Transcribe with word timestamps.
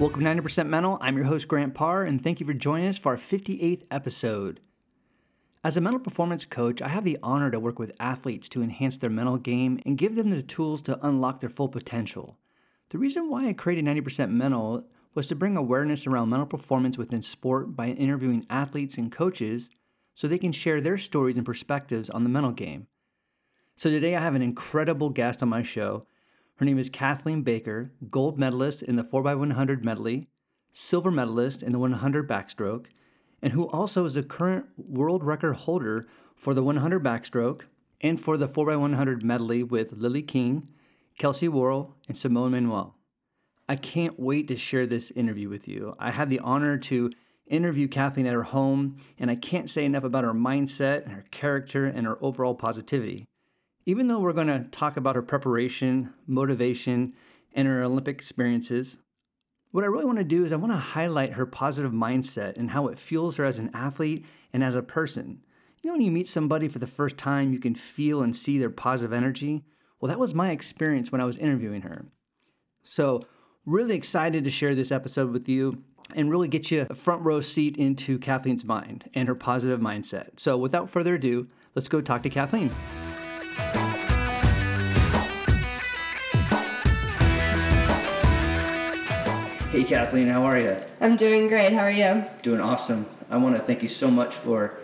Welcome 0.00 0.24
to 0.24 0.30
90% 0.30 0.66
Mental. 0.66 0.96
I'm 1.02 1.18
your 1.18 1.26
host, 1.26 1.46
Grant 1.46 1.74
Parr, 1.74 2.04
and 2.04 2.24
thank 2.24 2.40
you 2.40 2.46
for 2.46 2.54
joining 2.54 2.88
us 2.88 2.96
for 2.96 3.10
our 3.10 3.18
58th 3.18 3.82
episode. 3.90 4.60
As 5.62 5.76
a 5.76 5.82
mental 5.82 6.00
performance 6.00 6.46
coach, 6.46 6.80
I 6.80 6.88
have 6.88 7.04
the 7.04 7.18
honor 7.22 7.50
to 7.50 7.60
work 7.60 7.78
with 7.78 7.92
athletes 8.00 8.48
to 8.48 8.62
enhance 8.62 8.96
their 8.96 9.10
mental 9.10 9.36
game 9.36 9.78
and 9.84 9.98
give 9.98 10.14
them 10.14 10.30
the 10.30 10.40
tools 10.40 10.80
to 10.84 11.06
unlock 11.06 11.40
their 11.40 11.50
full 11.50 11.68
potential. 11.68 12.38
The 12.88 12.96
reason 12.96 13.28
why 13.28 13.46
I 13.46 13.52
created 13.52 13.84
90% 13.84 14.30
Mental 14.30 14.86
was 15.14 15.26
to 15.26 15.34
bring 15.34 15.58
awareness 15.58 16.06
around 16.06 16.30
mental 16.30 16.46
performance 16.46 16.96
within 16.96 17.20
sport 17.20 17.76
by 17.76 17.88
interviewing 17.88 18.46
athletes 18.48 18.96
and 18.96 19.12
coaches 19.12 19.68
so 20.14 20.26
they 20.26 20.38
can 20.38 20.52
share 20.52 20.80
their 20.80 20.96
stories 20.96 21.36
and 21.36 21.44
perspectives 21.44 22.08
on 22.08 22.24
the 22.24 22.30
mental 22.30 22.52
game. 22.52 22.86
So 23.76 23.90
today 23.90 24.16
I 24.16 24.22
have 24.22 24.34
an 24.34 24.40
incredible 24.40 25.10
guest 25.10 25.42
on 25.42 25.50
my 25.50 25.62
show. 25.62 26.06
Her 26.60 26.66
name 26.66 26.78
is 26.78 26.90
Kathleen 26.90 27.40
Baker, 27.40 27.90
gold 28.10 28.38
medalist 28.38 28.82
in 28.82 28.96
the 28.96 29.02
4x100 29.02 29.82
medley, 29.82 30.28
silver 30.72 31.10
medalist 31.10 31.62
in 31.62 31.72
the 31.72 31.78
100 31.78 32.28
backstroke, 32.28 32.84
and 33.40 33.54
who 33.54 33.66
also 33.68 34.04
is 34.04 34.12
the 34.12 34.22
current 34.22 34.66
world 34.76 35.24
record 35.24 35.54
holder 35.54 36.06
for 36.36 36.52
the 36.52 36.62
100 36.62 37.02
backstroke 37.02 37.62
and 38.02 38.20
for 38.20 38.36
the 38.36 38.46
4x100 38.46 39.22
medley 39.22 39.62
with 39.62 39.94
Lilly 39.94 40.20
King, 40.20 40.68
Kelsi 41.18 41.48
Worrell, 41.48 41.96
and 42.08 42.18
Simone 42.18 42.50
Manuel. 42.50 42.94
I 43.66 43.76
can't 43.76 44.20
wait 44.20 44.46
to 44.48 44.56
share 44.58 44.86
this 44.86 45.10
interview 45.12 45.48
with 45.48 45.66
you. 45.66 45.96
I 45.98 46.10
had 46.10 46.28
the 46.28 46.40
honor 46.40 46.76
to 46.76 47.10
interview 47.46 47.88
Kathleen 47.88 48.26
at 48.26 48.34
her 48.34 48.42
home, 48.42 48.98
and 49.18 49.30
I 49.30 49.36
can't 49.36 49.70
say 49.70 49.86
enough 49.86 50.04
about 50.04 50.24
her 50.24 50.34
mindset, 50.34 51.08
her 51.08 51.24
character, 51.30 51.86
and 51.86 52.06
her 52.06 52.22
overall 52.22 52.54
positivity. 52.54 53.29
Even 53.86 54.08
though 54.08 54.18
we're 54.20 54.32
going 54.32 54.46
to 54.46 54.64
talk 54.70 54.96
about 54.96 55.16
her 55.16 55.22
preparation, 55.22 56.12
motivation, 56.26 57.14
and 57.54 57.66
her 57.66 57.82
Olympic 57.82 58.16
experiences, 58.16 58.98
what 59.72 59.84
I 59.84 59.88
really 59.88 60.04
want 60.04 60.18
to 60.18 60.24
do 60.24 60.44
is 60.44 60.52
I 60.52 60.56
want 60.56 60.72
to 60.72 60.78
highlight 60.78 61.32
her 61.32 61.46
positive 61.46 61.92
mindset 61.92 62.56
and 62.56 62.70
how 62.70 62.88
it 62.88 62.98
fuels 62.98 63.36
her 63.36 63.44
as 63.44 63.58
an 63.58 63.70
athlete 63.72 64.26
and 64.52 64.64
as 64.64 64.74
a 64.74 64.82
person. 64.82 65.42
You 65.82 65.88
know, 65.88 65.94
when 65.94 66.02
you 66.02 66.10
meet 66.10 66.28
somebody 66.28 66.68
for 66.68 66.78
the 66.78 66.86
first 66.86 67.16
time, 67.16 67.52
you 67.52 67.58
can 67.58 67.74
feel 67.74 68.22
and 68.22 68.36
see 68.36 68.58
their 68.58 68.70
positive 68.70 69.12
energy. 69.12 69.64
Well, 70.00 70.08
that 70.08 70.18
was 70.18 70.34
my 70.34 70.50
experience 70.50 71.10
when 71.10 71.20
I 71.20 71.24
was 71.24 71.38
interviewing 71.38 71.82
her. 71.82 72.04
So, 72.84 73.22
really 73.64 73.94
excited 73.94 74.44
to 74.44 74.50
share 74.50 74.74
this 74.74 74.90
episode 74.90 75.30
with 75.30 75.48
you 75.48 75.82
and 76.14 76.30
really 76.30 76.48
get 76.48 76.70
you 76.70 76.86
a 76.90 76.94
front 76.94 77.22
row 77.22 77.40
seat 77.40 77.76
into 77.76 78.18
Kathleen's 78.18 78.64
mind 78.64 79.08
and 79.14 79.28
her 79.28 79.34
positive 79.34 79.80
mindset. 79.80 80.38
So, 80.38 80.56
without 80.58 80.90
further 80.90 81.14
ado, 81.14 81.46
let's 81.74 81.88
go 81.88 82.00
talk 82.00 82.22
to 82.24 82.30
Kathleen. 82.30 82.70
Hey 89.70 89.84
Kathleen, 89.84 90.26
how 90.26 90.42
are 90.42 90.58
you? 90.58 90.76
I'm 91.00 91.14
doing 91.14 91.46
great. 91.46 91.72
How 91.72 91.82
are 91.84 91.92
you? 91.92 92.24
Doing 92.42 92.60
awesome. 92.60 93.06
I 93.30 93.36
want 93.36 93.54
to 93.54 93.62
thank 93.62 93.84
you 93.84 93.88
so 93.88 94.10
much 94.10 94.34
for 94.34 94.80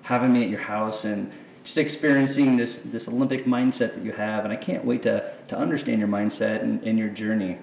having 0.00 0.32
me 0.32 0.42
at 0.42 0.48
your 0.48 0.60
house 0.60 1.04
and 1.04 1.30
just 1.62 1.76
experiencing 1.76 2.56
this 2.56 2.78
this 2.78 3.06
Olympic 3.06 3.44
mindset 3.44 3.94
that 3.94 4.02
you 4.02 4.12
have. 4.12 4.44
And 4.44 4.52
I 4.52 4.56
can't 4.56 4.82
wait 4.82 5.02
to 5.02 5.30
to 5.48 5.58
understand 5.58 5.98
your 5.98 6.08
mindset 6.08 6.62
and, 6.62 6.82
and 6.84 6.98
your 6.98 7.10
journey. 7.10 7.58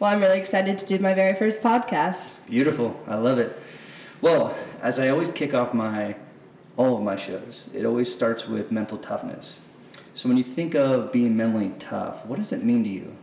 Well, 0.00 0.10
I'm 0.10 0.18
really 0.18 0.40
excited 0.40 0.76
to 0.78 0.86
do 0.86 0.98
my 0.98 1.14
very 1.14 1.34
first 1.36 1.60
podcast. 1.60 2.34
Beautiful. 2.48 3.00
I 3.06 3.14
love 3.14 3.38
it. 3.38 3.56
Well, 4.20 4.58
as 4.82 4.98
I 4.98 5.10
always 5.10 5.30
kick 5.30 5.54
off 5.54 5.72
my 5.72 6.16
all 6.76 6.96
of 6.96 7.02
my 7.04 7.14
shows, 7.14 7.68
it 7.72 7.84
always 7.86 8.12
starts 8.12 8.48
with 8.48 8.72
mental 8.72 8.98
toughness. 8.98 9.60
So 10.16 10.28
when 10.28 10.36
you 10.36 10.42
think 10.42 10.74
of 10.74 11.12
being 11.12 11.36
mentally 11.36 11.70
tough, 11.78 12.26
what 12.26 12.40
does 12.40 12.50
it 12.50 12.64
mean 12.64 12.82
to 12.82 12.90
you? 12.90 13.16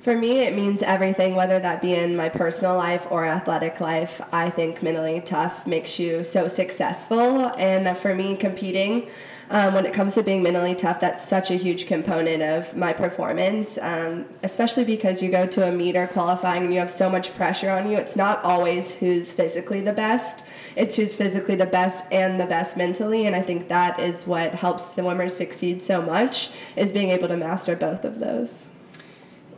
For 0.00 0.16
me, 0.16 0.40
it 0.40 0.56
means 0.56 0.82
everything, 0.82 1.34
whether 1.34 1.58
that 1.58 1.82
be 1.82 1.94
in 1.94 2.16
my 2.16 2.30
personal 2.30 2.74
life 2.74 3.06
or 3.10 3.26
athletic 3.26 3.82
life. 3.82 4.18
I 4.32 4.48
think 4.48 4.82
mentally 4.82 5.20
tough 5.20 5.66
makes 5.66 5.98
you 5.98 6.24
so 6.24 6.48
successful. 6.48 7.52
And 7.58 7.94
for 7.98 8.14
me, 8.14 8.34
competing, 8.34 9.10
um, 9.50 9.74
when 9.74 9.84
it 9.84 9.92
comes 9.92 10.14
to 10.14 10.22
being 10.22 10.42
mentally 10.42 10.74
tough, 10.74 11.00
that's 11.00 11.22
such 11.22 11.50
a 11.50 11.54
huge 11.54 11.86
component 11.86 12.42
of 12.42 12.74
my 12.74 12.94
performance, 12.94 13.76
um, 13.82 14.24
especially 14.42 14.84
because 14.84 15.20
you 15.22 15.30
go 15.30 15.46
to 15.48 15.68
a 15.68 15.70
meet 15.70 15.96
or 15.96 16.06
qualifying 16.06 16.64
and 16.64 16.72
you 16.72 16.80
have 16.80 16.90
so 16.90 17.10
much 17.10 17.34
pressure 17.34 17.68
on 17.68 17.90
you. 17.90 17.98
It's 17.98 18.16
not 18.16 18.42
always 18.42 18.94
who's 18.94 19.34
physically 19.34 19.82
the 19.82 19.92
best, 19.92 20.44
it's 20.76 20.96
who's 20.96 21.14
physically 21.14 21.56
the 21.56 21.66
best 21.66 22.04
and 22.10 22.40
the 22.40 22.46
best 22.46 22.74
mentally. 22.74 23.26
And 23.26 23.36
I 23.36 23.42
think 23.42 23.68
that 23.68 24.00
is 24.00 24.26
what 24.26 24.54
helps 24.54 24.94
swimmers 24.94 25.36
succeed 25.36 25.82
so 25.82 26.00
much, 26.00 26.48
is 26.74 26.90
being 26.90 27.10
able 27.10 27.28
to 27.28 27.36
master 27.36 27.76
both 27.76 28.06
of 28.06 28.18
those 28.18 28.69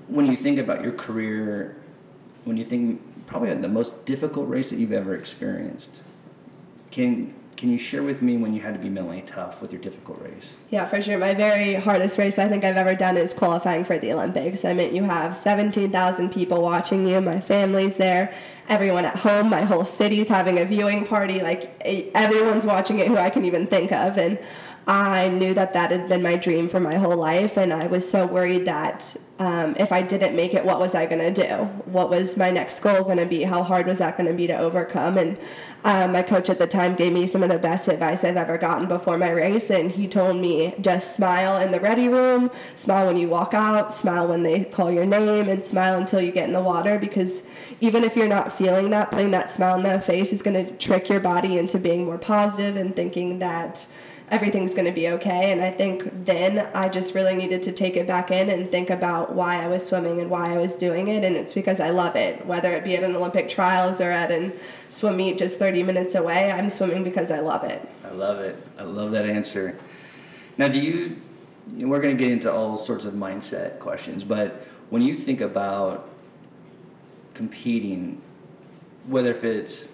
when 0.09 0.27
you 0.27 0.37
think 0.37 0.59
about 0.59 0.83
your 0.83 0.93
career, 0.93 1.77
when 2.45 2.57
you 2.57 2.65
think 2.65 3.01
probably 3.27 3.55
the 3.55 3.69
most 3.69 4.05
difficult 4.05 4.49
race 4.49 4.71
that 4.71 4.79
you've 4.79 4.93
ever 4.93 5.15
experienced, 5.15 6.03
can 6.91 7.35
can 7.57 7.71
you 7.71 7.79
share 7.79 8.03
with 8.03 8.23
me 8.23 8.37
when 8.39 8.55
you 8.55 8.61
had 8.61 8.75
to 8.75 8.81
be 8.81 8.89
mentally 8.89 9.23
tough 9.27 9.61
with 9.61 9.73
your 9.73 9.81
difficult 9.81 10.21
race? 10.23 10.55
Yeah, 10.71 10.85
for 10.85 11.01
sure. 11.01 11.19
My 11.19 11.35
very 11.35 11.75
hardest 11.75 12.19
race 12.19 12.39
I 12.39 12.49
think 12.49 12.65
I've 12.65 12.77
ever 12.77 12.95
done 12.95 13.17
is 13.17 13.33
qualifying 13.33 13.85
for 13.85 13.99
the 13.99 14.13
Olympics. 14.13 14.65
I 14.65 14.73
mean, 14.73 14.95
you 14.95 15.05
have 15.05 15.37
17,000 15.37 16.33
people 16.33 16.63
watching 16.63 17.07
you, 17.07 17.21
my 17.21 17.41
family's 17.41 17.97
there, 17.97 18.35
everyone 18.69 19.05
at 19.05 19.17
home, 19.17 19.51
my 19.51 19.63
whole 19.63 19.85
city's 19.85 20.29
having 20.29 20.59
a 20.59 20.65
viewing 20.65 21.07
party. 21.07 21.41
Like, 21.41 21.81
everyone's 22.15 22.67
watching 22.67 22.99
it 22.99 23.09
who 23.09 23.17
I 23.17 23.31
can 23.31 23.45
even 23.45 23.67
think 23.67 23.93
of. 23.93 24.19
And 24.19 24.39
I 24.87 25.29
knew 25.29 25.55
that 25.55 25.75
that 25.75 25.93
had 25.93 26.09
been 26.09 26.23
my 26.23 26.37
dream 26.37 26.69
for 26.69 26.81
my 26.81 26.97
whole 26.97 27.17
life, 27.17 27.57
and 27.57 27.73
I 27.73 27.87
was 27.87 28.09
so 28.09 28.27
worried 28.27 28.65
that 28.67 29.15
um, 29.39 29.77
if 29.79 29.93
I 29.93 30.03
didn't 30.03 30.35
make 30.35 30.55
it, 30.55 30.65
what 30.65 30.81
was 30.81 30.95
I 30.95 31.07
going 31.07 31.35
to 31.35 31.47
do? 31.47 31.65
What 31.87 32.11
was 32.11 32.37
my 32.37 32.51
next 32.51 32.81
goal 32.81 33.03
going 33.03 33.19
to 33.19 33.27
be? 33.27 33.43
How 33.43 33.63
hard 33.63 33.87
was 33.87 33.99
that 33.99 34.17
going 34.17 34.29
to 34.29 34.35
be 34.35 34.47
to 34.47 34.57
overcome? 34.57 35.19
And 35.19 35.39
um, 35.85 36.13
my 36.13 36.23
coach 36.23 36.51
at 36.51 36.59
the 36.59 36.67
time 36.67 36.95
gave 36.95 37.13
me 37.13 37.27
some 37.27 37.43
of 37.43 37.49
the 37.49 37.59
best 37.59 37.89
advice 37.89 38.25
I've 38.25 38.37
ever 38.37 38.59
gotten 38.59 38.89
before 38.89 39.19
my 39.19 39.31
race, 39.31 39.71
and 39.71 39.91
he 39.91 40.09
told 40.09 40.37
me 40.37 40.75
just 40.81 41.15
smile 41.15 41.61
in 41.61 41.71
the 41.71 41.81
ready 41.81 42.09
room, 42.09 42.51
smile 42.75 43.07
when 43.07 43.17
you 43.17 43.29
walk 43.29 43.55
out, 43.55 43.93
smile 43.93 44.27
when 44.27 44.43
they 44.43 44.65
call 44.65 44.91
your 44.91 45.07
name, 45.07 45.49
and 45.49 45.65
smile 45.65 45.97
until 45.97 46.21
you 46.21 46.33
get 46.33 46.47
in 46.47 46.53
the 46.53 46.63
water 46.63 46.99
because 46.99 47.43
even 47.81 48.03
if 48.03 48.17
you're 48.17 48.29
not 48.29 48.52
feeling 48.57 48.91
that, 48.91 49.11
putting 49.11 49.31
that 49.33 49.51
smile 49.51 49.75
on 49.75 49.83
their 49.83 50.01
face 50.01 50.33
is 50.33 50.43
going 50.43 50.67
to 50.67 50.73
trick 50.77 51.09
your 51.09 51.21
body 51.21 51.59
into 51.59 51.79
being 51.79 52.05
more 52.05 52.19
positive 52.19 52.77
and 52.77 52.95
thinking 52.95 53.39
that 53.41 53.87
everything's 54.31 54.73
going 54.73 54.87
to 54.87 54.93
be 54.93 55.09
okay. 55.09 55.53
And 55.53 55.61
I 55.61 55.71
think 55.71 56.25
then 56.25 56.69
I 56.75 56.89
just 56.89 57.15
really 57.15 57.35
needed 57.35 57.63
to 57.65 57.73
take 57.73 57.97
it 57.97 58.07
back 58.07 58.31
in 58.31 58.49
and 58.49 58.71
think 58.71 58.89
about 58.89 59.35
why 59.35 59.63
I 59.63 59.69
was 59.69 59.85
swimming 59.85 60.21
and 60.21 60.31
why 60.31 60.55
I 60.55 60.57
was 60.57 60.75
doing 60.75 61.09
it. 61.09 61.23
And 61.23 61.37
it's 61.37 61.53
because 61.53 61.81
I 61.81 61.91
love 61.91 62.17
it, 62.17 62.45
whether 62.47 62.73
it 62.73 62.83
be 62.83 62.97
at 62.97 63.03
an 63.03 63.15
Olympic 63.15 63.49
trials 63.49 64.01
or 64.01 64.11
at 64.11 64.31
a 64.31 64.51
swim 64.89 65.19
meet 65.19 65.37
just 65.37 65.59
30 65.59 65.83
minutes 65.83 66.15
away. 66.15 66.51
I'm 66.51 66.71
swimming 66.71 67.05
because 67.05 67.31
I 67.31 67.41
love 67.41 67.65
it. 67.65 67.87
I 68.05 68.11
love 68.13 68.39
it. 68.39 68.57
I 68.79 68.85
love 68.85 69.11
that 69.13 69.27
answer. 69.27 69.79
Now, 70.57 70.69
do 70.69 70.79
you, 70.79 71.21
we're 71.77 72.01
going 72.01 72.17
to 72.17 72.23
get 72.23 72.33
into 72.33 72.51
all 72.51 72.79
sorts 72.79 73.05
of 73.05 73.13
mindset 73.13 73.79
questions, 73.81 74.25
but 74.25 74.67
when 74.89 75.03
you 75.03 75.17
think 75.17 75.41
about 75.41 76.09
competing, 77.35 78.21
whether 79.07 79.31
if 79.31 79.45
it's 79.45 79.89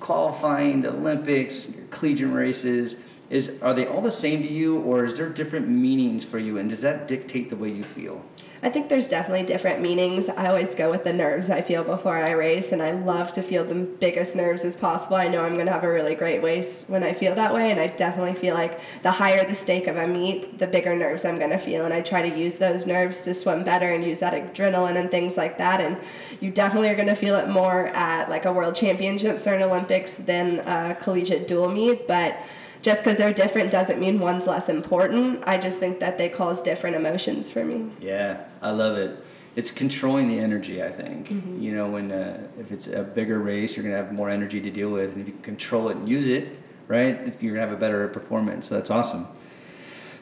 qualifying 0.00 0.82
the 0.82 0.90
Olympics, 0.90 1.68
collegiate 1.90 2.32
races, 2.32 2.96
is 3.30 3.60
are 3.60 3.74
they 3.74 3.86
all 3.86 4.00
the 4.00 4.10
same 4.10 4.42
to 4.42 4.48
you 4.48 4.78
or 4.80 5.04
is 5.04 5.16
there 5.16 5.28
different 5.28 5.68
meanings 5.68 6.24
for 6.24 6.38
you 6.38 6.58
and 6.58 6.70
does 6.70 6.80
that 6.80 7.06
dictate 7.06 7.50
the 7.50 7.56
way 7.56 7.70
you 7.70 7.84
feel? 7.84 8.24
I 8.60 8.70
think 8.70 8.88
there's 8.88 9.08
definitely 9.08 9.44
different 9.44 9.80
meanings. 9.80 10.28
I 10.28 10.48
always 10.48 10.74
go 10.74 10.90
with 10.90 11.04
the 11.04 11.12
nerves 11.12 11.50
i 11.50 11.60
feel 11.60 11.84
before 11.84 12.16
i 12.16 12.30
race 12.30 12.72
and 12.72 12.82
i 12.82 12.92
love 12.92 13.30
to 13.32 13.42
feel 13.42 13.64
the 13.64 13.74
biggest 13.74 14.34
nerves 14.34 14.64
as 14.64 14.74
possible. 14.74 15.16
I 15.16 15.28
know 15.28 15.42
i'm 15.42 15.54
going 15.54 15.66
to 15.66 15.72
have 15.72 15.84
a 15.84 15.92
really 15.92 16.14
great 16.14 16.42
race 16.42 16.84
when 16.88 17.02
i 17.02 17.12
feel 17.12 17.34
that 17.34 17.52
way 17.52 17.70
and 17.70 17.78
i 17.78 17.86
definitely 17.86 18.34
feel 18.34 18.54
like 18.54 18.80
the 19.02 19.10
higher 19.10 19.44
the 19.44 19.54
stake 19.54 19.86
of 19.86 19.96
a 19.96 20.06
meet 20.06 20.58
the 20.58 20.66
bigger 20.66 20.96
nerves 20.96 21.24
i'm 21.24 21.38
going 21.38 21.50
to 21.50 21.58
feel 21.58 21.84
and 21.84 21.94
i 21.94 22.00
try 22.00 22.22
to 22.22 22.38
use 22.38 22.58
those 22.58 22.86
nerves 22.86 23.22
to 23.22 23.34
swim 23.34 23.62
better 23.62 23.90
and 23.90 24.04
use 24.04 24.18
that 24.18 24.32
adrenaline 24.32 24.96
and 24.96 25.10
things 25.10 25.36
like 25.36 25.58
that 25.58 25.80
and 25.80 25.96
you 26.40 26.50
definitely 26.50 26.88
are 26.88 26.94
going 26.94 27.08
to 27.08 27.14
feel 27.14 27.36
it 27.36 27.48
more 27.48 27.86
at 27.88 28.28
like 28.28 28.44
a 28.46 28.52
world 28.52 28.74
championships 28.74 29.46
or 29.46 29.54
an 29.54 29.62
olympics 29.62 30.14
than 30.14 30.60
a 30.60 30.96
collegiate 31.00 31.46
dual 31.46 31.68
meet 31.68 32.08
but 32.08 32.38
just 32.82 33.02
because 33.02 33.16
they're 33.16 33.32
different 33.32 33.70
doesn't 33.70 33.98
mean 33.98 34.18
one's 34.20 34.46
less 34.46 34.68
important. 34.68 35.42
I 35.46 35.58
just 35.58 35.78
think 35.78 36.00
that 36.00 36.18
they 36.18 36.28
cause 36.28 36.62
different 36.62 36.96
emotions 36.96 37.50
for 37.50 37.64
me. 37.64 37.90
Yeah, 38.00 38.44
I 38.62 38.70
love 38.70 38.96
it. 38.96 39.24
It's 39.56 39.70
controlling 39.70 40.28
the 40.28 40.38
energy. 40.38 40.82
I 40.82 40.92
think 40.92 41.28
mm-hmm. 41.28 41.60
you 41.60 41.74
know 41.74 41.88
when 41.88 42.12
uh, 42.12 42.46
if 42.60 42.70
it's 42.70 42.86
a 42.86 43.02
bigger 43.02 43.40
race, 43.40 43.76
you're 43.76 43.84
gonna 43.84 43.96
have 43.96 44.12
more 44.12 44.30
energy 44.30 44.60
to 44.60 44.70
deal 44.70 44.90
with, 44.90 45.12
and 45.12 45.20
if 45.20 45.26
you 45.26 45.32
can 45.32 45.42
control 45.42 45.88
it 45.88 45.96
and 45.96 46.08
use 46.08 46.26
it, 46.26 46.56
right, 46.86 47.36
you're 47.42 47.54
gonna 47.54 47.66
have 47.66 47.76
a 47.76 47.80
better 47.80 48.06
performance. 48.08 48.68
So 48.68 48.76
that's 48.76 48.90
awesome. 48.90 49.26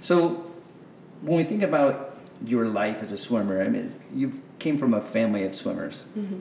So 0.00 0.50
when 1.22 1.36
we 1.36 1.44
think 1.44 1.62
about 1.62 2.16
your 2.44 2.66
life 2.66 2.98
as 3.02 3.12
a 3.12 3.18
swimmer, 3.18 3.62
I 3.62 3.68
mean, 3.68 3.94
you 4.14 4.32
came 4.58 4.78
from 4.78 4.94
a 4.94 5.00
family 5.00 5.44
of 5.44 5.54
swimmers. 5.54 6.02
Mm-hmm. 6.16 6.38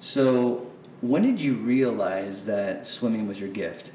So 0.00 0.70
when 1.00 1.22
did 1.22 1.40
you 1.40 1.54
realize 1.54 2.44
that 2.46 2.86
swimming 2.86 3.28
was 3.28 3.38
your 3.38 3.50
gift? 3.50 3.90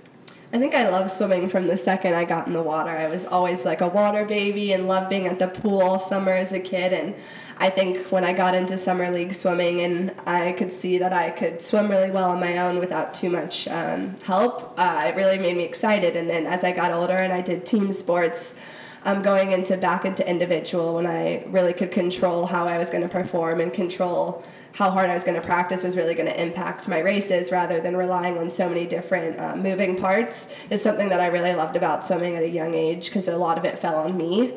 I 0.52 0.58
think 0.58 0.74
I 0.74 0.90
love 0.90 1.12
swimming 1.12 1.48
from 1.48 1.68
the 1.68 1.78
second 1.78 2.16
I 2.16 2.26
got 2.26 2.48
in 2.48 2.54
the 2.54 2.64
water. 2.64 2.90
I 2.90 3.08
was 3.08 3.24
always 3.24 3.66
like 3.66 3.82
a 3.82 3.88
water 3.88 4.26
baby 4.26 4.74
and 4.74 4.88
loved 4.88 5.08
being 5.08 5.28
at 5.28 5.38
the 5.38 5.48
pool 5.48 5.80
all 5.80 6.00
summer 6.00 6.32
as 6.32 6.52
a 6.52 6.60
kid. 6.60 6.92
And 6.92 7.14
I 7.60 7.70
think 7.70 8.12
when 8.12 8.24
I 8.24 8.34
got 8.34 8.56
into 8.56 8.76
summer 8.76 9.12
league 9.12 9.36
swimming 9.36 9.82
and 9.82 10.12
I 10.26 10.54
could 10.54 10.72
see 10.72 10.98
that 10.98 11.14
I 11.14 11.30
could 11.30 11.62
swim 11.62 11.88
really 11.88 12.10
well 12.10 12.32
on 12.32 12.40
my 12.40 12.58
own 12.58 12.80
without 12.80 13.14
too 13.14 13.30
much 13.30 13.68
um, 13.68 14.16
help, 14.24 14.74
uh, 14.78 15.04
it 15.06 15.16
really 15.16 15.38
made 15.38 15.56
me 15.56 15.64
excited. 15.64 16.16
And 16.16 16.28
then 16.28 16.48
as 16.48 16.64
I 16.64 16.72
got 16.72 16.92
older 16.92 17.14
and 17.14 17.32
I 17.32 17.42
did 17.42 17.64
team 17.64 17.94
sports, 17.94 18.56
um, 19.04 19.22
going 19.22 19.52
into 19.52 19.78
back 19.78 20.04
into 20.04 20.28
individual 20.28 20.96
when 20.96 21.06
I 21.06 21.44
really 21.48 21.74
could 21.74 21.92
control 21.92 22.48
how 22.48 22.68
I 22.68 22.80
was 22.80 22.90
going 22.90 23.04
to 23.04 23.10
perform 23.10 23.62
and 23.62 23.72
control 23.72 24.44
how 24.74 24.90
hard 24.90 25.10
I 25.10 25.14
was 25.14 25.24
going 25.24 25.40
to 25.40 25.46
practice 25.46 25.84
was 25.84 25.98
really 25.98 26.14
going 26.14 26.28
to 26.28 26.42
impact 26.42 26.88
my 26.88 27.00
races 27.00 27.52
rather 27.52 27.82
than 27.82 27.98
relying 27.98 28.38
on 28.38 28.50
so 28.50 28.68
many 28.70 28.86
different 28.86 29.40
uh, 29.40 29.56
moving 29.56 29.96
parts 29.96 30.48
is 30.70 30.82
something 30.82 31.10
that 31.10 31.20
I 31.20 31.28
really 31.28 31.54
loved 31.54 31.76
about 31.76 32.06
swimming 32.06 32.36
at 32.36 32.44
a 32.44 32.50
young 32.50 32.74
age 32.74 33.06
because 33.08 33.28
a 33.28 33.38
lot 33.38 33.58
of 33.58 33.66
it 33.66 33.80
fell 33.80 33.96
on 33.96 34.18
me. 34.18 34.54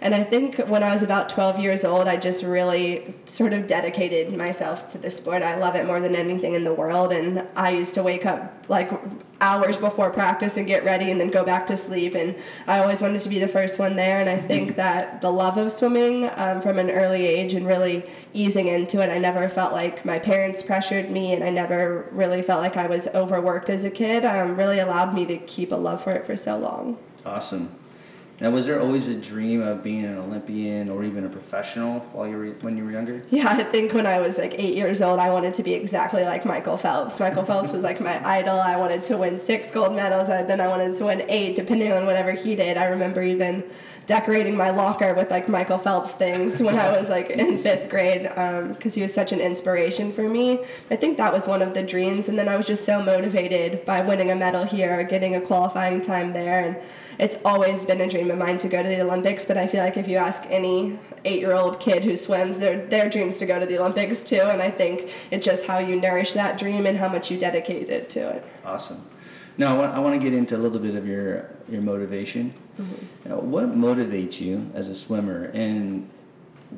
And 0.00 0.14
I 0.14 0.22
think 0.22 0.58
when 0.58 0.82
I 0.82 0.92
was 0.92 1.02
about 1.02 1.28
12 1.28 1.58
years 1.58 1.84
old, 1.84 2.08
I 2.08 2.16
just 2.16 2.42
really 2.42 3.14
sort 3.24 3.52
of 3.52 3.66
dedicated 3.66 4.36
myself 4.36 4.86
to 4.88 4.98
the 4.98 5.10
sport. 5.10 5.42
I 5.42 5.56
love 5.56 5.74
it 5.74 5.86
more 5.86 6.00
than 6.00 6.14
anything 6.14 6.54
in 6.54 6.64
the 6.64 6.74
world. 6.74 7.12
And 7.12 7.46
I 7.56 7.70
used 7.70 7.94
to 7.94 8.02
wake 8.02 8.26
up 8.26 8.66
like 8.68 8.90
hours 9.40 9.76
before 9.76 10.10
practice 10.10 10.56
and 10.56 10.66
get 10.66 10.84
ready 10.84 11.10
and 11.10 11.20
then 11.20 11.28
go 11.28 11.44
back 11.44 11.66
to 11.68 11.76
sleep. 11.76 12.14
And 12.14 12.36
I 12.66 12.80
always 12.80 13.00
wanted 13.00 13.20
to 13.22 13.28
be 13.28 13.38
the 13.38 13.48
first 13.48 13.78
one 13.78 13.96
there. 13.96 14.20
And 14.20 14.28
I 14.28 14.38
think 14.38 14.70
mm-hmm. 14.70 14.76
that 14.76 15.20
the 15.20 15.30
love 15.30 15.56
of 15.56 15.72
swimming 15.72 16.30
um, 16.36 16.60
from 16.60 16.78
an 16.78 16.90
early 16.90 17.24
age 17.24 17.54
and 17.54 17.66
really 17.66 18.04
easing 18.32 18.68
into 18.68 19.00
it, 19.02 19.10
I 19.10 19.18
never 19.18 19.48
felt 19.48 19.72
like 19.72 20.04
my 20.04 20.18
parents 20.18 20.62
pressured 20.62 21.10
me 21.10 21.32
and 21.32 21.42
I 21.42 21.50
never 21.50 22.08
really 22.12 22.42
felt 22.42 22.62
like 22.62 22.76
I 22.76 22.86
was 22.86 23.06
overworked 23.08 23.70
as 23.70 23.84
a 23.84 23.90
kid, 23.90 24.24
um, 24.24 24.56
really 24.56 24.78
allowed 24.78 25.14
me 25.14 25.24
to 25.26 25.38
keep 25.38 25.72
a 25.72 25.76
love 25.76 26.02
for 26.02 26.12
it 26.12 26.26
for 26.26 26.36
so 26.36 26.58
long. 26.58 26.98
Awesome. 27.24 27.74
Now, 28.38 28.50
was 28.50 28.66
there 28.66 28.78
always 28.82 29.08
a 29.08 29.14
dream 29.14 29.62
of 29.62 29.82
being 29.82 30.04
an 30.04 30.18
Olympian 30.18 30.90
or 30.90 31.04
even 31.04 31.24
a 31.24 31.28
professional 31.28 32.00
while 32.12 32.28
you 32.28 32.36
were 32.36 32.46
when 32.60 32.76
you 32.76 32.84
were 32.84 32.90
younger? 32.90 33.22
Yeah, 33.30 33.48
I 33.48 33.62
think 33.64 33.94
when 33.94 34.06
I 34.06 34.20
was 34.20 34.36
like 34.36 34.54
eight 34.58 34.74
years 34.74 35.00
old, 35.00 35.18
I 35.18 35.30
wanted 35.30 35.54
to 35.54 35.62
be 35.62 35.72
exactly 35.72 36.22
like 36.22 36.44
Michael 36.44 36.76
Phelps. 36.76 37.18
Michael 37.18 37.46
Phelps 37.46 37.72
was 37.72 37.82
like 37.82 37.98
my 37.98 38.22
idol. 38.28 38.60
I 38.60 38.76
wanted 38.76 39.04
to 39.04 39.16
win 39.16 39.38
six 39.38 39.70
gold 39.70 39.94
medals, 39.94 40.28
and 40.28 40.50
then 40.50 40.60
I 40.60 40.68
wanted 40.68 40.98
to 40.98 41.06
win 41.06 41.24
eight, 41.30 41.54
depending 41.54 41.92
on 41.92 42.04
whatever 42.04 42.32
he 42.32 42.54
did. 42.54 42.76
I 42.76 42.84
remember 42.84 43.22
even 43.22 43.64
decorating 44.06 44.56
my 44.56 44.70
locker 44.70 45.14
with 45.14 45.30
like 45.30 45.48
Michael 45.48 45.78
Phelps 45.78 46.12
things 46.12 46.62
when 46.62 46.78
I 46.78 46.96
was 46.96 47.08
like 47.08 47.30
in 47.30 47.58
fifth 47.58 47.88
grade 47.88 48.22
because 48.22 48.92
um, 48.92 48.92
he 48.92 49.02
was 49.02 49.12
such 49.12 49.32
an 49.32 49.40
inspiration 49.40 50.12
for 50.12 50.28
me. 50.28 50.64
I 50.90 50.96
think 50.96 51.16
that 51.16 51.32
was 51.32 51.46
one 51.46 51.62
of 51.62 51.74
the 51.74 51.82
dreams, 51.82 52.28
and 52.28 52.38
then 52.38 52.48
I 52.48 52.56
was 52.56 52.66
just 52.66 52.84
so 52.84 53.02
motivated 53.02 53.84
by 53.84 54.02
winning 54.02 54.30
a 54.30 54.36
medal 54.36 54.64
here, 54.64 55.02
getting 55.04 55.34
a 55.34 55.40
qualifying 55.40 56.00
time 56.00 56.32
there, 56.32 56.60
and 56.60 56.76
it's 57.18 57.36
always 57.44 57.84
been 57.84 58.00
a 58.00 58.08
dream 58.08 58.30
of 58.30 58.38
mine 58.38 58.58
to 58.58 58.68
go 58.68 58.82
to 58.82 58.88
the 58.88 59.00
Olympics, 59.00 59.44
but 59.44 59.56
I 59.56 59.66
feel 59.66 59.82
like 59.82 59.96
if 59.96 60.06
you 60.06 60.16
ask 60.16 60.42
any 60.48 60.98
eight 61.24 61.40
year 61.40 61.52
old 61.52 61.80
kid 61.80 62.04
who 62.04 62.14
swims, 62.16 62.58
their, 62.58 62.86
their 62.86 63.08
dreams 63.10 63.38
to 63.38 63.46
go 63.46 63.58
to 63.58 63.66
the 63.66 63.78
Olympics 63.78 64.22
too. 64.22 64.40
And 64.40 64.62
I 64.62 64.70
think 64.70 65.10
it's 65.30 65.44
just 65.44 65.66
how 65.66 65.78
you 65.78 66.00
nourish 66.00 66.32
that 66.34 66.58
dream 66.58 66.86
and 66.86 66.96
how 66.96 67.08
much 67.08 67.30
you 67.30 67.38
dedicate 67.38 67.88
it 67.88 68.08
to 68.10 68.20
it. 68.20 68.44
Awesome. 68.64 69.04
Now, 69.58 69.74
I 69.74 69.78
want, 69.78 69.94
I 69.94 69.98
want 70.00 70.20
to 70.20 70.24
get 70.24 70.36
into 70.36 70.56
a 70.56 70.58
little 70.58 70.78
bit 70.78 70.94
of 70.94 71.06
your, 71.06 71.50
your 71.68 71.80
motivation. 71.80 72.52
Mm-hmm. 72.78 73.28
Now, 73.28 73.40
what 73.40 73.74
motivates 73.76 74.38
you 74.40 74.70
as 74.74 74.88
a 74.88 74.94
swimmer? 74.94 75.44
And 75.46 76.10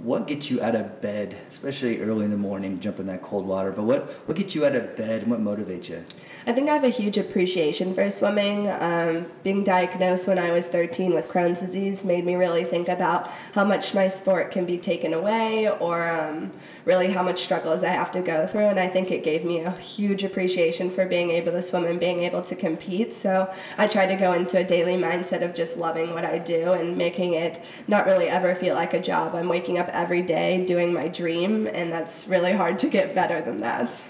what 0.02 0.26
gets 0.26 0.50
you 0.50 0.60
out 0.62 0.74
of 0.74 1.00
bed, 1.00 1.36
especially 1.50 2.00
early 2.00 2.24
in 2.24 2.30
the 2.30 2.36
morning, 2.36 2.78
jump 2.78 3.00
in 3.00 3.06
that 3.06 3.22
cold 3.22 3.46
water? 3.46 3.72
But 3.72 3.84
what, 3.84 4.10
what 4.26 4.36
gets 4.36 4.54
you 4.54 4.66
out 4.66 4.76
of 4.76 4.94
bed 4.96 5.22
and 5.22 5.30
what 5.30 5.40
motivates 5.40 5.88
you? 5.88 6.04
I 6.46 6.52
think 6.52 6.68
I 6.68 6.74
have 6.74 6.84
a 6.84 6.90
huge 6.90 7.16
appreciation 7.16 7.94
for 7.94 8.08
swimming. 8.10 8.68
Um, 8.68 9.26
being 9.42 9.64
diagnosed 9.64 10.26
when 10.26 10.38
I 10.38 10.50
was 10.50 10.66
13 10.66 11.14
with 11.14 11.28
Crohn's 11.28 11.60
disease 11.60 12.04
made 12.04 12.24
me 12.24 12.34
really 12.34 12.64
think 12.64 12.88
about 12.88 13.28
how 13.52 13.64
much 13.64 13.94
my 13.94 14.08
sport 14.08 14.50
can 14.50 14.66
be 14.66 14.78
taken 14.78 15.14
away 15.14 15.70
or 15.70 16.08
um, 16.08 16.50
really 16.84 17.10
how 17.10 17.22
much 17.22 17.42
struggles 17.42 17.82
I 17.82 17.88
have 17.88 18.10
to 18.12 18.20
go 18.20 18.46
through. 18.46 18.66
And 18.66 18.78
I 18.78 18.88
think 18.88 19.10
it 19.10 19.24
gave 19.24 19.44
me 19.44 19.60
a 19.60 19.70
huge 19.72 20.22
appreciation 20.22 20.90
for 20.90 21.06
being 21.06 21.30
able 21.30 21.52
to 21.52 21.62
swim 21.62 21.84
and 21.84 21.98
being 21.98 22.20
able 22.20 22.42
to 22.42 22.54
compete. 22.54 23.12
So 23.12 23.52
I 23.78 23.86
try 23.86 24.06
to 24.06 24.16
go 24.16 24.32
into 24.32 24.58
a 24.58 24.64
daily 24.64 24.96
mindset 24.96 25.42
of 25.42 25.54
just 25.54 25.76
loving 25.76 26.12
what 26.12 26.24
I 26.24 26.38
do 26.38 26.72
and 26.72 26.96
making 26.96 27.34
it 27.34 27.62
not 27.86 28.06
really 28.06 28.28
ever 28.28 28.54
feel 28.54 28.74
like 28.74 28.94
a 28.94 29.00
job. 29.00 29.34
I'm 29.34 29.48
waking 29.48 29.78
up 29.78 29.87
every 29.92 30.22
day 30.22 30.64
doing 30.64 30.92
my 30.92 31.08
dream, 31.08 31.66
and 31.66 31.92
that's 31.92 32.26
really 32.28 32.52
hard 32.52 32.78
to 32.80 32.88
get 32.88 33.14
better 33.14 33.40
than 33.40 33.60
that. 33.60 34.02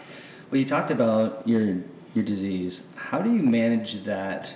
Well, 0.50 0.58
you 0.58 0.64
talked 0.64 0.90
about 0.90 1.46
your 1.46 1.78
your 2.14 2.24
disease. 2.24 2.82
How 2.96 3.20
do 3.20 3.32
you 3.32 3.42
manage 3.42 4.04
that 4.04 4.54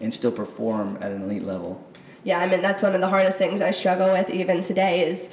and 0.00 0.12
still 0.12 0.32
perform 0.32 0.98
at 1.00 1.12
an 1.12 1.22
elite 1.22 1.44
level? 1.44 1.82
Yeah, 2.24 2.40
I 2.40 2.46
mean 2.46 2.62
that's 2.62 2.82
one 2.82 2.94
of 2.94 3.00
the 3.00 3.08
hardest 3.08 3.38
things 3.38 3.60
I 3.60 3.70
struggle 3.70 4.10
with 4.10 4.30
even 4.30 4.64
today 4.64 5.06
is 5.06 5.28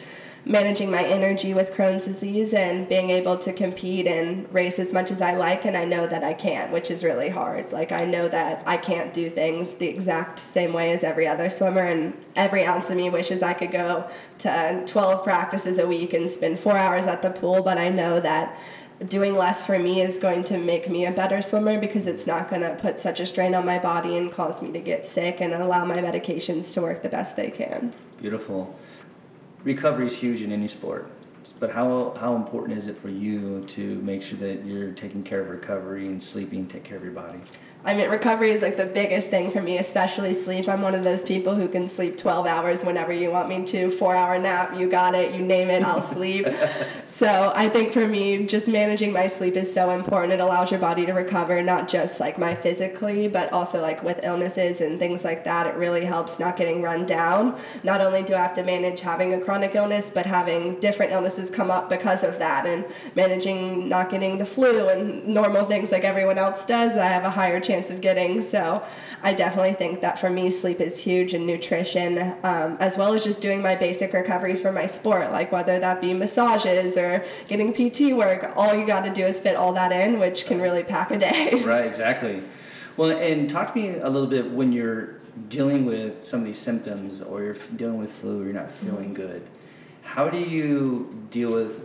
managing 0.46 0.90
my 0.90 1.04
energy 1.04 1.54
with 1.54 1.72
Crohn's 1.72 2.06
disease 2.06 2.54
and 2.54 2.90
being 2.90 3.12
able 3.12 3.38
to 3.38 3.54
compete 3.54 4.08
and 4.08 4.52
race 4.52 4.80
as 4.80 4.92
much 4.92 5.12
as 5.12 5.22
I 5.22 5.36
like 5.36 5.66
and 5.66 5.78
I 5.78 5.86
know 5.86 6.08
that 6.08 6.24
I 6.24 6.34
can, 6.34 6.72
which 6.72 6.90
is 6.90 7.04
really 7.04 7.30
hard. 7.30 7.72
Like 7.72 7.92
I 7.92 8.06
know 8.06 8.28
that 8.28 8.64
I 8.66 8.78
can't 8.78 9.14
do 9.14 9.30
things 9.30 9.74
the 9.74 9.88
exact 9.88 10.40
same 10.40 10.74
way 10.74 10.92
as 10.94 11.04
every 11.04 11.28
other 11.28 11.50
swimmer 11.50 11.82
and 11.82 12.14
every 12.36 12.66
ounce 12.66 12.90
of 12.90 12.98
me 12.98 13.10
wishes 13.10 13.44
I 13.44 13.54
could 13.54 13.72
go 13.72 14.10
to 14.40 14.84
12 14.86 15.24
practices 15.24 15.78
a 15.78 15.86
week 15.86 16.14
and 16.14 16.30
spend 16.30 16.60
4 16.60 16.76
hours 16.76 17.06
at 17.06 17.22
the 17.22 17.30
pool, 17.30 17.62
but 17.62 17.78
I 17.78 17.90
know 17.90 18.20
that 18.20 18.58
doing 19.08 19.36
less 19.36 19.64
for 19.64 19.78
me 19.80 20.02
is 20.02 20.18
going 20.18 20.44
to 20.46 20.58
make 20.58 20.90
me 20.90 21.06
a 21.06 21.12
better 21.12 21.42
swimmer 21.42 21.80
because 21.80 22.08
it's 22.08 22.26
not 22.26 22.50
going 22.50 22.62
to 22.62 22.76
put 22.76 23.00
such 23.00 23.20
a 23.20 23.26
strain 23.26 23.54
on 23.56 23.66
my 23.66 23.78
body 23.78 24.18
and 24.18 24.32
cause 24.32 24.62
me 24.62 24.72
to 24.72 24.80
get 24.80 25.06
sick 25.06 25.42
and 25.42 25.54
allow 25.54 25.86
my 25.86 25.98
medications 25.98 26.74
to 26.74 26.82
work 26.82 27.02
the 27.04 27.10
best 27.10 27.36
they 27.36 27.52
can. 27.52 27.94
Beautiful 28.20 28.76
recovery 29.64 30.08
is 30.08 30.16
huge 30.16 30.42
in 30.42 30.52
any 30.52 30.68
sport. 30.68 31.10
But 31.60 31.72
how, 31.72 32.16
how 32.20 32.36
important 32.36 32.78
is 32.78 32.88
it 32.88 33.00
for 33.00 33.10
you 33.10 33.64
to 33.68 33.96
make 34.02 34.24
sure 34.24 34.38
that 34.40 34.66
you're 34.66 34.92
taking 34.94 35.24
care 35.24 35.42
of 35.42 35.50
recovery 35.50 36.08
and 36.08 36.22
sleeping, 36.22 36.68
take 36.68 36.84
care 36.84 36.98
of 36.98 37.04
your 37.04 37.14
body? 37.14 37.40
I 37.84 37.96
mean, 37.96 38.12
recovery 38.12 38.52
is 38.52 38.62
like 38.62 38.78
the 38.78 38.86
biggest 38.86 39.32
thing 39.32 39.50
for 39.50 39.60
me, 39.60 39.80
especially 39.80 40.34
sleep. 40.34 40.70
I'm 40.70 40.82
one 40.82 40.94
of 40.94 41.04
those 41.04 41.24
people 41.24 41.56
who 41.56 41.68
can 41.68 41.88
sleep 41.88 42.16
12 42.16 42.46
hours 42.46 42.84
whenever 42.84 43.12
you 43.12 43.32
want 43.32 43.50
me 43.50 43.66
to. 43.66 43.90
Four 43.90 44.16
hour 44.16 44.38
nap, 44.38 44.78
you 44.78 44.88
got 44.88 45.16
it, 45.16 45.34
you 45.34 45.44
name 45.44 45.72
it, 45.72 45.82
I'll 45.82 46.00
sleep. 46.00 46.46
so 47.08 47.52
I 47.56 47.70
think 47.70 47.92
for 47.92 48.08
me, 48.08 48.46
just 48.46 48.68
managing 48.68 49.12
my 49.12 49.26
sleep 49.26 49.56
is 49.56 49.74
so 49.74 49.90
important. 49.90 50.32
It 50.32 50.42
allows 50.42 50.70
your 50.70 50.80
body 50.80 51.08
to 51.08 51.14
recover, 51.14 51.60
not 51.64 51.88
just 51.88 52.20
like 52.20 52.38
my 52.38 52.54
physically, 52.54 53.28
but 53.28 53.52
also 53.52 53.82
like 53.82 54.04
with 54.04 54.20
illnesses 54.22 54.82
and 54.82 55.00
things 55.00 55.24
like 55.24 55.44
that. 55.46 55.66
It 55.66 55.74
really 55.74 56.06
helps 56.06 56.40
not 56.40 56.58
getting 56.58 56.84
run 56.84 57.08
down. 57.08 57.60
Not 57.84 58.00
only 58.00 58.22
do 58.22 58.36
I 58.36 58.42
have 58.44 58.54
to 58.54 58.64
manage 58.64 59.00
having 59.00 59.34
a 59.34 59.42
chronic 59.42 59.74
illness, 59.74 60.12
but 60.12 60.28
having 60.28 60.80
different 60.82 61.14
illnesses 61.14 61.50
come 61.50 61.72
up 61.72 61.90
because 61.90 62.24
of 62.24 62.38
that 62.38 62.68
and 62.68 62.86
managing 63.16 63.90
not 63.90 64.12
getting 64.12 64.38
the 64.38 64.46
flu 64.46 64.90
and 64.90 65.28
normal 65.28 65.66
things 65.66 65.92
like 65.92 66.04
everyone 66.04 66.38
else 66.38 66.64
does. 66.64 66.96
I 66.96 67.08
have 67.08 67.24
a 67.24 67.30
higher 67.32 67.60
chance 67.60 67.71
chance 67.72 67.90
of 67.90 68.02
getting. 68.02 68.42
So 68.42 68.84
I 69.24 69.34
definitely 69.34 69.74
think 69.74 70.02
that 70.02 70.20
for 70.20 70.30
me, 70.30 70.50
sleep 70.50 70.82
is 70.82 70.98
huge 70.98 71.34
and 71.34 71.48
nutrition, 71.48 72.36
um, 72.44 72.78
as 72.80 72.98
well 72.98 73.14
as 73.14 73.24
just 73.24 73.40
doing 73.40 73.62
my 73.62 73.76
basic 73.76 74.14
recovery 74.14 74.56
for 74.56 74.72
my 74.72 74.86
sport, 74.86 75.32
like 75.32 75.52
whether 75.52 75.80
that 75.80 76.02
be 76.02 76.14
massages 76.14 76.98
or 76.98 77.24
getting 77.48 77.72
PT 77.74 78.16
work. 78.16 78.52
All 78.56 78.76
you 78.76 78.86
got 78.86 79.04
to 79.06 79.10
do 79.10 79.26
is 79.26 79.40
fit 79.40 79.56
all 79.56 79.74
that 79.74 79.92
in, 79.92 80.20
which 80.20 80.46
can 80.46 80.60
really 80.60 80.84
pack 80.84 81.12
a 81.12 81.18
day. 81.18 81.64
Right, 81.72 81.86
exactly. 81.86 82.44
Well, 82.98 83.12
and 83.12 83.50
talk 83.50 83.74
to 83.74 83.80
me 83.80 83.98
a 84.00 84.10
little 84.10 84.28
bit 84.28 84.50
when 84.52 84.74
you're 84.74 85.22
dealing 85.48 85.86
with 85.86 86.24
some 86.24 86.42
of 86.42 86.46
these 86.46 86.60
symptoms 86.60 87.22
or 87.22 87.44
you're 87.44 87.58
dealing 87.78 88.00
with 88.00 88.12
flu 88.14 88.42
or 88.42 88.46
you're 88.46 88.54
not 88.54 88.72
feeling 88.84 89.14
mm-hmm. 89.14 89.14
good. 89.14 89.48
How 90.02 90.28
do 90.28 90.38
you 90.38 91.26
deal 91.30 91.54
with 91.54 91.80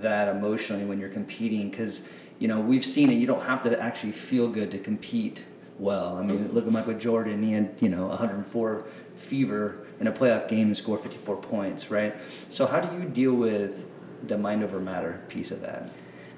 that 0.00 0.28
emotionally 0.28 0.84
when 0.84 0.98
you're 0.98 1.10
competing? 1.10 1.70
Because 1.70 2.02
you 2.38 2.48
know, 2.48 2.60
we've 2.60 2.84
seen 2.84 3.10
it. 3.10 3.14
You 3.14 3.26
don't 3.26 3.44
have 3.44 3.62
to 3.64 3.80
actually 3.80 4.12
feel 4.12 4.48
good 4.48 4.70
to 4.72 4.78
compete 4.78 5.44
well. 5.78 6.16
I 6.16 6.22
mean, 6.22 6.52
look 6.52 6.66
at 6.66 6.72
Michael 6.72 6.94
Jordan. 6.94 7.42
He 7.42 7.52
had, 7.52 7.74
you 7.80 7.88
know, 7.88 8.06
104 8.06 8.86
fever 9.16 9.86
in 10.00 10.06
a 10.06 10.12
playoff 10.12 10.48
game 10.48 10.68
and 10.68 10.76
scored 10.76 11.02
54 11.02 11.36
points, 11.36 11.90
right? 11.90 12.14
So 12.50 12.66
how 12.66 12.80
do 12.80 12.96
you 12.96 13.04
deal 13.08 13.34
with 13.34 13.84
the 14.28 14.38
mind 14.38 14.62
over 14.62 14.78
matter 14.80 15.20
piece 15.28 15.50
of 15.50 15.60
that? 15.62 15.90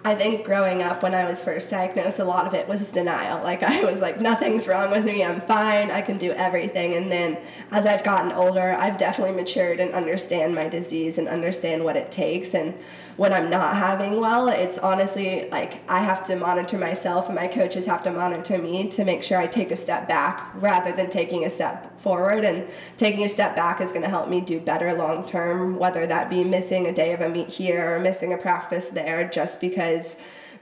I 0.06 0.14
think 0.14 0.44
growing 0.44 0.82
up 0.82 1.02
when 1.02 1.16
I 1.16 1.24
was 1.24 1.42
first 1.42 1.68
diagnosed, 1.68 2.20
a 2.20 2.24
lot 2.24 2.46
of 2.46 2.54
it 2.54 2.68
was 2.68 2.92
denial. 2.92 3.42
Like 3.42 3.64
I 3.64 3.84
was 3.84 4.00
like, 4.00 4.20
nothing's 4.20 4.68
wrong 4.68 4.92
with 4.92 5.04
me. 5.04 5.24
I'm 5.24 5.40
fine. 5.40 5.90
I 5.90 6.00
can 6.00 6.16
do 6.16 6.30
everything. 6.30 6.94
And 6.94 7.10
then 7.10 7.36
as 7.72 7.86
I've 7.86 8.04
gotten 8.04 8.30
older, 8.30 8.76
I've 8.78 8.98
definitely 8.98 9.34
matured 9.34 9.80
and 9.80 9.92
understand 9.92 10.54
my 10.54 10.68
disease 10.68 11.18
and 11.18 11.26
understand 11.26 11.82
what 11.82 11.96
it 11.96 12.12
takes. 12.12 12.54
And 12.54 12.72
when 13.16 13.32
I'm 13.32 13.50
not 13.50 13.74
having 13.74 14.20
well, 14.20 14.46
it's 14.46 14.78
honestly 14.78 15.48
like 15.50 15.80
I 15.90 16.00
have 16.02 16.22
to 16.26 16.36
monitor 16.36 16.78
myself 16.78 17.26
and 17.26 17.34
my 17.34 17.48
coaches 17.48 17.84
have 17.86 18.04
to 18.04 18.12
monitor 18.12 18.58
me 18.58 18.88
to 18.90 19.04
make 19.04 19.24
sure 19.24 19.38
I 19.38 19.48
take 19.48 19.72
a 19.72 19.76
step 19.76 20.06
back 20.06 20.52
rather 20.54 20.92
than 20.92 21.10
taking 21.10 21.46
a 21.46 21.50
step 21.50 21.98
forward. 22.00 22.44
And 22.44 22.68
taking 22.96 23.24
a 23.24 23.28
step 23.28 23.56
back 23.56 23.80
is 23.80 23.90
going 23.90 24.02
to 24.02 24.08
help 24.08 24.28
me 24.28 24.40
do 24.40 24.60
better 24.60 24.92
long 24.92 25.24
term, 25.24 25.76
whether 25.76 26.06
that 26.06 26.30
be 26.30 26.44
missing 26.44 26.86
a 26.86 26.92
day 26.92 27.12
of 27.12 27.22
a 27.22 27.28
meet 27.28 27.48
here 27.48 27.96
or 27.96 27.98
missing 27.98 28.34
a 28.34 28.38
practice 28.38 28.90
there, 28.90 29.28
just 29.28 29.60
because 29.60 29.95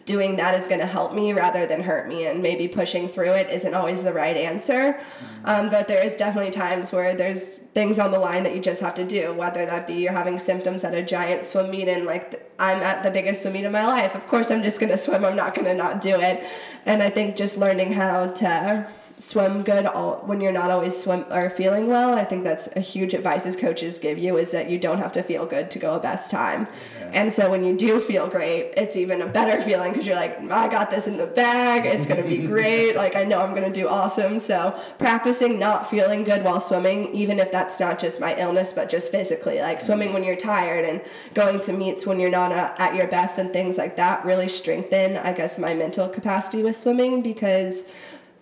doing 0.07 0.37
that 0.37 0.55
is 0.55 0.67
going 0.67 0.81
to 0.81 0.87
help 0.87 1.15
me 1.15 1.33
rather 1.33 1.67
than 1.67 1.83
hurt 1.83 2.09
me 2.09 2.27
and 2.27 2.43
maybe 2.43 2.69
pushing 2.69 3.09
through 3.09 3.33
it 3.33 3.49
isn't 3.49 3.73
always 3.73 4.03
the 4.03 4.13
right 4.13 4.37
answer. 4.37 4.93
Mm-hmm. 4.93 5.47
um, 5.47 5.71
but 5.71 5.89
there 5.89 6.03
is 6.03 6.15
definitely 6.15 6.51
times 6.51 6.93
where 6.93 7.15
there's 7.15 7.59
things 7.73 7.99
on 7.99 8.11
the 8.11 8.19
line 8.19 8.43
that 8.43 8.55
you 8.55 8.61
just 8.61 8.81
have 8.81 8.95
to 8.95 9.05
do 9.05 9.33
whether 9.33 9.65
that 9.65 9.87
be 9.87 9.95
you're 9.95 10.13
having 10.13 10.39
symptoms 10.39 10.85
at 10.85 10.95
a 10.95 11.03
giant 11.03 11.45
swim 11.45 11.71
meet 11.71 11.89
and 11.89 12.07
like 12.07 12.51
i'm 12.59 12.83
at 12.83 13.03
the 13.03 13.11
biggest 13.11 13.43
swim 13.43 13.55
meet 13.55 13.65
of 13.65 13.73
my 13.73 13.87
life. 13.87 14.15
Of 14.15 14.27
course 14.29 14.51
i'm 14.51 14.63
just 14.63 14.79
going 14.79 14.91
to 14.91 14.99
swim. 14.99 15.25
I'm 15.25 15.37
not 15.37 15.55
going 15.55 15.67
to 15.67 15.75
not 15.75 16.01
do 16.01 16.21
it. 16.21 16.45
And 16.85 17.03
i 17.03 17.09
think 17.09 17.37
just 17.37 17.57
learning 17.57 17.93
how 17.93 18.27
to 18.27 18.93
swim 19.19 19.63
good 19.63 19.87
all, 19.87 20.17
when 20.27 20.41
you're 20.41 20.53
not 20.53 20.71
always 20.71 20.97
swim 20.97 21.25
or 21.31 21.49
feeling 21.51 21.87
well. 21.87 22.15
I 22.15 22.25
think 22.25 22.43
that's 22.43 22.69
a 22.75 22.81
huge 22.81 23.15
advice 23.15 23.47
as 23.47 23.55
coaches 23.55 23.99
give 23.99 24.19
you 24.19 24.37
is 24.39 24.51
that 24.51 24.69
you 24.69 24.79
don't 24.79 24.99
have 24.99 25.13
to 25.13 25.23
feel 25.23 25.47
good 25.47 25.71
to 25.71 25.79
go 25.79 25.93
a 25.93 26.01
best 26.01 26.31
time. 26.31 26.67
Yeah. 26.99 27.11
And 27.13 27.33
so 27.33 27.51
when 27.51 27.65
you 27.65 27.77
do 27.77 28.01
feel 28.01 28.29
great, 28.29 28.73
it's 28.77 28.97
even 28.97 29.23
a 29.23 29.27
better 29.27 29.61
feeling 29.61 29.93
because 29.93 30.07
you're 30.07 30.17
like, 30.17 30.39
I 30.51 30.69
got 30.69 30.91
this 30.91 31.07
in 31.07 31.17
the 31.17 31.27
bag. 31.27 31.87
It's 31.87 32.07
going 32.07 32.23
to 32.23 32.29
be 32.29 32.39
great. 32.39 32.97
like 32.97 33.15
I 33.15 33.25
know 33.25 33.41
I'm 33.41 33.53
going 33.55 33.73
to 33.73 33.81
do 33.81 33.89
awesome. 33.89 34.41
So 34.41 34.79
practicing 34.99 35.59
not 35.59 35.89
feeling 35.89 36.25
good 36.25 36.43
while 36.43 36.61
swimming, 36.61 37.15
even 37.15 37.39
if 37.39 37.53
that's 37.53 37.79
not 37.79 37.99
just 37.99 38.19
my 38.21 38.37
illness, 38.37 38.73
but 38.73 38.89
just 38.89 39.11
physically, 39.11 39.61
like 39.61 39.79
mm-hmm. 39.79 39.87
swimming 39.87 40.13
when 40.13 40.25
you're 40.25 40.37
tired 40.37 40.85
and 40.85 41.01
going 41.35 41.61
to 41.61 41.73
meets 41.73 42.05
when 42.05 42.19
you're 42.19 42.31
not 42.31 42.51
uh, 42.51 42.75
at 42.79 42.95
your 42.95 43.07
best 43.07 43.39
and 43.39 43.53
things 43.53 43.79
like 43.79 43.97
that 43.97 44.25
really 44.25 44.49
strengthen, 44.49 45.17
I 45.17 45.33
guess, 45.33 45.59
my 45.59 45.73
mental 45.73 46.09
capacity 46.09 46.63
with 46.63 46.77
swimming 46.77 47.23
because 47.23 47.85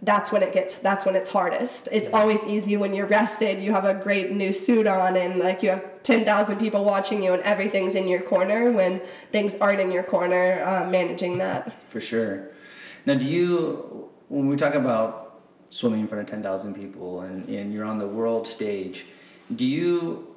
that's 0.02 0.32
when 0.32 0.42
it 0.42 0.52
gets 0.52 0.78
that's 0.78 1.04
when 1.04 1.14
it's 1.14 1.28
hardest 1.28 1.88
it's 1.92 2.08
always 2.12 2.44
easy 2.44 2.76
when 2.76 2.92
you're 2.92 3.06
rested 3.06 3.62
you 3.62 3.72
have 3.72 3.84
a 3.84 3.94
great 3.94 4.32
new 4.32 4.50
suit 4.50 4.86
on 4.86 5.16
and 5.16 5.38
like 5.38 5.62
you 5.62 5.70
have 5.70 6.02
10,000 6.02 6.58
people 6.58 6.84
watching 6.84 7.22
you 7.22 7.32
and 7.32 7.42
everything's 7.42 7.94
in 7.94 8.08
your 8.08 8.20
corner 8.20 8.72
when 8.72 9.00
things 9.30 9.54
aren't 9.56 9.80
in 9.80 9.92
your 9.92 10.02
corner 10.02 10.62
uh, 10.64 10.84
managing 10.90 11.38
that 11.38 11.80
for 11.90 12.00
sure 12.00 12.50
now 13.06 13.14
do 13.14 13.24
you 13.24 14.08
when 14.28 14.48
we 14.48 14.56
talk 14.56 14.74
about 14.74 15.40
swimming 15.70 16.00
in 16.00 16.08
front 16.08 16.22
of 16.22 16.28
10,000 16.28 16.74
people 16.74 17.20
and, 17.20 17.48
and 17.48 17.72
you're 17.72 17.84
on 17.84 17.98
the 17.98 18.06
world 18.06 18.46
stage 18.46 19.06
do 19.54 19.64
you 19.64 20.32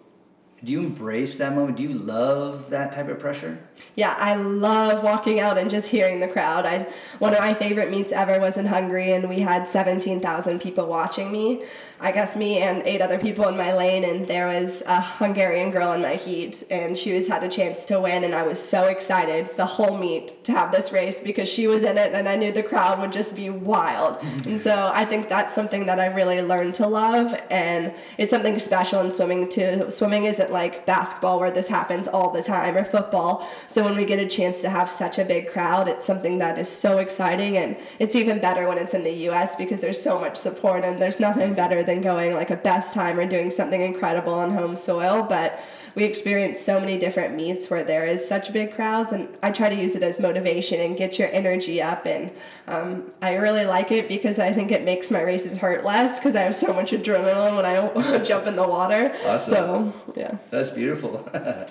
do 0.63 0.71
you 0.71 0.79
embrace 0.79 1.35
that 1.37 1.53
moment? 1.53 1.77
Do 1.77 1.83
you 1.83 1.93
love 1.93 2.69
that 2.69 2.91
type 2.91 3.07
of 3.09 3.19
pressure? 3.19 3.57
Yeah, 3.95 4.15
I 4.17 4.35
love 4.35 5.03
walking 5.03 5.39
out 5.39 5.57
and 5.57 5.69
just 5.69 5.87
hearing 5.87 6.19
the 6.19 6.27
crowd. 6.27 6.65
I 6.65 6.87
one 7.19 7.33
of 7.33 7.39
my 7.39 7.53
favorite 7.53 7.89
meets 7.89 8.11
ever 8.11 8.39
was 8.39 8.57
in 8.57 8.65
Hungary, 8.65 9.13
and 9.13 9.29
we 9.29 9.39
had 9.39 9.67
seventeen 9.67 10.19
thousand 10.19 10.61
people 10.61 10.85
watching 10.87 11.31
me. 11.31 11.63
I 12.01 12.11
guess 12.11 12.35
me 12.35 12.57
and 12.57 12.83
eight 12.85 13.01
other 13.01 13.17
people 13.17 13.47
in 13.47 13.55
my 13.55 13.73
lane, 13.73 14.03
and 14.03 14.27
there 14.27 14.47
was 14.47 14.83
a 14.85 14.99
Hungarian 14.99 15.71
girl 15.71 15.93
in 15.93 16.01
my 16.01 16.15
heat, 16.15 16.63
and 16.69 16.97
she 16.97 17.13
was 17.13 17.27
had 17.27 17.43
a 17.43 17.47
chance 17.47 17.85
to 17.85 18.01
win, 18.01 18.25
and 18.25 18.35
I 18.35 18.43
was 18.43 18.61
so 18.61 18.85
excited 18.87 19.55
the 19.55 19.65
whole 19.65 19.97
meet 19.97 20.43
to 20.43 20.51
have 20.51 20.73
this 20.73 20.91
race 20.91 21.21
because 21.21 21.47
she 21.47 21.67
was 21.67 21.83
in 21.83 21.97
it, 21.97 22.13
and 22.13 22.27
I 22.27 22.35
knew 22.35 22.51
the 22.51 22.63
crowd 22.63 22.99
would 22.99 23.13
just 23.13 23.33
be 23.33 23.49
wild. 23.49 24.19
Mm-hmm. 24.19 24.49
and 24.49 24.61
so 24.61 24.91
I 24.93 25.05
think 25.05 25.29
that's 25.29 25.55
something 25.55 25.85
that 25.85 25.99
I've 25.99 26.15
really 26.15 26.41
learned 26.41 26.73
to 26.75 26.87
love, 26.87 27.39
and 27.49 27.93
it's 28.17 28.29
something 28.29 28.59
special 28.59 28.99
in 28.99 29.11
swimming 29.11 29.47
too. 29.47 29.85
Swimming 29.89 30.25
isn't 30.25 30.51
like 30.51 30.85
basketball 30.85 31.39
where 31.39 31.51
this 31.51 31.67
happens 31.67 32.09
all 32.09 32.29
the 32.29 32.43
time 32.43 32.75
or 32.75 32.83
football. 32.83 33.47
So 33.67 33.83
when 33.83 33.95
we 33.95 34.05
get 34.05 34.19
a 34.19 34.27
chance 34.27 34.61
to 34.61 34.69
have 34.69 34.89
such 34.91 35.17
a 35.19 35.25
big 35.25 35.51
crowd, 35.51 35.87
it's 35.87 36.05
something 36.05 36.37
that 36.39 36.57
is 36.57 36.69
so 36.69 36.99
exciting, 36.99 37.57
and 37.57 37.77
it's 37.99 38.15
even 38.15 38.39
better 38.39 38.67
when 38.67 38.77
it's 38.77 38.93
in 38.93 39.03
the 39.03 39.13
U.S. 39.29 39.55
because 39.55 39.81
there's 39.81 40.01
so 40.01 40.19
much 40.19 40.37
support, 40.37 40.83
and 40.83 41.01
there's 41.01 41.19
nothing 41.19 41.53
better 41.53 41.83
than 41.83 42.01
going 42.01 42.33
like 42.33 42.51
a 42.51 42.55
best 42.55 42.93
time 42.93 43.19
or 43.19 43.25
doing 43.25 43.49
something 43.51 43.81
incredible 43.81 44.33
on 44.33 44.51
home 44.51 44.75
soil. 44.75 45.23
But 45.23 45.59
we 45.95 46.03
experience 46.03 46.59
so 46.59 46.79
many 46.79 46.97
different 46.97 47.35
meets 47.35 47.69
where 47.69 47.83
there 47.83 48.05
is 48.05 48.25
such 48.25 48.51
big 48.51 48.73
crowds, 48.73 49.11
and 49.11 49.35
I 49.43 49.51
try 49.51 49.69
to 49.69 49.75
use 49.75 49.95
it 49.95 50.03
as 50.03 50.19
motivation 50.19 50.79
and 50.81 50.97
get 50.97 51.17
your 51.17 51.29
energy 51.31 51.81
up. 51.81 52.05
And 52.05 52.31
um, 52.67 53.11
I 53.21 53.35
really 53.35 53.65
like 53.65 53.91
it 53.91 54.07
because 54.07 54.39
I 54.39 54.53
think 54.53 54.71
it 54.71 54.83
makes 54.83 55.09
my 55.09 55.21
races 55.21 55.57
hurt 55.57 55.85
less 55.85 56.19
because 56.19 56.35
I 56.35 56.41
have 56.41 56.55
so 56.55 56.73
much 56.73 56.91
adrenaline 56.91 57.55
when 57.55 57.65
I 57.65 58.17
jump 58.23 58.47
in 58.47 58.55
the 58.55 58.67
water. 58.67 59.15
Awesome. 59.25 59.53
So 59.53 59.93
yeah, 60.15 60.37
that's 60.51 60.69
beautiful. 60.69 61.29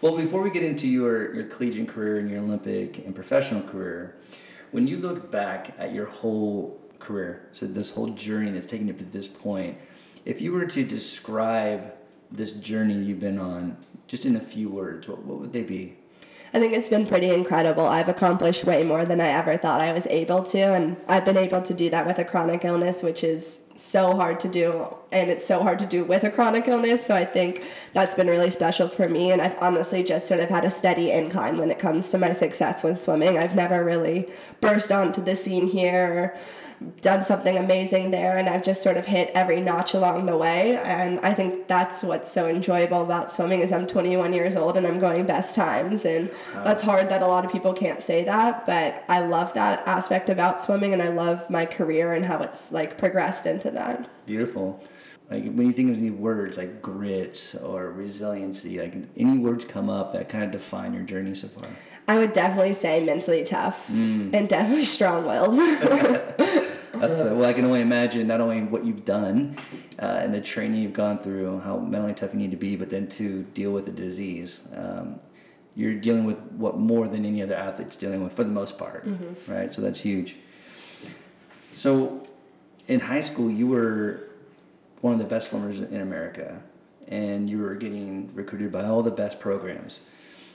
well, 0.00 0.16
before 0.16 0.42
we 0.42 0.50
get 0.50 0.62
into 0.62 0.86
your 0.86 1.34
your 1.34 1.44
collegiate 1.44 1.88
career 1.88 2.18
and 2.18 2.30
your 2.30 2.40
Olympic 2.40 2.98
and 2.98 3.14
professional 3.14 3.62
career, 3.62 4.16
when 4.72 4.86
you 4.86 4.98
look 4.98 5.30
back 5.30 5.74
at 5.78 5.92
your 5.94 6.06
whole 6.06 6.80
career, 6.98 7.48
so 7.52 7.66
this 7.66 7.90
whole 7.90 8.08
journey 8.10 8.50
that's 8.50 8.70
taken 8.70 8.88
you 8.88 8.94
to 8.94 9.04
this 9.04 9.28
point, 9.28 9.76
if 10.24 10.40
you 10.40 10.52
were 10.52 10.66
to 10.66 10.84
describe 10.84 11.92
this 12.32 12.52
journey 12.52 12.94
you've 12.94 13.20
been 13.20 13.38
on 13.38 13.76
just 14.06 14.26
in 14.26 14.36
a 14.36 14.40
few 14.40 14.68
words, 14.68 15.06
what, 15.06 15.24
what 15.24 15.38
would 15.40 15.52
they 15.52 15.62
be? 15.62 15.96
I 16.52 16.60
think 16.60 16.72
it's 16.72 16.88
been 16.88 17.06
pretty 17.06 17.30
incredible. 17.30 17.84
I've 17.84 18.08
accomplished 18.08 18.64
way 18.64 18.84
more 18.84 19.04
than 19.04 19.20
I 19.20 19.28
ever 19.28 19.56
thought 19.56 19.80
I 19.80 19.92
was 19.92 20.06
able 20.06 20.42
to, 20.44 20.58
and 20.58 20.96
I've 21.08 21.24
been 21.24 21.36
able 21.36 21.62
to 21.62 21.74
do 21.74 21.90
that 21.90 22.06
with 22.06 22.18
a 22.18 22.24
chronic 22.24 22.64
illness, 22.64 23.02
which 23.02 23.24
is 23.24 23.60
so 23.74 24.14
hard 24.14 24.38
to 24.40 24.48
do, 24.48 24.86
and 25.12 25.30
it's 25.30 25.44
so 25.44 25.62
hard 25.62 25.78
to 25.80 25.86
do 25.86 26.04
with 26.04 26.24
a 26.24 26.30
chronic 26.30 26.68
illness. 26.68 27.04
So 27.04 27.14
I 27.14 27.24
think 27.24 27.64
that's 27.92 28.14
been 28.14 28.28
really 28.28 28.50
special 28.50 28.88
for 28.88 29.08
me, 29.08 29.32
and 29.32 29.42
I've 29.42 29.56
honestly 29.60 30.02
just 30.02 30.26
sort 30.26 30.40
of 30.40 30.48
had 30.48 30.64
a 30.64 30.70
steady 30.70 31.10
incline 31.10 31.58
when 31.58 31.70
it 31.70 31.78
comes 31.78 32.10
to 32.10 32.18
my 32.18 32.32
success 32.32 32.82
with 32.82 33.00
swimming. 33.00 33.38
I've 33.38 33.56
never 33.56 33.84
really 33.84 34.28
burst 34.60 34.92
onto 34.92 35.22
the 35.22 35.34
scene 35.34 35.66
here 35.66 36.36
done 37.00 37.24
something 37.24 37.56
amazing 37.56 38.10
there 38.10 38.38
and 38.38 38.48
I've 38.48 38.62
just 38.62 38.82
sort 38.82 38.96
of 38.96 39.04
hit 39.06 39.30
every 39.34 39.60
notch 39.60 39.94
along 39.94 40.26
the 40.26 40.36
way 40.36 40.76
and 40.78 41.20
I 41.20 41.32
think 41.34 41.68
that's 41.68 42.02
what's 42.02 42.30
so 42.30 42.46
enjoyable 42.46 43.02
about 43.02 43.30
swimming 43.30 43.60
is 43.60 43.72
I'm 43.72 43.86
21 43.86 44.32
years 44.32 44.56
old 44.56 44.76
and 44.76 44.86
I'm 44.86 44.98
going 44.98 45.26
best 45.26 45.54
times 45.54 46.04
and 46.04 46.30
wow. 46.54 46.64
that's 46.64 46.82
hard 46.82 47.08
that 47.08 47.22
a 47.22 47.26
lot 47.26 47.44
of 47.44 47.52
people 47.52 47.72
can't 47.72 48.02
say 48.02 48.24
that 48.24 48.66
but 48.66 49.04
I 49.08 49.20
love 49.20 49.52
that 49.54 49.86
aspect 49.86 50.28
about 50.28 50.60
swimming 50.60 50.92
and 50.92 51.02
I 51.02 51.08
love 51.08 51.48
my 51.48 51.64
career 51.66 52.14
and 52.14 52.24
how 52.24 52.40
it's 52.42 52.72
like 52.72 52.98
progressed 52.98 53.46
into 53.46 53.70
that. 53.72 54.08
Beautiful. 54.26 54.82
Like 55.30 55.44
when 55.44 55.66
you 55.66 55.72
think 55.72 55.90
of 55.90 56.00
these 56.00 56.12
words 56.12 56.58
like 56.58 56.82
grit 56.82 57.54
or 57.62 57.90
resiliency, 57.92 58.78
like 58.78 58.94
any 59.16 59.38
words 59.38 59.64
come 59.64 59.88
up 59.88 60.12
that 60.12 60.28
kind 60.28 60.44
of 60.44 60.50
define 60.50 60.92
your 60.92 61.02
journey 61.02 61.34
so 61.34 61.48
far? 61.48 61.68
I 62.06 62.18
would 62.18 62.32
definitely 62.32 62.74
say 62.74 63.02
mentally 63.02 63.44
tough 63.44 63.86
mm. 63.88 64.32
and 64.34 64.48
definitely 64.48 64.84
strong 64.84 65.24
willed. 65.24 65.58
I 65.58 67.06
love 67.06 67.26
it. 67.26 67.36
Well, 67.36 67.44
I 67.44 67.52
can 67.52 67.64
only 67.64 67.80
imagine 67.80 68.26
not 68.26 68.40
only 68.40 68.62
what 68.62 68.84
you've 68.84 69.04
done 69.04 69.58
uh, 70.00 70.20
and 70.22 70.32
the 70.32 70.40
training 70.40 70.82
you've 70.82 70.92
gone 70.92 71.18
through, 71.22 71.60
how 71.60 71.78
mentally 71.78 72.14
tough 72.14 72.32
you 72.32 72.38
need 72.38 72.50
to 72.50 72.56
be, 72.56 72.76
but 72.76 72.90
then 72.90 73.08
to 73.08 73.42
deal 73.54 73.72
with 73.72 73.86
the 73.86 73.92
disease. 73.92 74.60
Um, 74.76 75.18
you're 75.74 75.94
dealing 75.94 76.24
with 76.24 76.38
what 76.52 76.78
more 76.78 77.08
than 77.08 77.24
any 77.24 77.42
other 77.42 77.54
athlete's 77.54 77.96
dealing 77.96 78.22
with 78.22 78.34
for 78.34 78.44
the 78.44 78.50
most 78.50 78.78
part, 78.78 79.06
mm-hmm. 79.06 79.50
right? 79.50 79.72
So 79.72 79.82
that's 79.82 80.00
huge. 80.00 80.36
So, 81.72 82.24
in 82.86 83.00
high 83.00 83.20
school, 83.20 83.50
you 83.50 83.66
were 83.66 84.28
one 85.04 85.12
of 85.12 85.18
the 85.18 85.26
best 85.26 85.50
swimmers 85.50 85.78
in 85.78 86.00
America, 86.00 86.62
and 87.08 87.50
you 87.50 87.58
were 87.58 87.74
getting 87.74 88.34
recruited 88.34 88.72
by 88.72 88.86
all 88.86 89.02
the 89.02 89.10
best 89.10 89.38
programs. 89.38 90.00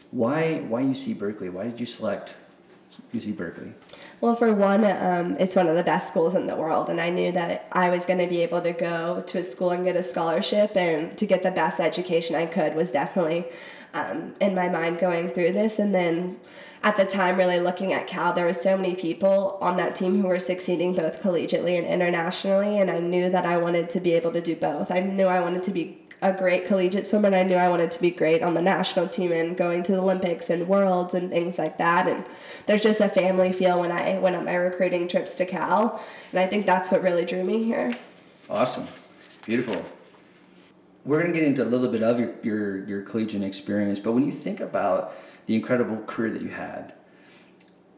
Why 0.10 0.62
why 0.62 0.82
UC 0.82 1.20
Berkeley? 1.20 1.50
Why 1.50 1.66
did 1.66 1.80
you 1.80 1.86
select 1.86 2.34
UC 3.14 3.38
Berkeley? 3.38 3.74
Well, 4.22 4.36
for 4.36 4.54
one, 4.54 4.84
um, 4.84 5.36
it's 5.40 5.56
one 5.56 5.68
of 5.68 5.76
the 5.76 5.84
best 5.84 6.08
schools 6.08 6.36
in 6.36 6.48
the 6.48 6.56
world, 6.56 6.90
and 6.90 7.00
I 7.00 7.10
knew 7.10 7.32
that 7.32 7.68
I 7.72 7.90
was 7.90 8.06
going 8.06 8.20
to 8.20 8.28
be 8.28 8.42
able 8.42 8.62
to 8.62 8.74
go 8.74 9.24
to 9.26 9.38
a 9.40 9.44
school 9.44 9.72
and 9.72 9.86
get 9.86 9.96
a 9.96 10.04
scholarship, 10.04 10.76
and 10.76 11.18
to 11.18 11.26
get 11.26 11.44
the 11.44 11.52
best 11.52 11.80
education 11.80 12.36
I 12.36 12.46
could 12.46 12.76
was 12.76 12.92
definitely 12.92 13.46
um, 13.94 14.36
in 14.40 14.56
my 14.56 14.70
mind 14.70 15.00
going 15.00 15.30
through 15.30 15.52
this. 15.52 15.80
And 15.80 15.94
then 15.94 16.40
at 16.84 16.98
the 16.98 17.06
time, 17.06 17.38
really 17.38 17.60
looking 17.60 17.94
at 17.94 18.08
Cal, 18.08 18.34
there 18.34 18.46
were 18.46 18.54
so 18.54 18.76
many 18.76 18.96
people 18.96 19.58
on 19.62 19.78
that 19.78 19.96
team 19.96 20.22
who 20.22 20.28
were 20.28 20.40
succeeding 20.40 20.94
both 20.94 21.22
collegiately 21.22 21.78
and 21.78 21.86
internationally, 21.86 22.80
and 22.80 22.90
I 22.90 23.00
knew 23.00 23.30
that 23.30 23.46
I 23.46 23.58
wanted 23.58 23.90
to 23.92 24.00
be 24.00 24.14
able 24.14 24.32
to 24.32 24.42
do 24.42 24.56
both. 24.56 24.92
I 24.92 25.00
knew 25.00 25.26
I 25.26 25.40
wanted 25.40 25.64
to 25.64 25.72
be 25.72 26.09
a 26.22 26.34
great 26.34 26.68
collegiate 26.68 27.08
swimmer 27.08 27.28
and 27.28 27.36
I 27.36 27.44
knew 27.44 27.56
I 27.56 27.70
wanted 27.70 27.92
to 27.92 28.02
be 28.02 28.12
great 28.12 28.44
on 28.44 28.54
the 28.54 28.62
national 28.62 29.08
team 29.08 29.32
and 29.32 29.56
going 29.56 29.84
to 29.84 29.94
the 29.94 30.00
Olympics 30.00 30.50
and 30.50 30.68
worlds 30.68 31.14
and 31.14 31.30
things 31.30 31.58
like 31.58 31.78
that 31.78 32.08
and 32.08 32.26
there's 32.66 32.82
just 32.82 33.00
a 33.00 33.10
family 33.10 33.52
feel 33.52 33.80
when 33.80 33.92
I 33.92 34.20
went 34.20 34.36
on 34.36 34.46
my 34.46 34.56
recruiting 34.56 35.08
trips 35.08 35.36
to 35.36 35.46
Cal 35.46 36.04
and 36.32 36.40
I 36.40 36.48
think 36.48 36.66
that's 36.66 36.92
what 36.92 37.02
really 37.02 37.26
drew 37.26 37.44
me 37.44 37.64
here. 37.64 37.98
Awesome. 38.50 38.88
Beautiful. 39.46 39.84
We're 41.06 41.22
going 41.22 41.34
to 41.34 41.40
get 41.40 41.48
into 41.48 41.64
a 41.64 41.70
little 41.70 41.90
bit 41.90 42.04
of 42.04 42.20
your, 42.20 42.36
your, 42.44 42.86
your 42.86 43.02
collegiate 43.04 43.44
experience, 43.44 44.00
but 44.00 44.12
when 44.12 44.26
you 44.26 44.32
think 44.32 44.60
about 44.60 45.16
the 45.46 45.56
incredible 45.56 45.98
career 46.06 46.32
that 46.34 46.42
you 46.42 46.50
had, 46.50 46.94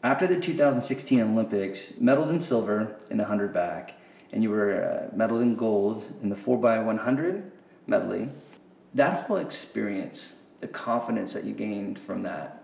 after 0.03 0.27
the 0.27 0.39
2016 0.39 1.19
Olympics, 1.19 1.93
medaled 1.93 2.29
in 2.29 2.39
silver 2.39 2.95
in 3.09 3.17
the 3.17 3.23
100 3.23 3.53
back, 3.53 3.95
and 4.31 4.41
you 4.43 4.49
were 4.49 5.09
uh, 5.11 5.15
medaled 5.15 5.41
in 5.41 5.55
gold 5.55 6.05
in 6.21 6.29
the 6.29 6.35
4x100 6.35 7.43
medley, 7.87 8.29
that 8.93 9.25
whole 9.25 9.37
experience, 9.37 10.33
the 10.59 10.67
confidence 10.67 11.33
that 11.33 11.43
you 11.43 11.53
gained 11.53 11.99
from 11.99 12.23
that, 12.23 12.63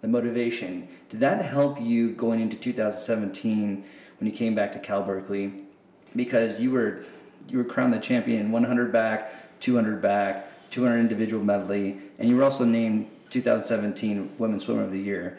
the 0.00 0.08
motivation, 0.08 0.88
did 1.08 1.20
that 1.20 1.44
help 1.44 1.80
you 1.80 2.12
going 2.12 2.40
into 2.40 2.56
2017 2.56 3.84
when 4.18 4.30
you 4.30 4.36
came 4.36 4.54
back 4.54 4.72
to 4.72 4.78
Cal 4.78 5.02
Berkeley? 5.02 5.52
Because 6.14 6.60
you 6.60 6.70
were 6.70 7.04
you 7.48 7.58
were 7.58 7.64
crowned 7.64 7.92
the 7.92 7.98
champion 7.98 8.50
100 8.50 8.92
back, 8.92 9.60
200 9.60 10.02
back, 10.02 10.70
200 10.70 10.98
individual 10.98 11.44
medley, 11.44 11.98
and 12.18 12.28
you 12.28 12.36
were 12.36 12.42
also 12.42 12.64
named 12.64 13.08
2017 13.30 14.34
Women's 14.38 14.64
Swimmer 14.64 14.82
of 14.82 14.92
the 14.92 14.98
Year. 14.98 15.38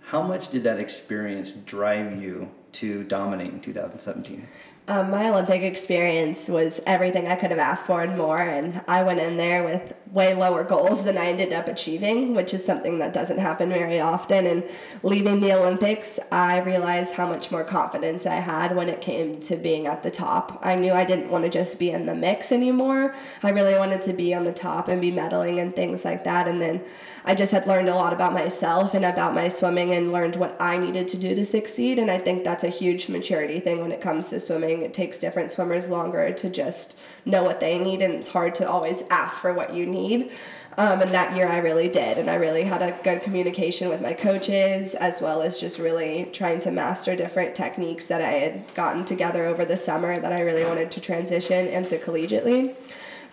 How 0.00 0.22
much 0.22 0.50
did 0.50 0.64
that 0.64 0.78
experience 0.78 1.52
drive 1.52 2.20
you 2.20 2.50
to 2.72 3.04
dominate 3.04 3.52
in 3.52 3.60
2017? 3.60 4.46
Um, 4.88 5.12
my 5.12 5.28
Olympic 5.28 5.62
experience 5.62 6.48
was 6.48 6.80
everything 6.86 7.28
I 7.28 7.36
could 7.36 7.50
have 7.50 7.60
asked 7.60 7.86
for 7.86 8.02
and 8.02 8.18
more, 8.18 8.40
and 8.40 8.82
I 8.88 9.04
went 9.04 9.20
in 9.20 9.36
there 9.36 9.62
with 9.62 9.94
way 10.10 10.34
lower 10.34 10.64
goals 10.64 11.04
than 11.04 11.16
I 11.16 11.26
ended 11.26 11.52
up 11.52 11.68
achieving, 11.68 12.34
which 12.34 12.52
is 12.52 12.64
something 12.64 12.98
that 12.98 13.14
doesn't 13.14 13.38
happen 13.38 13.70
very 13.70 14.00
often. 14.00 14.46
And 14.46 14.64
leaving 15.02 15.40
the 15.40 15.54
Olympics, 15.54 16.18
I 16.30 16.58
realized 16.60 17.14
how 17.14 17.26
much 17.28 17.50
more 17.50 17.64
confidence 17.64 18.26
I 18.26 18.34
had 18.34 18.76
when 18.76 18.88
it 18.88 19.00
came 19.00 19.40
to 19.42 19.56
being 19.56 19.86
at 19.86 20.02
the 20.02 20.10
top. 20.10 20.58
I 20.62 20.74
knew 20.74 20.92
I 20.92 21.04
didn't 21.04 21.30
want 21.30 21.44
to 21.44 21.50
just 21.50 21.78
be 21.78 21.92
in 21.92 22.04
the 22.04 22.14
mix 22.14 22.52
anymore. 22.52 23.14
I 23.42 23.50
really 23.50 23.76
wanted 23.76 24.02
to 24.02 24.12
be 24.12 24.34
on 24.34 24.44
the 24.44 24.52
top 24.52 24.88
and 24.88 25.00
be 25.00 25.12
medaling 25.12 25.60
and 25.60 25.74
things 25.74 26.04
like 26.04 26.24
that. 26.24 26.46
And 26.48 26.60
then 26.60 26.84
I 27.24 27.34
just 27.34 27.52
had 27.52 27.66
learned 27.66 27.88
a 27.88 27.94
lot 27.94 28.12
about 28.12 28.34
myself 28.34 28.94
and 28.94 29.04
about 29.04 29.32
my 29.32 29.48
swimming 29.48 29.92
and 29.92 30.12
learned 30.12 30.36
what 30.36 30.60
I 30.60 30.76
needed 30.76 31.08
to 31.08 31.18
do 31.18 31.34
to 31.34 31.44
succeed. 31.44 31.98
And 31.98 32.10
I 32.10 32.18
think 32.18 32.44
that's 32.44 32.64
a 32.64 32.68
huge 32.68 33.08
maturity 33.08 33.60
thing 33.60 33.80
when 33.80 33.92
it 33.92 34.00
comes 34.00 34.28
to 34.30 34.40
swimming. 34.40 34.71
It 34.80 34.94
takes 34.94 35.18
different 35.18 35.52
swimmers 35.52 35.90
longer 35.90 36.32
to 36.32 36.48
just 36.48 36.96
know 37.26 37.44
what 37.44 37.60
they 37.60 37.78
need, 37.78 38.00
and 38.00 38.14
it's 38.14 38.28
hard 38.28 38.54
to 38.54 38.68
always 38.68 39.02
ask 39.10 39.38
for 39.42 39.52
what 39.52 39.74
you 39.74 39.84
need. 39.84 40.30
Um, 40.78 41.02
and 41.02 41.12
that 41.12 41.36
year 41.36 41.46
I 41.46 41.58
really 41.58 41.88
did. 41.88 42.16
And 42.16 42.30
I 42.30 42.36
really 42.36 42.64
had 42.64 42.80
a 42.80 42.98
good 43.04 43.20
communication 43.20 43.90
with 43.90 44.00
my 44.00 44.14
coaches, 44.14 44.94
as 44.94 45.20
well 45.20 45.42
as 45.42 45.60
just 45.60 45.78
really 45.78 46.30
trying 46.32 46.60
to 46.60 46.70
master 46.70 47.14
different 47.14 47.54
techniques 47.54 48.06
that 48.06 48.22
I 48.22 48.30
had 48.30 48.74
gotten 48.74 49.04
together 49.04 49.44
over 49.44 49.66
the 49.66 49.76
summer 49.76 50.18
that 50.18 50.32
I 50.32 50.40
really 50.40 50.64
wanted 50.64 50.90
to 50.92 51.00
transition 51.00 51.66
into 51.66 51.98
collegiately. 51.98 52.74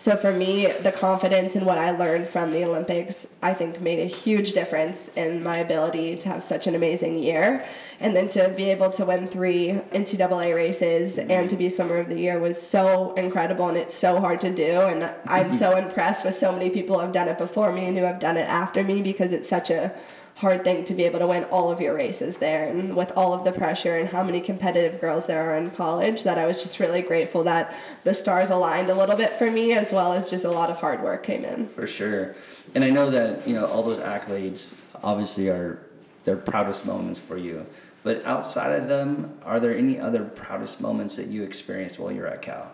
So 0.00 0.16
for 0.16 0.32
me, 0.32 0.66
the 0.66 0.92
confidence 0.92 1.56
in 1.56 1.66
what 1.66 1.76
I 1.76 1.90
learned 1.90 2.26
from 2.26 2.52
the 2.52 2.64
Olympics, 2.64 3.26
I 3.42 3.52
think 3.52 3.82
made 3.82 3.98
a 3.98 4.06
huge 4.06 4.54
difference 4.54 5.10
in 5.14 5.42
my 5.42 5.58
ability 5.58 6.16
to 6.16 6.30
have 6.30 6.42
such 6.42 6.66
an 6.66 6.74
amazing 6.74 7.18
year. 7.18 7.66
And 8.00 8.16
then 8.16 8.30
to 8.30 8.48
be 8.48 8.70
able 8.70 8.88
to 8.92 9.04
win 9.04 9.26
three 9.26 9.78
NCAA 9.92 10.54
races 10.54 11.18
and 11.18 11.50
to 11.50 11.56
be 11.56 11.68
swimmer 11.68 11.98
of 11.98 12.08
the 12.08 12.18
year 12.18 12.38
was 12.38 12.58
so 12.58 13.12
incredible 13.12 13.68
and 13.68 13.76
it's 13.76 13.92
so 13.92 14.18
hard 14.20 14.40
to 14.40 14.50
do. 14.50 14.80
And 14.80 15.04
I'm 15.26 15.48
mm-hmm. 15.48 15.58
so 15.58 15.76
impressed 15.76 16.24
with 16.24 16.34
so 16.34 16.50
many 16.50 16.70
people 16.70 16.96
who 16.96 17.02
have 17.02 17.12
done 17.12 17.28
it 17.28 17.36
before 17.36 17.70
me 17.70 17.84
and 17.84 17.98
who 17.98 18.04
have 18.04 18.20
done 18.20 18.38
it 18.38 18.48
after 18.48 18.82
me 18.82 19.02
because 19.02 19.32
it's 19.32 19.50
such 19.50 19.68
a 19.68 19.94
hard 20.34 20.64
thing 20.64 20.84
to 20.84 20.94
be 20.94 21.04
able 21.04 21.18
to 21.18 21.26
win 21.26 21.44
all 21.44 21.70
of 21.70 21.80
your 21.80 21.94
races 21.94 22.36
there 22.36 22.68
and 22.68 22.96
with 22.96 23.12
all 23.16 23.34
of 23.34 23.44
the 23.44 23.52
pressure 23.52 23.98
and 23.98 24.08
how 24.08 24.22
many 24.22 24.40
competitive 24.40 25.00
girls 25.00 25.26
there 25.26 25.50
are 25.50 25.56
in 25.56 25.70
college 25.70 26.22
that 26.22 26.38
I 26.38 26.46
was 26.46 26.62
just 26.62 26.80
really 26.80 27.02
grateful 27.02 27.44
that 27.44 27.74
the 28.04 28.14
stars 28.14 28.50
aligned 28.50 28.88
a 28.88 28.94
little 28.94 29.16
bit 29.16 29.34
for 29.34 29.50
me 29.50 29.74
as 29.74 29.92
well 29.92 30.12
as 30.12 30.30
just 30.30 30.44
a 30.44 30.50
lot 30.50 30.70
of 30.70 30.78
hard 30.78 31.02
work 31.02 31.22
came 31.22 31.44
in. 31.44 31.68
For 31.68 31.86
sure. 31.86 32.36
And 32.74 32.84
I 32.84 32.90
know 32.90 33.10
that, 33.10 33.46
you 33.46 33.54
know, 33.54 33.66
all 33.66 33.82
those 33.82 33.98
accolades 33.98 34.72
obviously 35.02 35.48
are 35.48 35.86
their 36.22 36.36
proudest 36.36 36.86
moments 36.86 37.18
for 37.18 37.36
you. 37.36 37.66
But 38.02 38.24
outside 38.24 38.72
of 38.80 38.88
them, 38.88 39.38
are 39.44 39.60
there 39.60 39.76
any 39.76 40.00
other 40.00 40.24
proudest 40.24 40.80
moments 40.80 41.16
that 41.16 41.26
you 41.26 41.42
experienced 41.42 41.98
while 41.98 42.10
you're 42.10 42.26
at 42.26 42.40
Cal? 42.40 42.70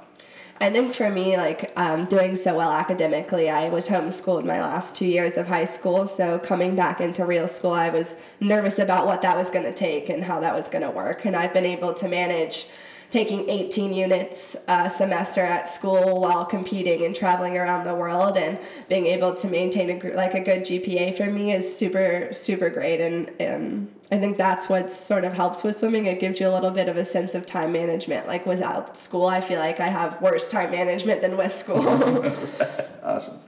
I 0.59 0.71
think 0.71 0.95
for 0.95 1.11
me, 1.11 1.37
like 1.37 1.71
um, 1.77 2.07
doing 2.07 2.35
so 2.35 2.55
well 2.55 2.73
academically, 2.73 3.51
I 3.51 3.69
was 3.69 3.87
homeschooled 3.87 4.45
my 4.45 4.61
last 4.61 4.95
two 4.95 5.05
years 5.05 5.37
of 5.37 5.47
high 5.47 5.65
school. 5.65 6.07
So 6.07 6.39
coming 6.39 6.75
back 6.75 7.01
into 7.01 7.27
real 7.27 7.47
school, 7.47 7.73
I 7.73 7.91
was 7.91 8.17
nervous 8.41 8.79
about 8.79 9.07
what 9.07 9.21
that 9.21 9.37
was 9.37 9.51
going 9.51 9.67
to 9.67 9.73
take 9.73 10.09
and 10.09 10.25
how 10.25 10.41
that 10.41 10.55
was 10.55 10.69
going 10.69 10.83
to 10.83 10.91
work. 10.91 11.27
And 11.27 11.37
I've 11.37 11.53
been 11.53 11.67
able 11.67 11.93
to 11.95 12.09
manage 12.09 12.69
taking 13.11 13.49
18 13.49 13.93
units 13.93 14.57
a 14.69 14.89
semester 14.89 15.41
at 15.41 15.69
school 15.69 16.21
while 16.21 16.45
competing 16.45 17.05
and 17.05 17.15
traveling 17.15 17.57
around 17.57 17.85
the 17.85 17.95
world 17.95 18.37
and 18.37 18.59
being 18.89 19.07
able 19.07 19.35
to 19.35 19.49
maintain 19.49 19.91
a 19.91 20.15
like 20.15 20.35
a 20.35 20.41
good 20.41 20.63
GPA 20.63 21.17
for 21.17 21.27
me 21.27 21.53
is 21.53 21.77
super 21.77 22.29
super 22.33 22.71
great 22.71 23.01
and, 23.01 23.31
and 23.41 23.93
I 24.11 24.19
think 24.19 24.37
that's 24.37 24.69
what 24.69 24.93
sort 24.93 25.25
of 25.25 25.33
helps 25.33 25.65
with 25.65 25.75
swimming. 25.75 26.07
It 26.07 26.21
gives 26.21 26.39
you 26.39 26.47
a 26.47 26.55
little 26.55 26.71
bit 26.71 26.89
of 26.89 26.97
a 26.97 27.05
sense 27.05 27.35
of 27.35 27.45
time 27.45 27.73
management. 27.73 28.29
Like 28.29 28.47
without 28.47 28.97
school, 28.97 29.27
I 29.27 29.41
feel 29.41 29.59
like 29.59 29.81
I 29.81 29.89
have 29.89 30.23
worse 30.23 30.47
time 30.47 30.71
management 30.71 31.21
than 31.21 31.37
with 31.37 31.53
school. 31.53 31.81
awesome. 33.03 33.41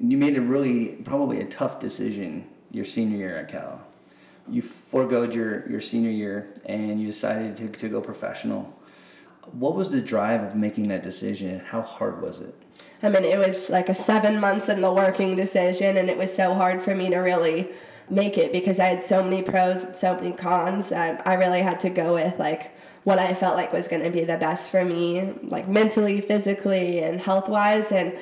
You 0.00 0.16
made 0.16 0.38
a 0.38 0.40
really 0.40 0.96
probably 1.04 1.42
a 1.42 1.46
tough 1.46 1.78
decision 1.78 2.48
your 2.72 2.86
senior 2.86 3.18
year 3.18 3.36
at 3.36 3.48
Cal. 3.48 3.80
You 4.48 4.62
foregoed 4.62 5.34
your, 5.34 5.68
your 5.70 5.80
senior 5.80 6.10
year 6.10 6.54
and 6.64 7.00
you 7.00 7.06
decided 7.06 7.56
to, 7.58 7.68
to 7.68 7.88
go 7.88 8.00
professional. 8.00 8.74
What 9.50 9.74
was 9.74 9.90
the 9.90 10.00
drive 10.00 10.42
of 10.42 10.54
making 10.54 10.88
that 10.88 11.02
decision? 11.02 11.60
How 11.60 11.82
hard 11.82 12.22
was 12.22 12.40
it? 12.40 12.54
I 13.02 13.08
mean, 13.08 13.24
it 13.24 13.38
was 13.38 13.68
like 13.68 13.88
a 13.88 13.94
seven 13.94 14.38
months 14.38 14.68
in 14.68 14.80
the 14.80 14.92
working 14.92 15.34
decision, 15.36 15.96
and 15.96 16.08
it 16.08 16.16
was 16.16 16.32
so 16.34 16.54
hard 16.54 16.80
for 16.80 16.94
me 16.94 17.10
to 17.10 17.18
really 17.18 17.68
make 18.08 18.38
it 18.38 18.52
because 18.52 18.78
I 18.78 18.86
had 18.86 19.02
so 19.02 19.22
many 19.22 19.42
pros 19.42 19.82
and 19.82 19.96
so 19.96 20.14
many 20.14 20.32
cons 20.32 20.88
that 20.90 21.26
I 21.26 21.34
really 21.34 21.62
had 21.62 21.80
to 21.80 21.90
go 21.90 22.14
with 22.14 22.38
like 22.38 22.72
what 23.04 23.18
I 23.18 23.34
felt 23.34 23.56
like 23.56 23.72
was 23.72 23.88
going 23.88 24.02
to 24.02 24.10
be 24.10 24.24
the 24.24 24.36
best 24.36 24.70
for 24.70 24.84
me, 24.84 25.32
like 25.42 25.68
mentally, 25.68 26.20
physically, 26.20 27.00
and 27.02 27.20
health 27.20 27.48
wise. 27.48 27.90
And 27.90 28.16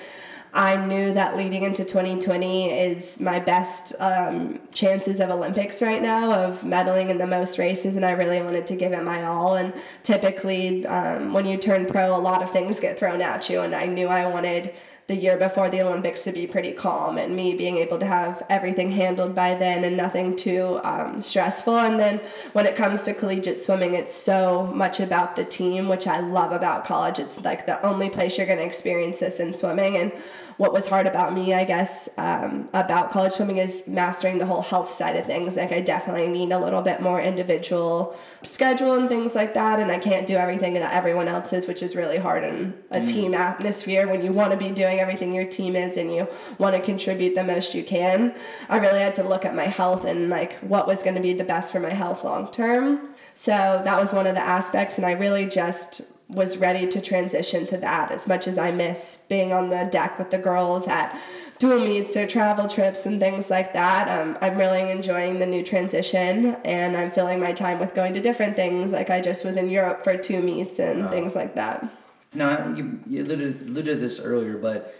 I 0.53 0.77
knew 0.85 1.13
that 1.13 1.37
leading 1.37 1.63
into 1.63 1.85
2020 1.85 2.71
is 2.71 3.21
my 3.21 3.39
best 3.39 3.95
um, 4.01 4.61
chances 4.73 5.21
of 5.21 5.31
Olympics 5.31 5.81
right 5.81 6.03
now, 6.03 6.33
of 6.33 6.61
medaling 6.63 7.09
in 7.09 7.19
the 7.19 7.27
most 7.27 7.59
races, 7.59 7.95
and 7.95 8.05
I 8.05 8.11
really 8.13 8.43
wanted 8.43 8.67
to 8.67 8.77
give 8.77 8.93
it 8.93 9.05
my 9.05 9.25
all. 9.25 9.57
And 9.57 9.73
typically, 10.03 10.85
um, 10.87 11.33
when 11.33 11.47
you 11.47 11.57
turn 11.57 11.87
pro, 11.87 12.15
a 12.15 12.19
lot 12.19 12.43
of 12.43 12.51
things 12.51 12.81
get 12.81 12.99
thrown 12.99 13.23
at 13.23 13.49
you, 13.49 13.61
and 13.61 13.75
I 13.75 13.87
knew 13.87 14.09
I 14.09 14.27
wanted 14.27 14.75
the 15.11 15.17
year 15.17 15.37
before 15.37 15.69
the 15.69 15.83
Olympics 15.83 16.23
to 16.23 16.31
be 16.31 16.47
pretty 16.47 16.71
calm 16.71 17.19
and 17.19 17.35
me 17.35 17.53
being 17.53 17.79
able 17.79 17.99
to 17.99 18.07
have 18.07 18.45
everything 18.49 18.93
handled 18.93 19.35
by 19.35 19.55
then 19.55 19.83
and 19.83 19.97
nothing 19.97 20.37
too 20.37 20.81
um, 20.85 21.21
stressful. 21.21 21.77
And 21.77 21.99
then 21.99 22.21
when 22.53 22.65
it 22.65 22.77
comes 22.77 23.03
to 23.03 23.13
collegiate 23.13 23.59
swimming, 23.59 23.95
it's 23.95 24.15
so 24.15 24.67
much 24.73 25.01
about 25.01 25.35
the 25.35 25.45
team, 25.45 25.89
which 25.89 26.07
I 26.07 26.21
love 26.21 26.53
about 26.53 26.85
college. 26.85 27.19
It's 27.19 27.41
like 27.41 27.67
the 27.67 27.85
only 27.85 28.09
place 28.09 28.39
you're 28.39 28.47
going 28.47 28.61
to 28.61 28.65
experience 28.65 29.19
this 29.19 29.41
in 29.41 29.53
swimming. 29.53 29.97
And 29.97 30.13
what 30.59 30.73
was 30.73 30.87
hard 30.87 31.07
about 31.07 31.33
me, 31.33 31.55
I 31.55 31.65
guess, 31.65 32.09
um, 32.19 32.69
about 32.75 33.11
college 33.11 33.33
swimming 33.33 33.57
is 33.57 33.83
mastering 33.89 34.39
the 34.39 34.47
whole 34.47 34.61
health 34.61 34.91
side 34.91 35.17
of 35.17 35.25
things. 35.27 35.57
Like, 35.57 35.73
I 35.73 35.81
definitely 35.81 36.29
need 36.29 36.53
a 36.53 36.59
little 36.59 36.83
bit 36.83 37.01
more 37.01 37.19
individual 37.21 38.15
schedule 38.43 38.93
and 38.93 39.09
things 39.09 39.35
like 39.35 39.55
that. 39.55 39.81
And 39.81 39.91
I 39.91 39.99
can't 39.99 40.27
do 40.27 40.37
everything 40.37 40.75
that 40.75 40.95
everyone 40.95 41.27
else 41.29 41.53
is, 41.53 41.67
which 41.67 41.83
is 41.83 41.97
really 41.97 42.19
hard 42.19 42.45
in 42.45 42.75
a 42.91 43.01
mm. 43.01 43.07
team 43.07 43.35
atmosphere 43.35 44.07
when 44.07 44.23
you 44.23 44.33
want 44.33 44.53
to 44.53 44.59
be 44.59 44.71
doing 44.71 45.00
everything 45.01 45.33
your 45.33 45.45
team 45.45 45.75
is 45.75 45.97
and 45.97 46.15
you 46.15 46.29
want 46.59 46.77
to 46.77 46.83
contribute 46.83 47.35
the 47.35 47.45
most 47.45 47.75
you 47.75 47.83
can. 47.83 48.35
I 48.69 48.79
really 48.79 49.01
had 49.01 49.15
to 49.17 49.23
look 49.23 49.45
at 49.45 49.55
my 49.55 49.65
health 49.65 50.05
and 50.05 50.29
like 50.29 50.59
what 50.59 50.87
was 50.87 51.03
going 51.03 51.17
to 51.17 51.23
be 51.23 51.33
the 51.33 51.45
best 51.45 51.73
for 51.73 51.81
my 51.81 51.93
health 51.93 52.23
long 52.23 52.51
term. 52.53 53.11
So 53.35 53.83
that 53.85 53.99
was 53.99 54.13
one 54.13 54.27
of 54.27 54.35
the 54.35 54.41
aspects. 54.41 54.97
And 54.99 55.07
I 55.07 55.13
really 55.13 55.47
just 55.47 56.03
was 56.29 56.57
ready 56.59 56.87
to 56.87 57.01
transition 57.01 57.67
to 57.67 57.77
that 57.79 58.13
as 58.13 58.29
much 58.29 58.47
as 58.47 58.57
I 58.57 58.71
miss 58.71 59.19
being 59.29 59.53
on 59.53 59.69
the 59.69 59.89
deck 59.91 60.19
with 60.19 60.31
the 60.31 60.39
girls 60.39 60.87
at 60.87 61.19
dual 61.59 61.81
meets 61.81 62.17
or 62.17 62.27
travel 62.27 62.69
trips 62.69 63.05
and 63.07 63.21
things 63.21 63.51
like 63.51 63.73
that. 63.73 64.09
Um, 64.09 64.39
I'm 64.41 64.57
really 64.57 64.91
enjoying 64.91 65.39
the 65.39 65.47
new 65.47 65.63
transition 65.63 66.57
and 66.65 66.97
I'm 66.97 67.11
filling 67.11 67.41
my 67.41 67.53
time 67.53 67.79
with 67.79 67.95
going 67.95 68.15
to 68.15 68.21
different 68.21 68.57
things. 68.57 68.93
Like 68.93 69.11
I 69.11 69.21
just 69.21 69.45
was 69.45 69.57
in 69.57 69.69
Europe 69.69 70.05
for 70.05 70.17
two 70.17 70.41
meets 70.41 70.79
and 70.79 71.05
oh. 71.05 71.09
things 71.09 71.35
like 71.35 71.55
that. 71.57 71.89
Now, 72.35 72.73
you, 72.75 73.01
you 73.07 73.25
alluded, 73.25 73.63
alluded 73.63 73.97
to 73.97 74.01
this 74.01 74.21
earlier, 74.21 74.57
but 74.57 74.95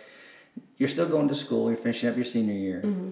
you're 0.79 0.89
still 0.89 1.09
going 1.09 1.29
to 1.29 1.35
school, 1.35 1.69
you're 1.69 1.77
finishing 1.77 2.09
up 2.09 2.17
your 2.17 2.25
senior 2.25 2.55
year. 2.55 2.83
Mm-hmm. 2.85 3.11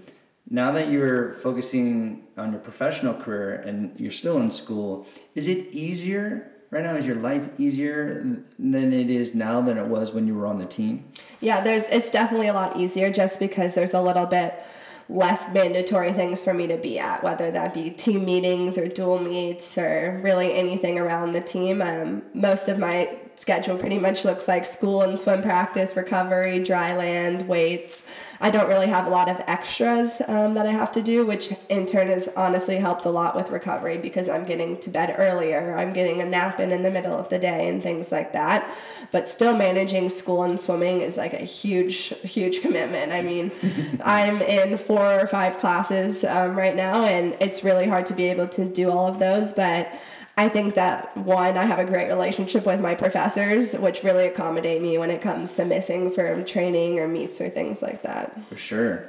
Now 0.51 0.73
that 0.73 0.89
you're 0.89 1.35
focusing 1.35 2.27
on 2.37 2.53
your 2.53 2.61
professional 2.61 3.15
career 3.15 3.57
and 3.67 3.99
you're 4.01 4.11
still 4.11 4.41
in 4.41 4.51
school, 4.51 5.07
is 5.35 5.47
it 5.47 5.69
easier 5.73 6.51
right 6.71 6.85
now 6.85 6.95
is 6.95 7.07
your 7.07 7.17
life 7.17 7.49
easier 7.59 8.23
than 8.59 8.93
it 8.93 9.11
is 9.11 9.35
now 9.35 9.61
than 9.61 9.79
it 9.79 9.87
was 9.87 10.13
when 10.13 10.27
you 10.27 10.35
were 10.35 10.47
on 10.47 10.59
the 10.59 10.67
team 10.67 11.05
yeah 11.41 11.61
there's 11.61 11.83
it's 11.85 12.11
definitely 12.11 12.49
a 12.49 12.53
lot 12.53 12.77
easier 12.77 13.11
just 13.11 13.41
because 13.41 13.75
there's 13.75 13.95
a 13.95 14.01
little 14.01 14.27
bit 14.27 14.63
less 15.09 15.49
mandatory 15.55 16.13
things 16.13 16.41
for 16.41 16.53
me 16.53 16.67
to 16.67 16.77
be 16.77 16.99
at 16.99 17.23
whether 17.25 17.51
that 17.51 17.73
be 17.73 17.91
team 17.91 18.25
meetings 18.25 18.77
or 18.77 18.87
dual 18.87 19.19
meets 19.19 19.79
or 19.79 20.21
really 20.23 20.53
anything 20.53 20.99
around 20.99 21.33
the 21.33 21.41
team 21.41 21.81
um, 21.81 22.23
most 22.35 22.69
of 22.69 22.79
my 22.79 23.19
schedule 23.39 23.77
pretty 23.77 23.99
much 23.99 24.25
looks 24.25 24.49
like 24.49 24.65
school 24.65 25.03
and 25.03 25.19
swim 25.19 25.43
practice 25.43 25.97
recovery 25.97 26.63
dry 26.63 26.95
land 26.97 27.47
weights 27.49 28.03
I 28.41 28.51
don't 28.51 28.69
really 28.69 28.87
have 28.87 29.07
a 29.07 29.11
lot 29.11 29.29
of 29.29 29.43
extras 29.49 30.23
um, 30.29 30.55
that 30.55 30.67
I 30.67 30.71
have 30.71 30.93
to 30.93 31.03
do, 31.03 31.27
which 31.27 31.53
in 31.69 31.87
turn 31.87 32.07
has 32.09 32.29
honestly 32.37 32.77
helped 32.77 33.05
a 33.05 33.11
lot 33.11 33.35
with 33.35 33.51
recovery 33.51 33.99
because 33.99 34.29
I'm 34.29 34.45
getting 34.45 34.79
to 34.79 34.91
bed 34.91 35.17
earlier. 35.19 35.75
I'm 35.77 35.93
getting 35.93 36.23
a 36.23 36.25
nap 36.25 36.61
in 36.61 36.71
in 36.71 36.83
the 36.83 36.91
middle 36.91 37.15
of 37.15 37.29
the 37.31 37.39
day 37.39 37.69
and 37.69 37.83
things 37.83 38.13
like 38.13 38.33
that. 38.35 38.71
But 39.11 39.27
still 39.27 39.57
managing 39.57 40.09
school 40.09 40.45
and 40.45 40.59
swimming 40.59 41.01
is 41.01 41.17
like 41.17 41.33
a 41.33 41.45
huge, 41.45 42.15
huge 42.23 42.61
commitment. 42.61 43.13
I 43.13 43.23
mean, 43.23 43.51
I'm 44.05 44.41
in 44.43 44.79
four 44.79 45.21
or 45.21 45.27
five 45.27 45.59
classes 45.59 46.23
um, 46.25 46.57
right 46.57 46.77
now, 46.77 47.05
and 47.05 47.37
it's 47.41 47.65
really 47.65 47.89
hard 47.89 48.07
to 48.07 48.15
be 48.15 48.27
able 48.27 48.47
to 48.49 48.65
do 48.65 48.89
all 48.89 49.09
of 49.09 49.19
those. 49.19 49.53
But 49.53 49.93
I 50.39 50.49
think 50.49 50.77
that 50.77 51.17
one, 51.17 51.59
I 51.59 51.65
have 51.65 51.81
a 51.81 51.85
great 51.85 52.07
relationship 52.07 52.65
with 52.65 52.81
my 52.81 52.95
professors, 52.95 53.73
which 53.73 54.05
really 54.05 54.27
accommodate 54.27 54.81
me 54.81 54.97
when 54.97 55.11
it 55.11 55.21
comes 55.21 55.53
to 55.57 55.65
missing 55.65 56.13
from 56.13 56.45
training 56.45 57.01
or 57.01 57.09
meets 57.09 57.41
or 57.41 57.51
things 57.51 57.83
like 57.83 58.03
that. 58.05 58.39
For 58.49 58.57
sure. 58.57 59.05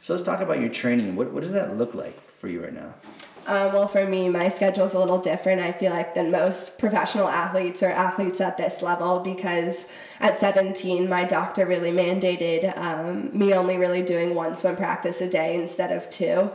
So 0.00 0.12
let's 0.12 0.22
talk 0.22 0.40
about 0.40 0.60
your 0.60 0.68
training. 0.68 1.16
What, 1.16 1.32
what 1.32 1.42
does 1.42 1.50
that 1.50 1.76
look 1.76 1.96
like 1.96 2.16
for 2.38 2.46
you 2.46 2.62
right 2.62 2.72
now? 2.72 2.94
Uh, 3.44 3.72
well, 3.74 3.88
for 3.88 4.06
me, 4.06 4.28
my 4.28 4.46
schedule 4.46 4.84
is 4.84 4.94
a 4.94 4.98
little 5.00 5.18
different. 5.18 5.60
I 5.60 5.72
feel 5.72 5.90
like 5.90 6.14
than 6.14 6.30
most 6.30 6.78
professional 6.78 7.26
athletes 7.26 7.82
or 7.82 7.88
athletes 7.88 8.40
at 8.40 8.56
this 8.56 8.82
level 8.82 9.18
because 9.18 9.86
at 10.20 10.38
17, 10.38 11.08
my 11.08 11.24
doctor 11.24 11.66
really 11.66 11.90
mandated 11.90 12.78
um, 12.78 13.36
me 13.36 13.52
only 13.52 13.78
really 13.78 14.02
doing 14.02 14.36
once 14.36 14.62
one 14.62 14.74
swim 14.74 14.76
practice 14.76 15.20
a 15.22 15.28
day 15.28 15.56
instead 15.56 15.90
of 15.90 16.08
two 16.08 16.52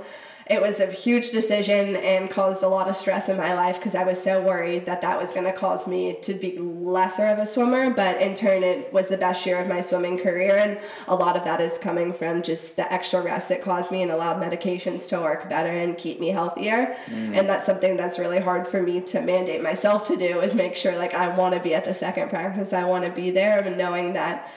it 0.49 0.61
was 0.61 0.79
a 0.79 0.85
huge 0.85 1.31
decision 1.31 1.97
and 1.97 2.29
caused 2.29 2.63
a 2.63 2.67
lot 2.67 2.87
of 2.87 2.95
stress 2.95 3.27
in 3.27 3.35
my 3.35 3.53
life 3.53 3.77
because 3.77 3.95
I 3.95 4.03
was 4.03 4.21
so 4.21 4.41
worried 4.41 4.85
that 4.85 5.01
that 5.01 5.19
was 5.19 5.33
going 5.33 5.45
to 5.45 5.51
cause 5.51 5.87
me 5.87 6.17
to 6.21 6.33
be 6.33 6.57
lesser 6.57 7.25
of 7.27 7.37
a 7.39 7.45
swimmer. 7.45 7.89
But 7.89 8.21
in 8.21 8.33
turn, 8.33 8.63
it 8.63 8.91
was 8.93 9.07
the 9.07 9.17
best 9.17 9.45
year 9.45 9.59
of 9.59 9.67
my 9.67 9.81
swimming 9.81 10.17
career. 10.17 10.55
And 10.55 10.79
a 11.07 11.15
lot 11.15 11.35
of 11.35 11.43
that 11.43 11.59
is 11.59 11.77
coming 11.77 12.13
from 12.13 12.41
just 12.41 12.77
the 12.77 12.91
extra 12.91 13.21
rest 13.21 13.51
it 13.51 13.61
caused 13.61 13.91
me 13.91 14.03
and 14.03 14.11
allowed 14.11 14.41
medications 14.41 15.07
to 15.09 15.19
work 15.19 15.49
better 15.49 15.71
and 15.71 15.97
keep 15.97 16.19
me 16.19 16.29
healthier. 16.29 16.95
Mm. 17.07 17.37
And 17.37 17.49
that's 17.49 17.65
something 17.65 17.97
that's 17.97 18.17
really 18.17 18.39
hard 18.39 18.67
for 18.67 18.81
me 18.81 19.01
to 19.01 19.21
mandate 19.21 19.61
myself 19.61 20.07
to 20.07 20.15
do 20.15 20.39
is 20.39 20.53
make 20.53 20.75
sure 20.75 20.95
like 20.95 21.13
I 21.13 21.27
want 21.35 21.55
to 21.55 21.59
be 21.59 21.73
at 21.73 21.83
the 21.83 21.93
second 21.93 22.29
practice. 22.29 22.71
I 22.71 22.85
want 22.85 23.03
to 23.03 23.11
be 23.11 23.31
there 23.31 23.59
and 23.59 23.77
knowing 23.77 24.13
that 24.13 24.49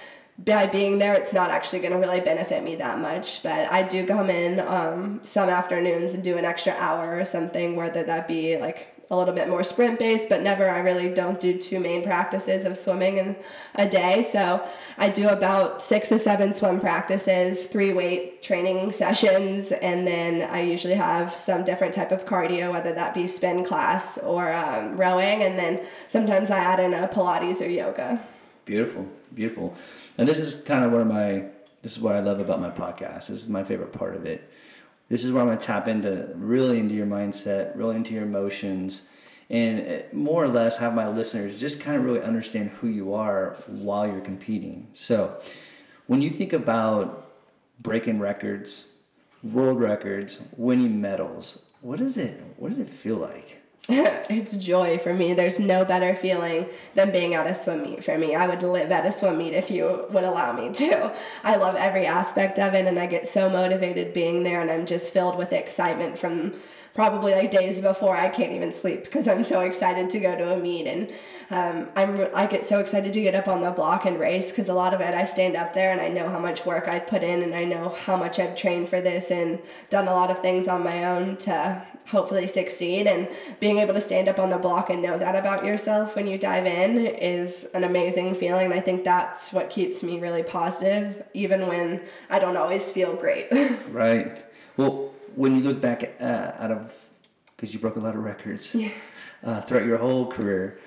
by 0.44 0.66
being 0.66 0.98
there, 0.98 1.14
it's 1.14 1.33
not 1.33 1.50
actually 1.50 1.81
going 1.81 1.92
to 1.92 1.98
really 1.98 2.20
benefit 2.20 2.62
me 2.62 2.76
that 2.76 2.98
much. 2.98 3.42
But 3.42 3.70
I 3.70 3.83
do 3.83 4.07
come 4.07 4.31
in 4.31 4.61
um, 4.61 5.20
some 5.22 5.48
afternoons 5.48 6.14
and 6.14 6.22
do 6.22 6.38
an 6.38 6.44
extra 6.44 6.72
hour 6.79 7.18
or 7.18 7.24
something, 7.24 7.76
whether 7.76 8.03
that 8.05 8.26
be 8.26 8.57
like 8.57 9.00
a 9.12 9.16
little 9.16 9.35
bit 9.35 9.48
more 9.48 9.64
sprint 9.64 9.98
based, 9.98 10.29
but 10.29 10.40
never, 10.40 10.68
I 10.68 10.79
really 10.79 11.09
don't 11.12 11.40
do 11.40 11.59
two 11.59 11.81
main 11.81 12.03
practices 12.03 12.64
of 12.64 12.79
swimming 12.79 13.16
in 13.16 13.37
a 13.74 13.88
day. 13.88 14.22
So 14.22 14.64
I 14.98 15.09
do 15.09 15.29
about 15.29 15.83
six 15.83 16.09
to 16.11 16.18
seven 16.18 16.53
swim 16.53 16.79
practices, 16.79 17.64
three 17.64 17.92
weight 17.92 18.40
training 18.40 18.92
sessions, 18.92 19.72
and 19.72 20.07
then 20.07 20.48
I 20.48 20.61
usually 20.61 20.94
have 20.94 21.35
some 21.35 21.64
different 21.64 21.92
type 21.92 22.12
of 22.12 22.24
cardio, 22.24 22.70
whether 22.70 22.92
that 22.92 23.12
be 23.12 23.26
spin 23.26 23.64
class 23.64 24.16
or 24.18 24.53
um, 24.53 24.96
rowing. 24.96 25.42
And 25.42 25.59
then 25.59 25.85
sometimes 26.07 26.48
I 26.50 26.59
add 26.59 26.79
in 26.79 26.94
a 26.94 27.09
Pilates 27.09 27.61
or 27.61 27.68
yoga. 27.68 28.24
Beautiful, 28.64 29.09
beautiful. 29.34 29.74
And 30.18 30.28
this 30.28 30.38
is 30.38 30.54
kind 30.54 30.84
of 30.84 30.92
where 30.92 31.04
my 31.04 31.44
this 31.82 31.92
is 31.92 32.00
what 32.00 32.14
I 32.14 32.20
love 32.20 32.40
about 32.40 32.60
my 32.60 32.70
podcast. 32.70 33.28
This 33.28 33.42
is 33.42 33.48
my 33.48 33.64
favorite 33.64 33.92
part 33.92 34.14
of 34.14 34.26
it. 34.26 34.50
This 35.08 35.24
is 35.24 35.32
where 35.32 35.42
I'm 35.42 35.48
gonna 35.48 35.60
tap 35.60 35.88
into 35.88 36.30
really 36.36 36.78
into 36.78 36.94
your 36.94 37.06
mindset, 37.06 37.76
really 37.76 37.96
into 37.96 38.14
your 38.14 38.24
emotions, 38.24 39.02
and 39.48 39.80
eh, 39.80 40.02
more 40.12 40.44
or 40.44 40.48
less 40.48 40.76
have 40.76 40.94
my 40.94 41.08
listeners 41.08 41.58
just 41.58 41.80
kind 41.80 41.96
of 41.96 42.04
really 42.04 42.22
understand 42.22 42.70
who 42.70 42.88
you 42.88 43.14
are 43.14 43.56
while 43.66 44.06
you're 44.06 44.20
competing. 44.20 44.88
So, 44.92 45.40
when 46.06 46.22
you 46.22 46.30
think 46.30 46.52
about 46.52 47.32
breaking 47.80 48.20
records, 48.20 48.86
world 49.42 49.80
records, 49.80 50.38
winning 50.56 51.00
medals, 51.00 51.60
what 51.80 51.98
does 51.98 52.16
it 52.16 52.40
what 52.56 52.68
does 52.70 52.78
it 52.78 52.92
feel 52.92 53.16
like? 53.16 53.59
it's 53.88 54.56
joy 54.56 54.98
for 54.98 55.12
me. 55.12 55.32
There's 55.32 55.58
no 55.58 55.84
better 55.84 56.14
feeling 56.14 56.66
than 56.94 57.10
being 57.10 57.34
at 57.34 57.46
a 57.46 57.54
swim 57.54 57.82
meet 57.82 58.04
for 58.04 58.16
me. 58.16 58.34
I 58.34 58.46
would 58.46 58.62
live 58.62 58.92
at 58.92 59.06
a 59.06 59.10
swim 59.10 59.38
meet 59.38 59.54
if 59.54 59.70
you 59.70 60.06
would 60.10 60.24
allow 60.24 60.52
me 60.52 60.70
to. 60.70 61.12
I 61.42 61.56
love 61.56 61.74
every 61.74 62.06
aspect 62.06 62.58
of 62.58 62.74
it 62.74 62.86
and 62.86 62.98
I 62.98 63.06
get 63.06 63.26
so 63.26 63.48
motivated 63.48 64.12
being 64.12 64.42
there 64.42 64.60
and 64.60 64.70
I'm 64.70 64.86
just 64.86 65.12
filled 65.12 65.36
with 65.36 65.52
excitement 65.52 66.18
from 66.18 66.52
probably 66.94 67.32
like 67.32 67.50
days 67.50 67.80
before 67.80 68.16
I 68.16 68.28
can't 68.28 68.52
even 68.52 68.72
sleep 68.72 69.04
because 69.04 69.26
I'm 69.28 69.42
so 69.42 69.60
excited 69.60 70.10
to 70.10 70.20
go 70.20 70.36
to 70.36 70.54
a 70.54 70.56
meet 70.56 70.86
and 70.86 71.12
um, 71.50 71.88
I'm 71.96 72.28
I 72.34 72.46
get 72.46 72.64
so 72.64 72.78
excited 72.80 73.12
to 73.12 73.20
get 73.20 73.34
up 73.34 73.48
on 73.48 73.60
the 73.60 73.70
block 73.70 74.06
and 74.06 74.18
race 74.18 74.50
because 74.50 74.68
a 74.68 74.74
lot 74.74 74.92
of 74.92 75.00
it 75.00 75.14
I 75.14 75.24
stand 75.24 75.56
up 75.56 75.72
there 75.72 75.92
and 75.92 76.00
I 76.00 76.08
know 76.08 76.28
how 76.28 76.38
much 76.38 76.66
work 76.66 76.88
I've 76.88 77.06
put 77.06 77.22
in 77.22 77.42
and 77.42 77.54
I 77.54 77.64
know 77.64 77.90
how 77.90 78.16
much 78.16 78.38
I've 78.38 78.56
trained 78.56 78.88
for 78.88 79.00
this 79.00 79.30
and 79.30 79.60
done 79.88 80.08
a 80.08 80.12
lot 80.12 80.30
of 80.30 80.40
things 80.40 80.68
on 80.68 80.82
my 80.82 81.04
own 81.04 81.36
to 81.38 81.86
hopefully 82.06 82.46
succeed 82.46 83.06
and 83.06 83.28
being 83.60 83.78
able 83.78 83.94
to 83.94 84.00
stand 84.00 84.28
up 84.28 84.38
on 84.38 84.48
the 84.48 84.58
block 84.58 84.90
and 84.90 85.00
know 85.00 85.18
that 85.18 85.36
about 85.36 85.64
yourself 85.64 86.16
when 86.16 86.26
you 86.26 86.36
dive 86.36 86.66
in 86.66 87.06
is 87.06 87.64
an 87.74 87.84
amazing 87.84 88.34
feeling 88.34 88.72
i 88.72 88.80
think 88.80 89.04
that's 89.04 89.52
what 89.52 89.70
keeps 89.70 90.02
me 90.02 90.18
really 90.18 90.42
positive 90.42 91.22
even 91.34 91.66
when 91.66 92.00
i 92.30 92.38
don't 92.38 92.56
always 92.56 92.90
feel 92.90 93.14
great 93.14 93.48
right 93.90 94.44
well 94.76 95.12
when 95.36 95.56
you 95.56 95.62
look 95.62 95.80
back 95.80 96.14
uh, 96.20 96.52
out 96.58 96.70
of 96.70 96.92
because 97.56 97.72
you 97.72 97.78
broke 97.80 97.96
a 97.96 98.00
lot 98.00 98.14
of 98.14 98.22
records 98.22 98.74
yeah. 98.74 98.90
uh, 99.44 99.60
throughout 99.60 99.84
your 99.84 99.98
whole 99.98 100.26
career 100.26 100.78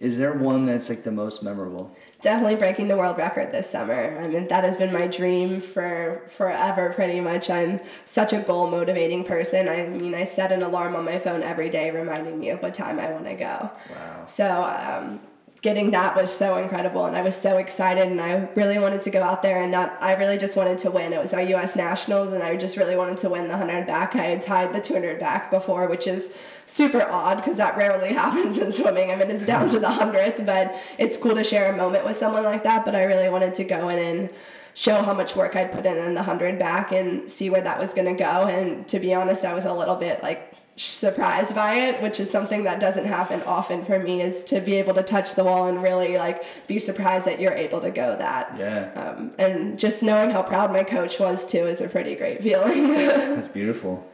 is 0.00 0.18
there 0.18 0.32
one 0.32 0.66
that's 0.66 0.88
like 0.88 1.04
the 1.04 1.12
most 1.12 1.42
memorable? 1.42 1.94
Definitely 2.20 2.56
breaking 2.56 2.88
the 2.88 2.96
world 2.96 3.16
record 3.16 3.52
this 3.52 3.68
summer. 3.68 4.18
I 4.20 4.26
mean 4.26 4.48
that 4.48 4.64
has 4.64 4.76
been 4.76 4.92
my 4.92 5.06
dream 5.06 5.60
for 5.60 6.22
forever 6.36 6.92
pretty 6.92 7.20
much. 7.20 7.48
I'm 7.50 7.80
such 8.04 8.32
a 8.32 8.40
goal 8.40 8.70
motivating 8.70 9.24
person. 9.24 9.68
I 9.68 9.86
mean 9.86 10.14
i 10.14 10.24
set 10.24 10.52
an 10.52 10.62
alarm 10.62 10.96
on 10.96 11.04
my 11.04 11.18
phone 11.18 11.42
every 11.42 11.70
day 11.70 11.90
reminding 11.90 12.38
me 12.38 12.50
of 12.50 12.60
what 12.60 12.74
time 12.74 12.98
i 12.98 13.10
want 13.10 13.24
to 13.26 13.34
go. 13.34 13.70
Wow. 13.90 14.26
So 14.26 14.64
um, 14.64 15.20
getting 15.64 15.90
that 15.92 16.14
was 16.14 16.30
so 16.30 16.58
incredible 16.58 17.06
and 17.06 17.16
I 17.16 17.22
was 17.22 17.34
so 17.34 17.56
excited 17.56 18.06
and 18.06 18.20
I 18.20 18.46
really 18.54 18.78
wanted 18.78 19.00
to 19.00 19.10
go 19.10 19.22
out 19.22 19.40
there 19.40 19.62
and 19.62 19.72
not 19.72 19.96
I 20.02 20.14
really 20.14 20.36
just 20.36 20.56
wanted 20.56 20.78
to 20.80 20.90
win. 20.90 21.14
It 21.14 21.18
was 21.18 21.32
our 21.32 21.40
US 21.40 21.74
Nationals 21.74 22.34
and 22.34 22.42
I 22.42 22.54
just 22.54 22.76
really 22.76 22.96
wanted 22.96 23.16
to 23.18 23.30
win 23.30 23.44
the 23.44 23.56
100 23.56 23.86
back. 23.86 24.14
I 24.14 24.24
had 24.24 24.42
tied 24.42 24.74
the 24.74 24.80
200 24.80 25.18
back 25.18 25.50
before, 25.50 25.88
which 25.88 26.06
is 26.06 26.28
super 26.66 27.02
odd 27.10 27.36
because 27.36 27.56
that 27.56 27.78
rarely 27.78 28.12
happens 28.22 28.58
in 28.58 28.72
swimming. 28.72 29.10
I 29.10 29.16
mean, 29.16 29.30
it's 29.30 29.46
down 29.46 29.66
to 29.70 29.80
the 29.80 29.86
100th, 29.86 30.44
but 30.44 30.76
it's 30.98 31.16
cool 31.16 31.34
to 31.34 31.42
share 31.42 31.72
a 31.72 31.76
moment 31.76 32.04
with 32.04 32.18
someone 32.18 32.44
like 32.44 32.62
that, 32.64 32.84
but 32.84 32.94
I 32.94 33.04
really 33.04 33.30
wanted 33.30 33.54
to 33.54 33.64
go 33.64 33.88
in 33.88 33.98
and 33.98 34.30
show 34.74 35.00
how 35.02 35.14
much 35.14 35.34
work 35.34 35.56
I'd 35.56 35.72
put 35.72 35.86
in 35.86 35.96
in 35.96 36.12
the 36.12 36.20
100 36.20 36.58
back 36.58 36.92
and 36.92 37.30
see 37.30 37.48
where 37.48 37.62
that 37.62 37.78
was 37.78 37.94
going 37.94 38.14
to 38.14 38.22
go 38.22 38.48
and 38.48 38.86
to 38.88 38.98
be 38.98 39.14
honest, 39.14 39.46
I 39.46 39.54
was 39.54 39.64
a 39.64 39.72
little 39.72 39.96
bit 39.96 40.22
like 40.22 40.56
surprised 40.76 41.54
by 41.54 41.74
it, 41.74 42.02
which 42.02 42.18
is 42.18 42.30
something 42.30 42.64
that 42.64 42.80
doesn't 42.80 43.04
happen 43.04 43.42
often 43.42 43.84
for 43.84 43.98
me, 43.98 44.22
is 44.22 44.42
to 44.44 44.60
be 44.60 44.74
able 44.74 44.94
to 44.94 45.02
touch 45.02 45.34
the 45.34 45.44
wall 45.44 45.68
and 45.68 45.82
really 45.82 46.16
like 46.16 46.44
be 46.66 46.78
surprised 46.78 47.26
that 47.26 47.40
you're 47.40 47.52
able 47.52 47.80
to 47.80 47.90
go 47.90 48.16
that. 48.16 48.54
Yeah. 48.58 48.90
Um, 48.94 49.32
and 49.38 49.78
just 49.78 50.02
knowing 50.02 50.30
how 50.30 50.42
proud 50.42 50.72
my 50.72 50.82
coach 50.82 51.20
was 51.20 51.46
too 51.46 51.66
is 51.66 51.80
a 51.80 51.88
pretty 51.88 52.14
great 52.14 52.42
feeling. 52.42 52.92
That's 52.94 53.48
beautiful. 53.48 54.04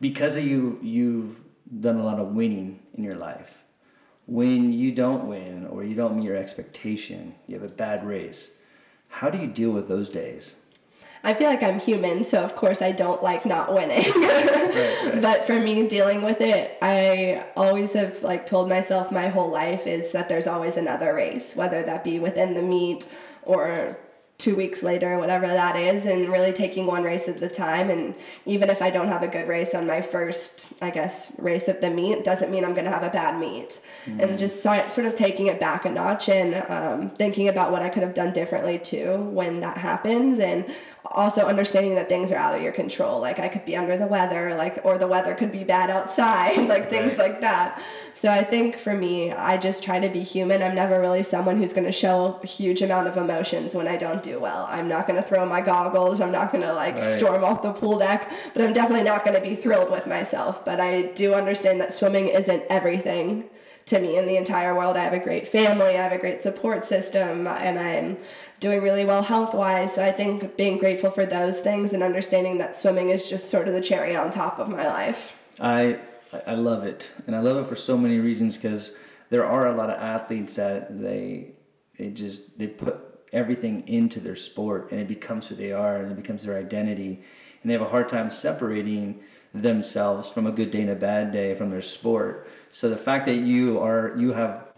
Because 0.00 0.36
of 0.36 0.44
you, 0.44 0.78
you've 0.82 1.36
done 1.80 1.96
a 1.96 2.04
lot 2.04 2.18
of 2.18 2.28
winning 2.28 2.80
in 2.94 3.04
your 3.04 3.14
life. 3.14 3.58
When 4.26 4.72
you 4.72 4.92
don't 4.92 5.26
win 5.26 5.66
or 5.66 5.84
you 5.84 5.94
don't 5.94 6.16
meet 6.16 6.24
your 6.24 6.36
expectation, 6.36 7.34
you 7.46 7.58
have 7.58 7.68
a 7.68 7.72
bad 7.72 8.06
race. 8.06 8.50
How 9.08 9.30
do 9.30 9.38
you 9.38 9.46
deal 9.46 9.70
with 9.70 9.88
those 9.88 10.08
days? 10.08 10.56
I 11.24 11.34
feel 11.34 11.48
like 11.48 11.62
I'm 11.62 11.78
human, 11.78 12.24
so 12.24 12.42
of 12.42 12.56
course 12.56 12.82
I 12.82 12.90
don't 12.90 13.22
like 13.22 13.46
not 13.46 13.72
winning. 13.72 14.10
right, 14.16 15.04
right. 15.04 15.22
But 15.22 15.44
for 15.44 15.58
me, 15.60 15.86
dealing 15.86 16.22
with 16.22 16.40
it, 16.40 16.76
I 16.82 17.44
always 17.56 17.92
have 17.92 18.22
like 18.22 18.44
told 18.44 18.68
myself 18.68 19.12
my 19.12 19.28
whole 19.28 19.50
life 19.50 19.86
is 19.86 20.12
that 20.12 20.28
there's 20.28 20.46
always 20.46 20.76
another 20.76 21.14
race, 21.14 21.54
whether 21.54 21.82
that 21.84 22.02
be 22.02 22.18
within 22.18 22.54
the 22.54 22.62
meet 22.62 23.06
or 23.42 23.96
two 24.42 24.56
weeks 24.56 24.82
later, 24.82 25.18
whatever 25.18 25.46
that 25.46 25.76
is, 25.76 26.04
and 26.04 26.28
really 26.28 26.52
taking 26.52 26.84
one 26.84 27.04
race 27.04 27.28
at 27.28 27.40
a 27.40 27.48
time. 27.48 27.90
And 27.90 28.14
even 28.44 28.70
if 28.70 28.82
I 28.82 28.90
don't 28.90 29.06
have 29.06 29.22
a 29.22 29.28
good 29.28 29.46
race 29.46 29.72
on 29.72 29.86
my 29.86 30.00
first, 30.00 30.66
I 30.80 30.90
guess, 30.90 31.30
race 31.38 31.68
of 31.68 31.80
the 31.80 31.90
meet, 31.90 32.24
doesn't 32.24 32.50
mean 32.50 32.64
I'm 32.64 32.72
going 32.72 32.86
to 32.86 32.90
have 32.90 33.04
a 33.04 33.10
bad 33.10 33.38
meet. 33.38 33.80
Mm-hmm. 34.04 34.20
And 34.20 34.38
just 34.38 34.58
start, 34.58 34.90
sort 34.90 35.06
of 35.06 35.14
taking 35.14 35.46
it 35.46 35.60
back 35.60 35.84
a 35.84 35.90
notch 35.90 36.28
and 36.28 36.56
um, 36.68 37.10
thinking 37.10 37.48
about 37.48 37.70
what 37.70 37.82
I 37.82 37.88
could 37.88 38.02
have 38.02 38.14
done 38.14 38.32
differently 38.32 38.80
too 38.80 39.16
when 39.16 39.60
that 39.60 39.76
happens. 39.76 40.40
And 40.40 40.64
also 41.06 41.46
understanding 41.46 41.94
that 41.96 42.08
things 42.08 42.30
are 42.30 42.36
out 42.36 42.54
of 42.54 42.62
your 42.62 42.72
control. 42.72 43.20
Like 43.20 43.38
I 43.38 43.48
could 43.48 43.64
be 43.64 43.76
under 43.76 43.96
the 43.96 44.06
weather, 44.06 44.54
like 44.54 44.84
or 44.84 44.98
the 44.98 45.06
weather 45.06 45.34
could 45.34 45.50
be 45.50 45.64
bad 45.64 45.90
outside, 45.90 46.56
like 46.68 46.88
things 46.88 47.12
right. 47.12 47.30
like 47.30 47.40
that. 47.40 47.82
So 48.14 48.28
I 48.28 48.44
think 48.44 48.78
for 48.78 48.94
me, 48.94 49.32
I 49.32 49.56
just 49.56 49.82
try 49.82 49.98
to 49.98 50.08
be 50.08 50.22
human. 50.22 50.62
I'm 50.62 50.74
never 50.74 51.00
really 51.00 51.22
someone 51.22 51.56
who's 51.56 51.72
going 51.72 51.86
to 51.86 51.92
show 51.92 52.38
a 52.42 52.46
huge 52.46 52.82
amount 52.82 53.08
of 53.08 53.16
emotions 53.16 53.74
when 53.74 53.88
I 53.88 53.96
don't 53.96 54.22
do 54.22 54.38
well. 54.38 54.66
I'm 54.70 54.86
not 54.86 55.08
going 55.08 55.20
to 55.20 55.26
throw 55.26 55.44
my 55.44 55.60
goggles. 55.60 56.20
I'm 56.20 56.30
not 56.30 56.52
going 56.52 56.62
to 56.62 56.72
like 56.72 56.96
right. 56.96 57.06
storm 57.06 57.42
off 57.42 57.62
the 57.62 57.72
pool 57.72 57.98
deck, 57.98 58.30
but 58.52 58.62
I'm 58.62 58.72
definitely 58.72 59.04
not 59.04 59.24
going 59.24 59.34
to 59.34 59.48
be 59.48 59.56
thrilled 59.56 59.90
with 59.90 60.06
myself. 60.06 60.64
But 60.64 60.80
I 60.80 61.02
do 61.02 61.34
understand 61.34 61.80
that 61.80 61.92
swimming 61.92 62.28
isn't 62.28 62.62
everything 62.70 63.50
to 63.86 63.98
me 63.98 64.16
in 64.16 64.26
the 64.26 64.36
entire 64.36 64.74
world. 64.74 64.96
I 64.96 65.04
have 65.04 65.12
a 65.12 65.18
great 65.18 65.46
family, 65.46 65.98
I 65.98 66.02
have 66.02 66.12
a 66.12 66.18
great 66.18 66.42
support 66.42 66.84
system, 66.84 67.46
and 67.46 67.78
I'm 67.78 68.16
doing 68.60 68.82
really 68.82 69.04
well 69.04 69.22
health 69.22 69.54
wise. 69.54 69.94
So 69.94 70.04
I 70.04 70.12
think 70.12 70.56
being 70.56 70.78
grateful 70.78 71.10
for 71.10 71.26
those 71.26 71.60
things 71.60 71.92
and 71.92 72.02
understanding 72.02 72.58
that 72.58 72.76
swimming 72.76 73.10
is 73.10 73.28
just 73.28 73.50
sort 73.50 73.68
of 73.68 73.74
the 73.74 73.80
cherry 73.80 74.16
on 74.16 74.30
top 74.30 74.58
of 74.58 74.68
my 74.68 74.86
life. 74.86 75.34
I 75.60 75.98
I 76.46 76.54
love 76.54 76.84
it, 76.84 77.10
and 77.26 77.36
I 77.36 77.40
love 77.40 77.56
it 77.58 77.68
for 77.68 77.76
so 77.76 77.96
many 77.96 78.18
reasons 78.18 78.56
because 78.56 78.92
there 79.30 79.44
are 79.44 79.66
a 79.66 79.76
lot 79.76 79.90
of 79.90 80.00
athletes 80.00 80.56
that 80.56 81.00
they 81.00 81.52
they 81.98 82.08
just 82.08 82.58
they 82.58 82.66
put 82.66 83.00
everything 83.32 83.86
into 83.88 84.20
their 84.20 84.36
sport 84.36 84.90
and 84.90 85.00
it 85.00 85.08
becomes 85.08 85.48
who 85.48 85.54
they 85.54 85.72
are 85.72 85.96
and 85.96 86.12
it 86.12 86.16
becomes 86.16 86.44
their 86.44 86.58
identity 86.58 87.22
and 87.62 87.70
they 87.70 87.72
have 87.72 87.82
a 87.82 87.88
hard 87.88 88.08
time 88.08 88.30
separating 88.30 89.20
themselves 89.54 90.28
from 90.28 90.46
a 90.46 90.52
good 90.52 90.70
day 90.70 90.82
and 90.82 90.90
a 90.90 90.94
bad 90.94 91.32
day 91.32 91.54
from 91.54 91.70
their 91.70 91.82
sport 91.82 92.48
so 92.72 92.88
the 92.88 92.96
fact 92.96 93.26
that 93.26 93.36
you 93.36 93.78
are 93.78 94.14
you 94.16 94.32
have 94.32 94.68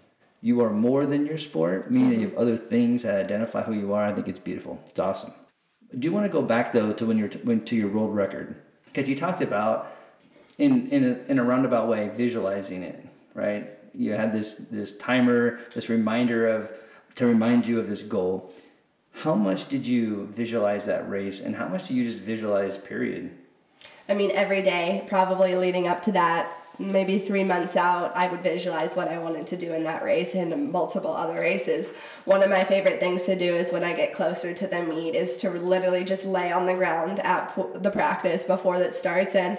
you 0.43 0.61
are 0.61 0.71
more 0.71 1.07
than 1.07 1.25
your 1.25 1.39
sport, 1.39 1.91
meaning 1.91 2.21
you 2.21 2.29
have 2.29 2.37
other 2.37 2.59
things 2.59 3.03
that 3.03 3.15
identify 3.15 3.63
who 3.63 3.73
you 3.73 3.95
are. 3.95 4.05
I 4.05 4.13
think 4.13 4.29
it's 4.29 4.39
beautiful. 4.39 4.79
It's 4.89 5.01
awesome. 5.01 5.33
I 5.91 5.97
do 5.97 6.07
you 6.07 6.13
want 6.13 6.27
to 6.27 6.33
go 6.33 6.43
back 6.43 6.73
though 6.73 6.93
to 6.93 7.07
when 7.07 7.17
you're 7.17 7.31
when 7.45 7.65
to 7.65 7.77
your 7.77 7.89
world 7.89 8.15
record 8.15 8.57
because 8.85 9.09
you 9.09 9.15
talked 9.17 9.41
about 9.41 9.93
in 10.59 10.89
in 10.89 11.05
a, 11.05 11.31
in 11.31 11.39
a 11.39 11.45
roundabout 11.45 11.89
way, 11.89 12.11
visualizing 12.17 12.83
it, 12.83 13.07
right? 13.33 13.71
You 13.95 14.13
had 14.13 14.33
this 14.33 14.57
this 14.71 14.99
timer, 14.99 15.61
this 15.73 15.89
reminder 15.89 16.49
of 16.49 16.71
to 17.15 17.27
remind 17.27 17.67
you 17.67 17.79
of 17.79 17.89
this 17.89 18.03
goal. 18.03 18.53
How 19.13 19.37
much 19.37 19.69
did 19.69 19.87
you 19.87 20.27
visualize 20.35 20.85
that 20.87 21.09
race, 21.09 21.41
and 21.43 21.55
how 21.55 21.69
much 21.69 21.87
do 21.87 21.95
you 21.95 22.05
just 22.05 22.23
visualize? 22.23 22.77
Period. 22.77 23.31
I 24.09 24.15
mean, 24.15 24.33
every 24.33 24.63
day, 24.63 25.05
probably 25.07 25.55
leading 25.55 25.87
up 25.87 26.03
to 26.03 26.13
that, 26.13 26.64
maybe 26.79 27.19
three 27.19 27.45
months 27.45 27.77
out, 27.77 28.17
I 28.17 28.29
would 28.29 28.43
visualize 28.43 28.97
what 28.97 29.09
I 29.09 29.19
wanted 29.19 29.47
to 29.49 29.57
do 29.57 29.73
in 29.73 29.85
that 29.85 30.03
race 30.03 30.35
and 30.35 30.73
multiple 30.73 31.13
other 31.13 31.39
races. 31.41 31.93
One 32.25 32.43
of 32.43 32.51
my 32.51 32.65
favorite 32.65 33.01
things 33.01 33.25
to 33.25 33.37
do 33.37 33.55
is 33.55 33.73
when 33.73 33.85
I 33.85 33.93
get 33.93 34.13
closer 34.13 34.53
to 34.53 34.67
the 34.67 34.83
meet 34.83 35.15
is 35.15 35.37
to 35.39 35.51
literally 35.51 36.05
just 36.05 36.25
lay 36.25 36.53
on 36.53 36.67
the 36.67 36.75
ground 36.75 37.21
at 37.21 37.55
the 37.83 37.91
practice 37.91 38.45
before 38.45 38.79
that 38.79 38.95
starts 38.95 39.35
and 39.35 39.59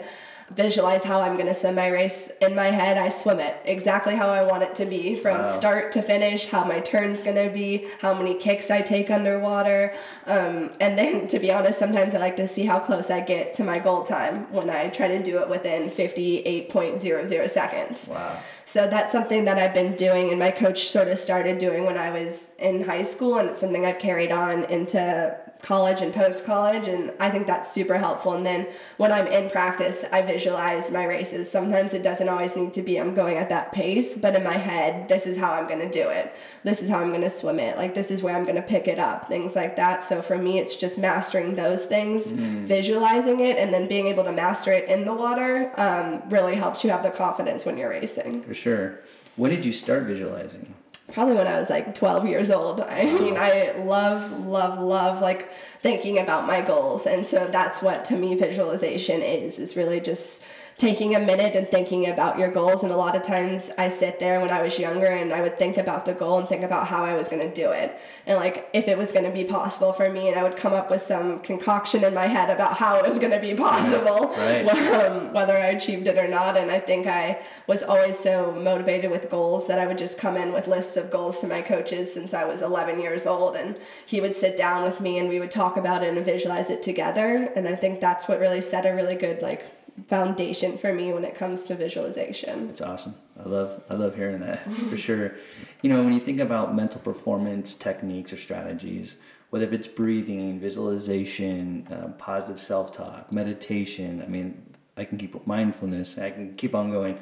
visualize 0.51 1.03
how 1.03 1.21
I'm 1.21 1.33
going 1.35 1.47
to 1.47 1.53
swim 1.53 1.75
my 1.75 1.87
race 1.87 2.29
in 2.41 2.53
my 2.53 2.67
head. 2.67 2.97
I 2.97 3.09
swim 3.09 3.39
it 3.39 3.57
exactly 3.65 4.15
how 4.15 4.29
I 4.29 4.43
want 4.43 4.63
it 4.63 4.75
to 4.75 4.85
be 4.85 5.15
from 5.15 5.37
wow. 5.37 5.43
start 5.43 5.91
to 5.93 6.01
finish, 6.01 6.45
how 6.45 6.63
my 6.63 6.79
turn's 6.79 7.23
going 7.23 7.35
to 7.35 7.51
be, 7.51 7.87
how 7.99 8.13
many 8.13 8.35
kicks 8.35 8.69
I 8.69 8.81
take 8.81 9.09
underwater. 9.09 9.93
Um, 10.25 10.71
and 10.79 10.97
then, 10.97 11.27
to 11.29 11.39
be 11.39 11.51
honest, 11.51 11.79
sometimes 11.79 12.13
I 12.13 12.19
like 12.19 12.35
to 12.37 12.47
see 12.47 12.65
how 12.65 12.79
close 12.79 13.09
I 13.09 13.21
get 13.21 13.53
to 13.55 13.63
my 13.63 13.79
goal 13.79 14.03
time 14.03 14.51
when 14.51 14.69
I 14.69 14.89
try 14.89 15.07
to 15.07 15.21
do 15.21 15.39
it 15.39 15.49
within 15.49 15.89
58.00 15.89 17.49
seconds. 17.49 18.07
Wow. 18.07 18.39
So 18.65 18.87
that's 18.87 19.11
something 19.11 19.45
that 19.45 19.57
I've 19.57 19.73
been 19.73 19.95
doing, 19.95 20.29
and 20.31 20.39
my 20.39 20.51
coach 20.51 20.89
sort 20.89 21.07
of 21.07 21.17
started 21.17 21.57
doing 21.59 21.85
when 21.85 21.97
I 21.97 22.09
was 22.09 22.47
in 22.59 22.81
high 22.81 23.03
school, 23.03 23.37
and 23.37 23.49
it's 23.49 23.59
something 23.59 23.85
I've 23.85 23.99
carried 23.99 24.31
on 24.31 24.65
into 24.65 25.37
college 25.65 26.01
and 26.01 26.13
post 26.13 26.45
college 26.45 26.87
and 26.87 27.11
I 27.19 27.31
think 27.31 27.47
that's 27.47 27.71
super 27.71 27.97
helpful. 27.97 28.33
And 28.33 28.45
then 28.45 28.67
when 28.97 29.11
I'm 29.11 29.25
in 29.25 29.49
practice 29.49 30.05
I 30.11 30.21
visualize 30.21 30.91
my 30.91 31.05
races. 31.05 31.49
Sometimes 31.49 31.93
it 31.95 32.03
doesn't 32.03 32.29
always 32.29 32.55
need 32.55 32.71
to 32.73 32.83
be 32.83 32.99
I'm 32.99 33.15
going 33.15 33.37
at 33.37 33.49
that 33.49 33.71
pace 33.71 34.15
but 34.15 34.35
in 34.35 34.43
my 34.43 34.53
head 34.53 35.07
this 35.07 35.25
is 35.25 35.35
how 35.35 35.51
I'm 35.53 35.67
going 35.67 35.79
to 35.79 35.89
do 35.89 36.07
it. 36.09 36.35
This 36.63 36.83
is 36.83 36.89
how 36.89 36.99
I'm 36.99 37.09
going 37.09 37.21
to 37.21 37.31
swim 37.31 37.59
it. 37.59 37.77
Like 37.77 37.95
this 37.95 38.11
is 38.11 38.21
where 38.21 38.35
I'm 38.35 38.43
going 38.43 38.57
to 38.57 38.61
pick 38.61 38.87
it 38.87 38.99
up 38.99 39.27
things 39.27 39.55
like 39.55 39.75
that. 39.77 40.03
So 40.03 40.21
for 40.21 40.37
me 40.37 40.59
it's 40.59 40.75
just 40.75 40.99
mastering 40.99 41.55
those 41.55 41.83
things 41.85 42.31
mm. 42.31 42.67
visualizing 42.67 43.39
it 43.39 43.57
and 43.57 43.73
then 43.73 43.87
being 43.87 44.05
able 44.05 44.23
to 44.23 44.31
master 44.31 44.71
it 44.71 44.87
in 44.87 45.03
the 45.03 45.13
water 45.13 45.71
um, 45.77 46.21
really 46.29 46.55
helps 46.55 46.83
you 46.83 46.91
have 46.91 47.01
the 47.01 47.09
confidence 47.09 47.65
when 47.65 47.75
you're 47.75 47.89
racing. 47.89 48.43
For 48.43 48.53
sure. 48.53 48.99
When 49.35 49.49
did 49.49 49.65
you 49.65 49.73
start 49.73 50.03
visualizing 50.03 50.75
probably 51.13 51.35
when 51.35 51.47
I 51.47 51.59
was 51.59 51.69
like 51.69 51.93
12 51.93 52.25
years 52.27 52.49
old. 52.49 52.81
I 52.81 53.05
mean, 53.05 53.37
I 53.37 53.71
love, 53.77 54.45
love, 54.45 54.79
love 54.79 55.21
like 55.21 55.51
thinking 55.81 56.19
about 56.19 56.47
my 56.47 56.61
goals. 56.61 57.05
And 57.05 57.25
so 57.25 57.47
that's 57.51 57.81
what 57.81 58.05
to 58.05 58.15
me 58.15 58.35
visualization 58.35 59.21
is, 59.21 59.59
is 59.59 59.75
really 59.75 59.99
just 59.99 60.41
taking 60.77 61.15
a 61.15 61.19
minute 61.19 61.55
and 61.55 61.69
thinking 61.69 62.09
about 62.09 62.37
your 62.37 62.51
goals. 62.51 62.83
And 62.83 62.91
a 62.91 62.97
lot 62.97 63.15
of 63.15 63.23
times 63.23 63.71
I 63.77 63.87
sit 63.87 64.19
there 64.19 64.41
when 64.41 64.49
I 64.49 64.61
was 64.61 64.77
younger 64.77 65.05
and 65.05 65.31
I 65.31 65.39
would 65.41 65.57
think 65.57 65.77
about 65.77 66.05
the 66.05 66.13
goal 66.13 66.37
and 66.37 66.47
think 66.49 66.63
about 66.63 66.85
how 66.85 67.05
I 67.05 67.13
was 67.13 67.29
going 67.29 67.47
to 67.47 67.53
do 67.53 67.71
it. 67.71 67.97
And 68.25 68.37
like 68.37 68.69
if 68.73 68.89
it 68.89 68.97
was 68.97 69.13
going 69.13 69.23
to 69.23 69.31
be 69.31 69.45
possible 69.45 69.93
for 69.93 70.09
me, 70.09 70.27
and 70.27 70.37
I 70.37 70.43
would 70.43 70.57
come 70.57 70.73
up 70.73 70.91
with 70.91 71.01
some 71.01 71.39
concoction 71.39 72.03
in 72.03 72.13
my 72.13 72.27
head 72.27 72.49
about 72.49 72.75
how 72.75 72.97
it 72.97 73.07
was 73.07 73.19
going 73.19 73.31
to 73.31 73.39
be 73.39 73.53
possible, 73.53 74.27
right. 74.37 74.67
um, 74.93 75.31
whether 75.31 75.55
I 75.55 75.67
achieved 75.67 76.07
it 76.07 76.17
or 76.17 76.27
not. 76.27 76.57
And 76.57 76.69
I 76.69 76.79
think 76.79 77.07
I 77.07 77.41
was 77.67 77.81
always 77.81 78.19
so 78.19 78.51
motivated 78.51 79.09
with 79.11 79.29
goals 79.29 79.67
that 79.67 79.79
I 79.79 79.87
would 79.87 79.97
just 79.97 80.17
come 80.17 80.35
in 80.35 80.51
with 80.51 80.67
lists 80.67 80.97
of 80.97 81.09
goals 81.09 81.39
to 81.39 81.47
my 81.47 81.61
coaches 81.61 82.13
since 82.13 82.33
I 82.33 82.43
was 82.43 82.61
11 82.61 82.99
years 82.99 83.25
old. 83.25 83.55
And 83.55 83.77
he 84.05 84.19
would 84.19 84.35
sit 84.35 84.57
down 84.57 84.83
with 84.83 84.99
me 84.99 85.19
and 85.19 85.29
we 85.29 85.39
would 85.39 85.51
talk 85.51 85.77
about 85.77 86.03
it 86.03 86.13
and 86.13 86.25
visualize 86.25 86.69
it 86.69 86.83
together. 86.83 87.49
And 87.55 87.65
I 87.65 87.75
think 87.77 88.01
that's 88.01 88.27
what 88.27 88.41
really 88.41 88.59
set 88.59 88.85
a 88.85 88.93
really 88.93 89.15
good, 89.15 89.41
like, 89.41 89.71
foundation 90.07 90.77
for 90.77 90.93
me 90.93 91.13
when 91.13 91.23
it 91.23 91.35
comes 91.35 91.65
to 91.65 91.75
visualization. 91.75 92.69
It's 92.69 92.81
awesome. 92.81 93.15
I 93.43 93.47
love 93.47 93.81
I 93.89 93.93
love 93.93 94.15
hearing 94.15 94.41
that 94.41 94.71
for 94.89 94.97
sure. 94.97 95.35
You 95.81 95.89
know, 95.89 96.03
when 96.03 96.13
you 96.13 96.19
think 96.19 96.39
about 96.39 96.75
mental 96.75 96.99
performance 96.99 97.75
techniques 97.75 98.33
or 98.33 98.37
strategies, 98.37 99.17
whether 99.49 99.65
it's 99.65 99.87
breathing, 99.87 100.59
visualization, 100.59 101.87
uh, 101.91 102.09
positive 102.17 102.61
self-talk, 102.61 103.31
meditation, 103.31 104.21
I 104.21 104.27
mean, 104.27 104.61
I 104.97 105.05
can 105.05 105.17
keep 105.17 105.45
mindfulness, 105.47 106.17
I 106.17 106.31
can 106.31 106.53
keep 106.55 106.75
on 106.75 106.91
going. 106.91 107.19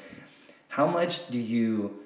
How 0.68 0.88
much 0.88 1.30
do 1.30 1.38
you 1.40 2.03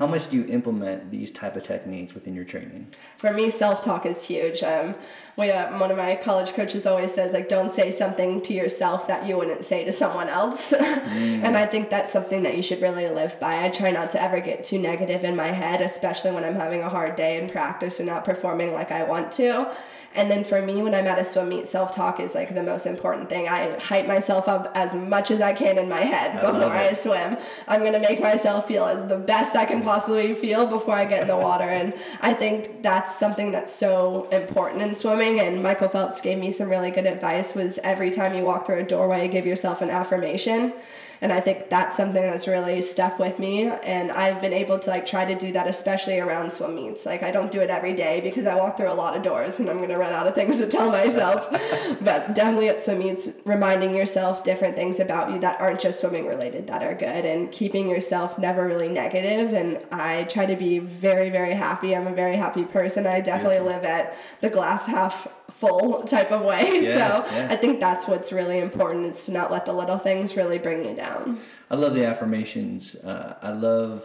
how 0.00 0.06
much 0.06 0.30
do 0.30 0.36
you 0.36 0.46
implement 0.46 1.10
these 1.10 1.30
type 1.30 1.56
of 1.56 1.62
techniques 1.62 2.14
within 2.14 2.34
your 2.34 2.46
training? 2.46 2.86
For 3.18 3.34
me 3.34 3.50
self-talk 3.50 4.06
is 4.06 4.24
huge. 4.24 4.62
Um, 4.62 4.94
we, 5.36 5.50
uh, 5.50 5.78
one 5.78 5.90
of 5.90 5.98
my 5.98 6.14
college 6.16 6.54
coaches 6.54 6.86
always 6.86 7.12
says 7.12 7.34
like 7.34 7.50
don't 7.50 7.74
say 7.74 7.90
something 7.90 8.40
to 8.40 8.54
yourself 8.54 9.06
that 9.08 9.26
you 9.26 9.36
wouldn't 9.36 9.62
say 9.62 9.84
to 9.84 9.92
someone 9.92 10.28
else. 10.28 10.72
Mm. 11.10 11.44
and 11.44 11.56
i 11.56 11.66
think 11.66 11.90
that's 11.90 12.12
something 12.12 12.42
that 12.42 12.56
you 12.56 12.62
should 12.62 12.80
really 12.80 13.08
live 13.08 13.38
by. 13.40 13.64
I 13.64 13.68
try 13.68 13.90
not 13.90 14.10
to 14.10 14.22
ever 14.22 14.38
get 14.38 14.62
too 14.62 14.78
negative 14.78 15.24
in 15.24 15.34
my 15.34 15.48
head 15.48 15.80
especially 15.80 16.30
when 16.30 16.44
i'm 16.44 16.54
having 16.54 16.82
a 16.82 16.88
hard 16.88 17.16
day 17.16 17.40
in 17.40 17.48
practice 17.48 17.98
or 17.98 18.04
not 18.04 18.24
performing 18.24 18.72
like 18.72 18.92
i 18.92 19.02
want 19.02 19.32
to 19.32 19.74
and 20.14 20.28
then 20.28 20.42
for 20.42 20.60
me, 20.60 20.82
when 20.82 20.92
I'm 20.92 21.06
at 21.06 21.20
a 21.20 21.24
swim 21.24 21.50
meet, 21.50 21.68
self 21.68 21.94
talk 21.94 22.18
is 22.18 22.34
like 22.34 22.52
the 22.52 22.62
most 22.62 22.84
important 22.84 23.28
thing. 23.28 23.48
I 23.48 23.78
hype 23.78 24.06
myself 24.06 24.48
up 24.48 24.72
as 24.74 24.92
much 24.92 25.30
as 25.30 25.40
I 25.40 25.52
can 25.52 25.78
in 25.78 25.88
my 25.88 26.00
head 26.00 26.36
I 26.36 26.50
before 26.50 26.70
I 26.70 26.92
swim. 26.92 27.36
I'm 27.68 27.84
gonna 27.84 28.00
make 28.00 28.20
myself 28.20 28.66
feel 28.66 28.84
as 28.84 29.08
the 29.08 29.16
best 29.16 29.54
I 29.54 29.64
can 29.64 29.82
possibly 29.82 30.34
feel 30.34 30.66
before 30.66 30.96
I 30.96 31.04
get 31.04 31.22
in 31.22 31.28
the 31.28 31.36
water. 31.50 31.64
And 31.64 31.94
I 32.20 32.34
think 32.34 32.82
that's 32.82 33.16
something 33.16 33.52
that's 33.52 33.72
so 33.72 34.28
important 34.30 34.82
in 34.82 34.96
swimming. 34.96 35.38
And 35.38 35.62
Michael 35.62 35.88
Phelps 35.88 36.20
gave 36.20 36.38
me 36.38 36.50
some 36.50 36.68
really 36.68 36.90
good 36.90 37.06
advice 37.06 37.54
was 37.54 37.78
every 37.84 38.10
time 38.10 38.34
you 38.34 38.42
walk 38.42 38.66
through 38.66 38.80
a 38.80 38.82
doorway, 38.82 39.28
give 39.28 39.46
yourself 39.46 39.80
an 39.80 39.90
affirmation 39.90 40.72
and 41.20 41.32
i 41.32 41.40
think 41.40 41.68
that's 41.68 41.96
something 41.96 42.22
that's 42.22 42.46
really 42.46 42.80
stuck 42.80 43.18
with 43.18 43.38
me. 43.38 43.64
And 43.64 44.10
i've 44.12 44.40
been 44.40 44.52
able 44.52 44.78
to 44.78 44.90
like 44.90 45.06
try 45.06 45.24
to 45.24 45.34
do 45.34 45.52
that 45.52 45.66
especially 45.66 46.18
around 46.18 46.52
swim 46.52 46.74
meets. 46.74 47.06
Like 47.06 47.22
i 47.22 47.30
don't 47.30 47.50
do 47.50 47.60
it 47.60 47.70
every 47.70 47.92
day 47.92 48.20
because 48.20 48.46
i 48.46 48.54
walk 48.54 48.76
through 48.76 48.90
a 48.90 48.94
lot 48.94 49.16
of 49.16 49.22
doors 49.22 49.58
and 49.58 49.68
i'm 49.68 49.78
going 49.78 49.90
to 49.90 49.96
run 49.96 50.12
out 50.12 50.26
of 50.26 50.34
things 50.34 50.58
to 50.58 50.66
tell 50.66 50.90
myself. 50.90 51.48
But 52.00 52.34
definitely 52.34 52.68
at 52.68 52.82
swim 52.82 52.98
meets 52.98 53.28
reminding 53.44 53.94
yourself 53.94 54.44
different 54.44 54.76
things 54.76 55.00
about 55.00 55.30
you 55.32 55.38
that 55.40 55.60
aren't 55.60 55.80
just 55.80 56.00
swimming 56.00 56.26
related 56.26 56.66
that 56.68 56.82
are 56.82 56.94
good 56.94 57.24
and 57.24 57.50
keeping 57.52 57.88
yourself 57.88 58.38
never 58.38 58.66
really 58.66 58.88
negative. 58.88 59.52
And 59.52 59.80
i 59.92 60.24
try 60.24 60.46
to 60.46 60.56
be 60.56 60.78
very 60.78 61.30
very 61.30 61.54
happy. 61.54 61.94
I'm 61.94 62.06
a 62.06 62.14
very 62.14 62.36
happy 62.36 62.64
person. 62.64 63.06
I 63.06 63.20
definitely 63.20 63.56
yeah. 63.56 63.76
live 63.76 63.84
at 63.84 64.16
the 64.40 64.50
glass 64.50 64.86
half 64.86 65.26
full 65.50 66.02
type 66.04 66.32
of 66.32 66.42
way. 66.42 66.80
Yeah, 66.82 67.24
so 67.24 67.34
yeah. 67.34 67.48
I 67.50 67.56
think 67.56 67.80
that's 67.80 68.06
what's 68.06 68.32
really 68.32 68.58
important 68.58 69.06
is 69.06 69.24
to 69.26 69.32
not 69.32 69.50
let 69.50 69.64
the 69.64 69.72
little 69.72 69.98
things 69.98 70.36
really 70.36 70.58
bring 70.58 70.84
you 70.84 70.94
down. 70.94 71.40
I 71.70 71.76
love 71.76 71.94
the 71.94 72.04
affirmations. 72.04 72.94
Uh, 72.96 73.36
I 73.42 73.52
love, 73.52 74.04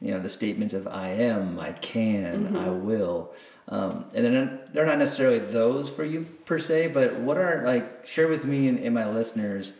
you 0.00 0.12
know, 0.12 0.20
the 0.20 0.28
statements 0.28 0.74
of 0.74 0.86
I 0.86 1.08
am, 1.08 1.58
I 1.58 1.72
can, 1.72 2.46
mm-hmm. 2.46 2.56
I 2.56 2.68
will. 2.68 3.32
Um, 3.68 4.06
and 4.14 4.24
then 4.24 4.60
they're 4.72 4.86
not 4.86 4.98
necessarily 4.98 5.40
those 5.40 5.90
for 5.90 6.04
you 6.04 6.24
per 6.44 6.58
se, 6.58 6.88
but 6.88 7.18
what 7.20 7.36
are 7.36 7.62
like 7.64 8.06
share 8.06 8.28
with 8.28 8.44
me 8.44 8.68
and, 8.68 8.78
and 8.78 8.94
my 8.94 9.08
listeners, 9.08 9.72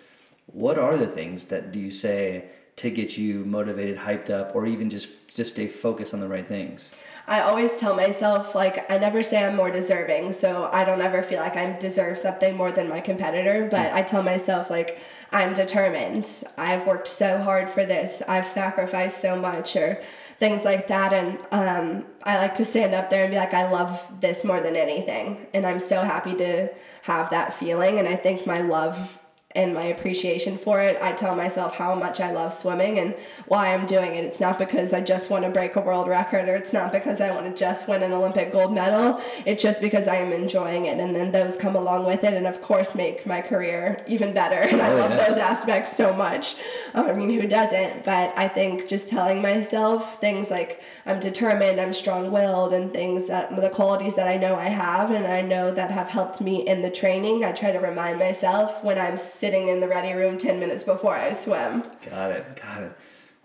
what 0.47 0.79
are 0.79 0.97
the 0.97 1.07
things 1.07 1.45
that 1.47 1.73
do 1.73 1.79
you 1.79 1.93
say 1.93 2.47
to 2.77 2.91
get 2.91 3.17
you 3.17 3.45
motivated, 3.47 3.97
hyped 3.97 4.29
up, 4.29 4.55
or 4.55 4.67
even 4.67 4.91
just 4.91 5.09
just 5.29 5.51
stay 5.51 5.67
focused 5.67 6.13
on 6.15 6.21
the 6.21 6.29
right 6.29 6.47
things? 6.47 6.93
I 7.27 7.41
always 7.41 7.75
tell 7.75 7.97
myself 7.97 8.55
like 8.55 8.91
I 8.91 8.99
never 8.99 9.23
say 9.23 9.43
I'm 9.43 9.57
more 9.57 9.71
deserving, 9.71 10.33
so 10.33 10.69
I 10.73 10.85
don't 10.85 11.01
ever 11.01 11.23
feel 11.23 11.41
like 11.41 11.57
I 11.57 11.73
deserve 11.79 12.19
something 12.19 12.55
more 12.55 12.71
than 12.71 12.89
my 12.89 13.01
competitor, 13.01 13.67
but 13.71 13.93
I 13.93 14.03
tell 14.03 14.23
myself 14.23 14.71
like 14.71 14.99
I'm 15.33 15.55
determined. 15.55 16.45
I've 16.59 16.87
worked 16.87 17.09
so 17.09 17.39
hard 17.43 17.69
for 17.69 17.85
this. 17.85 18.23
I've 18.29 18.47
sacrificed 18.47 19.21
so 19.21 19.37
much 19.37 19.75
or 19.75 20.03
things 20.39 20.65
like 20.65 20.87
that 20.89 21.13
and 21.13 21.39
um, 21.51 22.05
I 22.25 22.37
like 22.39 22.55
to 22.55 22.65
stand 22.65 22.95
up 22.95 23.09
there 23.09 23.23
and 23.23 23.31
be 23.31 23.39
like 23.39 23.55
I 23.55 23.71
love 23.71 24.03
this 24.21 24.45
more 24.45 24.61
than 24.61 24.77
anything 24.77 25.47
and 25.55 25.67
I'm 25.67 25.81
so 25.81 26.03
happy 26.03 26.35
to 26.35 26.69
have 27.03 27.31
that 27.31 27.55
feeling 27.55 27.99
and 27.99 28.07
I 28.07 28.17
think 28.17 28.47
my 28.47 28.61
love 28.61 29.19
and 29.57 29.75
my 29.75 29.85
appreciation 29.85 30.59
for 30.59 30.81
it. 30.81 31.01
I 31.03 31.13
tell 31.13 31.35
myself 31.35 31.75
how 31.75 31.95
much 31.95 32.21
I 32.21 32.31
love 32.31 32.53
swimming 32.53 32.99
and 32.99 33.15
why 33.47 33.75
I'm 33.75 33.87
doing 33.87 34.15
it. 34.15 34.25
It's 34.25 34.41
not 34.41 34.59
because 34.59 34.93
I 34.93 35.01
just 35.01 35.31
want 35.31 35.45
to 35.45 35.51
break 35.51 35.77
a 35.77 35.81
world 35.81 36.09
record 36.09 36.49
or 36.49 36.55
it's 36.55 36.73
not 36.73 36.93
because 36.93 37.21
I 37.21 37.31
want 37.31 37.47
to 37.47 37.59
just 37.59 37.89
win 37.89 38.03
an 38.03 38.13
Olympic 38.13 38.53
gold 38.53 38.75
medal. 38.75 39.21
It's 39.45 39.63
just 39.63 39.81
because 39.81 40.07
I 40.07 40.17
am 40.17 40.33
enjoying 40.33 40.87
it. 40.87 40.99
And 40.99 41.17
then 41.17 41.33
those 41.33 41.57
come 41.57 41.75
along 41.75 42.05
with 42.07 42.23
it 42.25 42.35
and, 42.35 42.47
of 42.47 42.61
course, 42.61 42.95
make 42.95 43.27
my 43.27 43.41
career 43.41 44.05
even 44.07 44.33
better. 44.35 44.57
And 44.57 44.81
I 44.81 44.93
oh, 44.93 44.97
love 44.97 45.11
yeah. 45.11 45.27
those 45.27 45.39
aspects 45.39 45.97
so 45.97 46.13
much. 46.13 46.57
I 46.95 47.13
mean, 47.13 47.31
who 47.41 47.47
doesn't? 47.47 48.05
But 48.05 48.39
I 48.39 48.49
think 48.49 48.87
just 48.87 49.09
telling 49.09 49.41
myself 49.41 50.21
things 50.21 50.51
like 50.51 50.83
I'm 51.07 51.21
determined, 51.21 51.81
I'm 51.81 51.93
strong 51.93 52.31
willed, 52.31 52.75
and 52.75 52.93
things 52.93 53.27
that 53.27 53.55
the 53.57 53.71
qualities 53.71 54.15
that 54.17 54.29
I 54.29 54.37
know 54.37 54.57
I 54.57 54.69
have 54.69 55.11
and 55.11 55.27
I 55.27 55.41
know 55.41 55.71
that 55.71 55.91
have 55.91 56.09
helped 56.09 56.41
me 56.41 56.67
in 56.67 56.83
the 56.83 56.91
training, 56.91 57.45
I 57.45 57.53
try 57.53 57.73
to 57.73 57.79
remind 57.79 58.19
myself 58.19 58.83
when 58.85 58.99
I'm 58.99 59.17
sitting 59.47 59.69
in 59.69 59.79
the 59.79 59.87
ready 59.87 60.13
room 60.13 60.37
10 60.37 60.59
minutes 60.59 60.83
before 60.83 61.15
I 61.15 61.31
swim. 61.31 61.85
Got 62.11 62.33
it. 62.33 62.61
Got 62.61 62.83
it. 62.83 62.93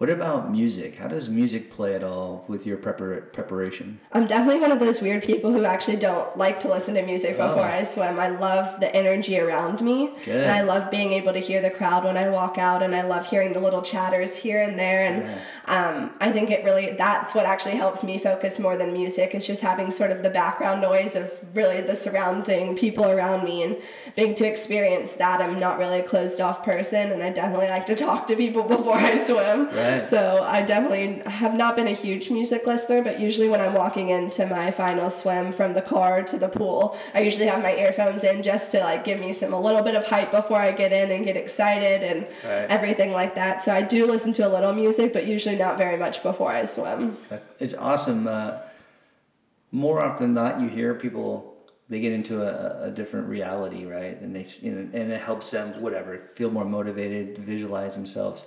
What 0.02 0.10
about 0.10 0.52
music? 0.52 0.96
How 0.96 1.08
does 1.08 1.30
music 1.30 1.70
play 1.70 1.94
at 1.94 2.04
all 2.04 2.44
with 2.48 2.66
your 2.66 2.76
prepar- 2.78 3.32
preparation? 3.34 4.00
I'm 4.14 4.26
definitely 4.26 4.60
one 4.60 4.72
of 4.72 4.80
those 4.80 5.00
weird 5.00 5.22
people 5.22 5.52
who 5.54 5.64
actually 5.64 5.98
don't 5.98 6.36
like 6.36 6.60
to 6.62 6.70
listen 6.70 6.96
to 6.96 7.04
music 7.04 7.34
before 7.38 7.60
Oh. 7.60 7.78
I 7.80 7.84
swim. 7.84 8.20
I 8.20 8.30
love 8.30 8.80
the 8.80 8.92
energy 8.96 9.40
around 9.40 9.80
me. 9.82 10.10
Good. 10.26 10.38
And 10.42 10.50
I 10.50 10.62
love 10.64 10.90
being 10.90 11.12
able 11.12 11.34
to 11.34 11.38
hear 11.40 11.62
the 11.62 11.70
crowd 11.70 12.04
when 12.04 12.18
I 12.18 12.30
walk 12.30 12.58
out 12.58 12.82
and 12.82 12.96
I 12.96 13.04
love 13.04 13.28
hearing 13.30 13.54
the 13.54 13.60
little 13.60 13.84
chatters 13.84 14.36
here 14.36 14.62
and 14.62 14.80
there 14.80 15.06
and 15.06 15.30
um, 15.66 16.10
I 16.20 16.32
think 16.32 16.50
it 16.50 16.64
really 16.66 16.96
that's 16.98 17.36
what 17.36 17.46
actually 17.46 17.76
helps 17.76 18.02
me 18.02 18.18
focus 18.18 18.58
more 18.58 18.76
than 18.78 18.94
music 18.94 19.36
is 19.36 19.46
just 19.46 19.62
having 19.62 19.92
sort 19.92 20.10
of 20.10 20.24
the 20.24 20.32
background 20.32 20.82
noise 20.82 21.14
of 21.14 21.32
really 21.54 21.80
the 21.80 21.96
surrounding 21.96 22.76
people 22.76 23.06
around 23.08 23.44
me 23.44 23.62
and 23.62 23.78
being 24.16 24.34
to 24.34 24.48
experience 24.48 25.14
that. 25.14 25.42
I'm 25.42 25.60
not 25.60 25.78
really 25.78 26.00
a 26.00 26.04
closed 26.04 26.42
off 26.42 26.64
person 26.66 27.12
and 27.12 27.22
I 27.22 27.30
definitely 27.30 27.68
like 27.68 27.86
to 27.86 27.94
talk 27.94 28.26
to 28.28 28.36
people 28.36 28.64
before 28.78 28.96
I 28.96 29.16
swim. 29.16 29.68
Right. 29.68 29.91
So 30.04 30.44
I 30.44 30.62
definitely 30.62 31.22
have 31.30 31.54
not 31.54 31.76
been 31.76 31.88
a 31.88 31.98
huge 32.06 32.30
music 32.32 32.66
listener, 32.66 33.02
but 33.02 33.20
usually 33.20 33.50
when 33.50 33.60
I'm 33.62 33.74
walking 33.74 34.10
into 34.10 34.46
my 34.46 34.72
final 34.72 35.10
swim 35.10 35.52
from 35.52 35.74
the 35.74 35.82
car 35.82 36.24
to 36.24 36.38
the 36.38 36.50
pool, 36.50 36.98
I 37.14 37.20
usually 37.22 37.48
have 37.48 37.62
my 37.62 37.76
earphones 37.76 38.24
in 38.24 38.42
just 38.44 38.72
to 38.72 38.80
like 38.80 39.04
give 39.04 39.20
me 39.20 39.34
some 39.34 39.54
a 39.54 39.60
little 39.60 39.82
bit 39.82 39.96
of 39.96 40.04
hype 40.04 40.32
before 40.32 40.60
I 40.60 40.72
get 40.72 40.92
in 40.92 41.12
and 41.12 41.26
get 41.26 41.38
excited 41.38 42.04
and 42.04 42.22
Right. 42.44 42.70
everything 42.70 43.12
like 43.12 43.36
that. 43.36 43.62
So 43.62 43.74
I 43.74 43.82
do 43.82 44.06
listen 44.06 44.32
to 44.34 44.48
a 44.48 44.52
little 44.56 44.74
music, 44.74 45.14
but 45.14 45.26
usually 45.26 45.56
not 45.56 45.78
very 45.78 45.98
much 45.98 46.24
before 46.24 46.52
I 46.52 46.66
swim. 46.66 47.18
It's 47.60 47.74
awesome. 47.74 48.28
Uh, 48.28 48.60
more 49.72 50.04
often 50.04 50.34
than 50.34 50.44
not, 50.44 50.60
you 50.62 50.68
hear 50.68 50.94
people 50.96 51.52
they 51.90 52.00
get 52.00 52.14
into 52.14 52.42
a, 52.42 52.88
a 52.88 52.92
different 52.92 53.28
reality, 53.28 53.86
right? 53.86 54.20
And 54.22 54.34
they 54.34 54.48
you 54.62 54.72
know, 54.72 54.80
and 54.98 55.12
it 55.12 55.22
helps 55.22 55.52
them 55.52 55.74
whatever 55.82 56.22
feel 56.36 56.50
more 56.50 56.64
motivated, 56.64 57.38
visualize 57.40 57.96
themselves. 57.96 58.46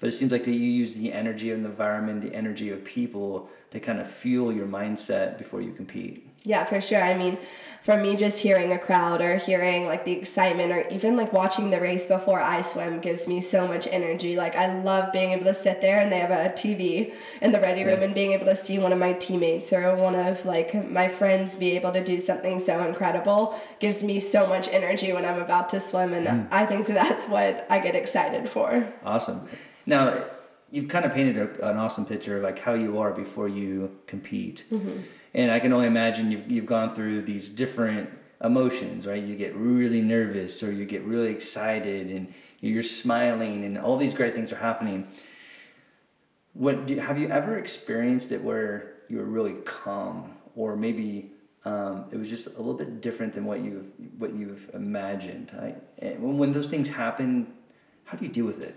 But 0.00 0.08
it 0.08 0.12
seems 0.12 0.32
like 0.32 0.44
that 0.44 0.52
you 0.52 0.70
use 0.70 0.94
the 0.94 1.12
energy 1.12 1.50
of 1.50 1.62
the 1.62 1.68
environment, 1.68 2.22
the 2.22 2.34
energy 2.34 2.70
of 2.70 2.84
people 2.84 3.48
to 3.70 3.80
kind 3.80 4.00
of 4.00 4.10
fuel 4.10 4.52
your 4.52 4.66
mindset 4.66 5.38
before 5.38 5.60
you 5.60 5.72
compete. 5.72 6.28
Yeah, 6.44 6.64
for 6.64 6.80
sure. 6.80 7.02
I 7.02 7.14
mean, 7.14 7.38
for 7.82 7.96
me, 7.96 8.14
just 8.14 8.38
hearing 8.38 8.72
a 8.72 8.78
crowd 8.78 9.20
or 9.20 9.36
hearing 9.36 9.86
like 9.86 10.04
the 10.04 10.12
excitement 10.12 10.70
or 10.70 10.86
even 10.88 11.16
like 11.16 11.32
watching 11.32 11.68
the 11.70 11.80
race 11.80 12.06
before 12.06 12.40
I 12.40 12.60
swim 12.60 13.00
gives 13.00 13.26
me 13.26 13.40
so 13.40 13.66
much 13.66 13.88
energy. 13.88 14.36
Like, 14.36 14.54
I 14.54 14.80
love 14.82 15.12
being 15.12 15.32
able 15.32 15.46
to 15.46 15.54
sit 15.54 15.80
there 15.80 15.98
and 15.98 16.10
they 16.10 16.20
have 16.20 16.30
a 16.30 16.50
TV 16.50 17.12
in 17.40 17.50
the 17.50 17.60
ready 17.60 17.82
room 17.82 18.02
and 18.02 18.14
being 18.14 18.32
able 18.32 18.46
to 18.46 18.54
see 18.54 18.78
one 18.78 18.92
of 18.92 19.00
my 19.00 19.14
teammates 19.14 19.72
or 19.72 19.96
one 19.96 20.14
of 20.14 20.44
like 20.46 20.88
my 20.88 21.08
friends 21.08 21.56
be 21.56 21.72
able 21.72 21.92
to 21.92 22.04
do 22.04 22.20
something 22.20 22.60
so 22.60 22.84
incredible 22.84 23.58
gives 23.80 24.04
me 24.04 24.20
so 24.20 24.46
much 24.46 24.68
energy 24.68 25.12
when 25.12 25.24
I'm 25.24 25.40
about 25.40 25.68
to 25.70 25.80
swim. 25.80 26.12
And 26.12 26.26
mm. 26.26 26.48
I 26.52 26.64
think 26.66 26.86
that's 26.86 27.26
what 27.26 27.66
I 27.68 27.80
get 27.80 27.96
excited 27.96 28.48
for. 28.48 28.92
Awesome. 29.04 29.48
Now, 29.86 30.22
you've 30.72 30.88
kind 30.88 31.04
of 31.04 31.12
painted 31.12 31.36
a, 31.36 31.70
an 31.70 31.76
awesome 31.76 32.06
picture 32.06 32.38
of 32.38 32.42
like 32.42 32.58
how 32.58 32.74
you 32.74 32.98
are 32.98 33.12
before 33.12 33.46
you 33.46 33.90
compete, 34.06 34.64
and 35.34 35.50
I 35.50 35.60
can 35.60 35.72
only 35.72 35.86
imagine 35.86 36.32
you've 36.32 36.50
you've 36.50 36.66
gone 36.66 36.94
through 36.96 37.22
these 37.22 37.48
different 37.48 38.08
emotions, 38.42 39.06
right? 39.06 39.22
You 39.22 39.36
get 39.36 39.54
really 39.54 40.00
nervous, 40.00 40.62
or 40.62 40.72
you 40.72 40.84
get 40.84 41.02
really 41.04 41.30
excited, 41.30 42.10
and 42.10 42.32
you're 42.60 42.82
smiling, 42.82 43.64
and 43.64 43.78
all 43.78 43.96
these 43.96 44.14
great 44.14 44.34
things 44.34 44.52
are 44.52 44.56
happening. 44.56 45.06
What 46.54 46.86
do, 46.86 46.96
have 46.98 47.18
you 47.18 47.28
ever 47.28 47.58
experienced 47.58 48.32
it 48.32 48.42
where 48.42 48.94
you 49.08 49.18
were 49.18 49.30
really 49.38 49.54
calm, 49.64 50.32
or 50.56 50.74
maybe 50.76 51.30
um, 51.64 52.06
it 52.10 52.16
was 52.16 52.28
just 52.28 52.46
a 52.46 52.58
little 52.58 52.74
bit 52.74 53.00
different 53.00 53.34
than 53.34 53.44
what 53.44 53.60
you've 53.60 53.86
what 54.18 54.34
you've 54.34 54.70
imagined? 54.74 55.52
I, 55.60 55.74
when 56.18 56.50
those 56.50 56.66
things 56.66 56.88
happen, 56.88 57.52
how 58.04 58.16
do 58.18 58.24
you 58.24 58.32
deal 58.32 58.46
with 58.46 58.60
it? 58.60 58.74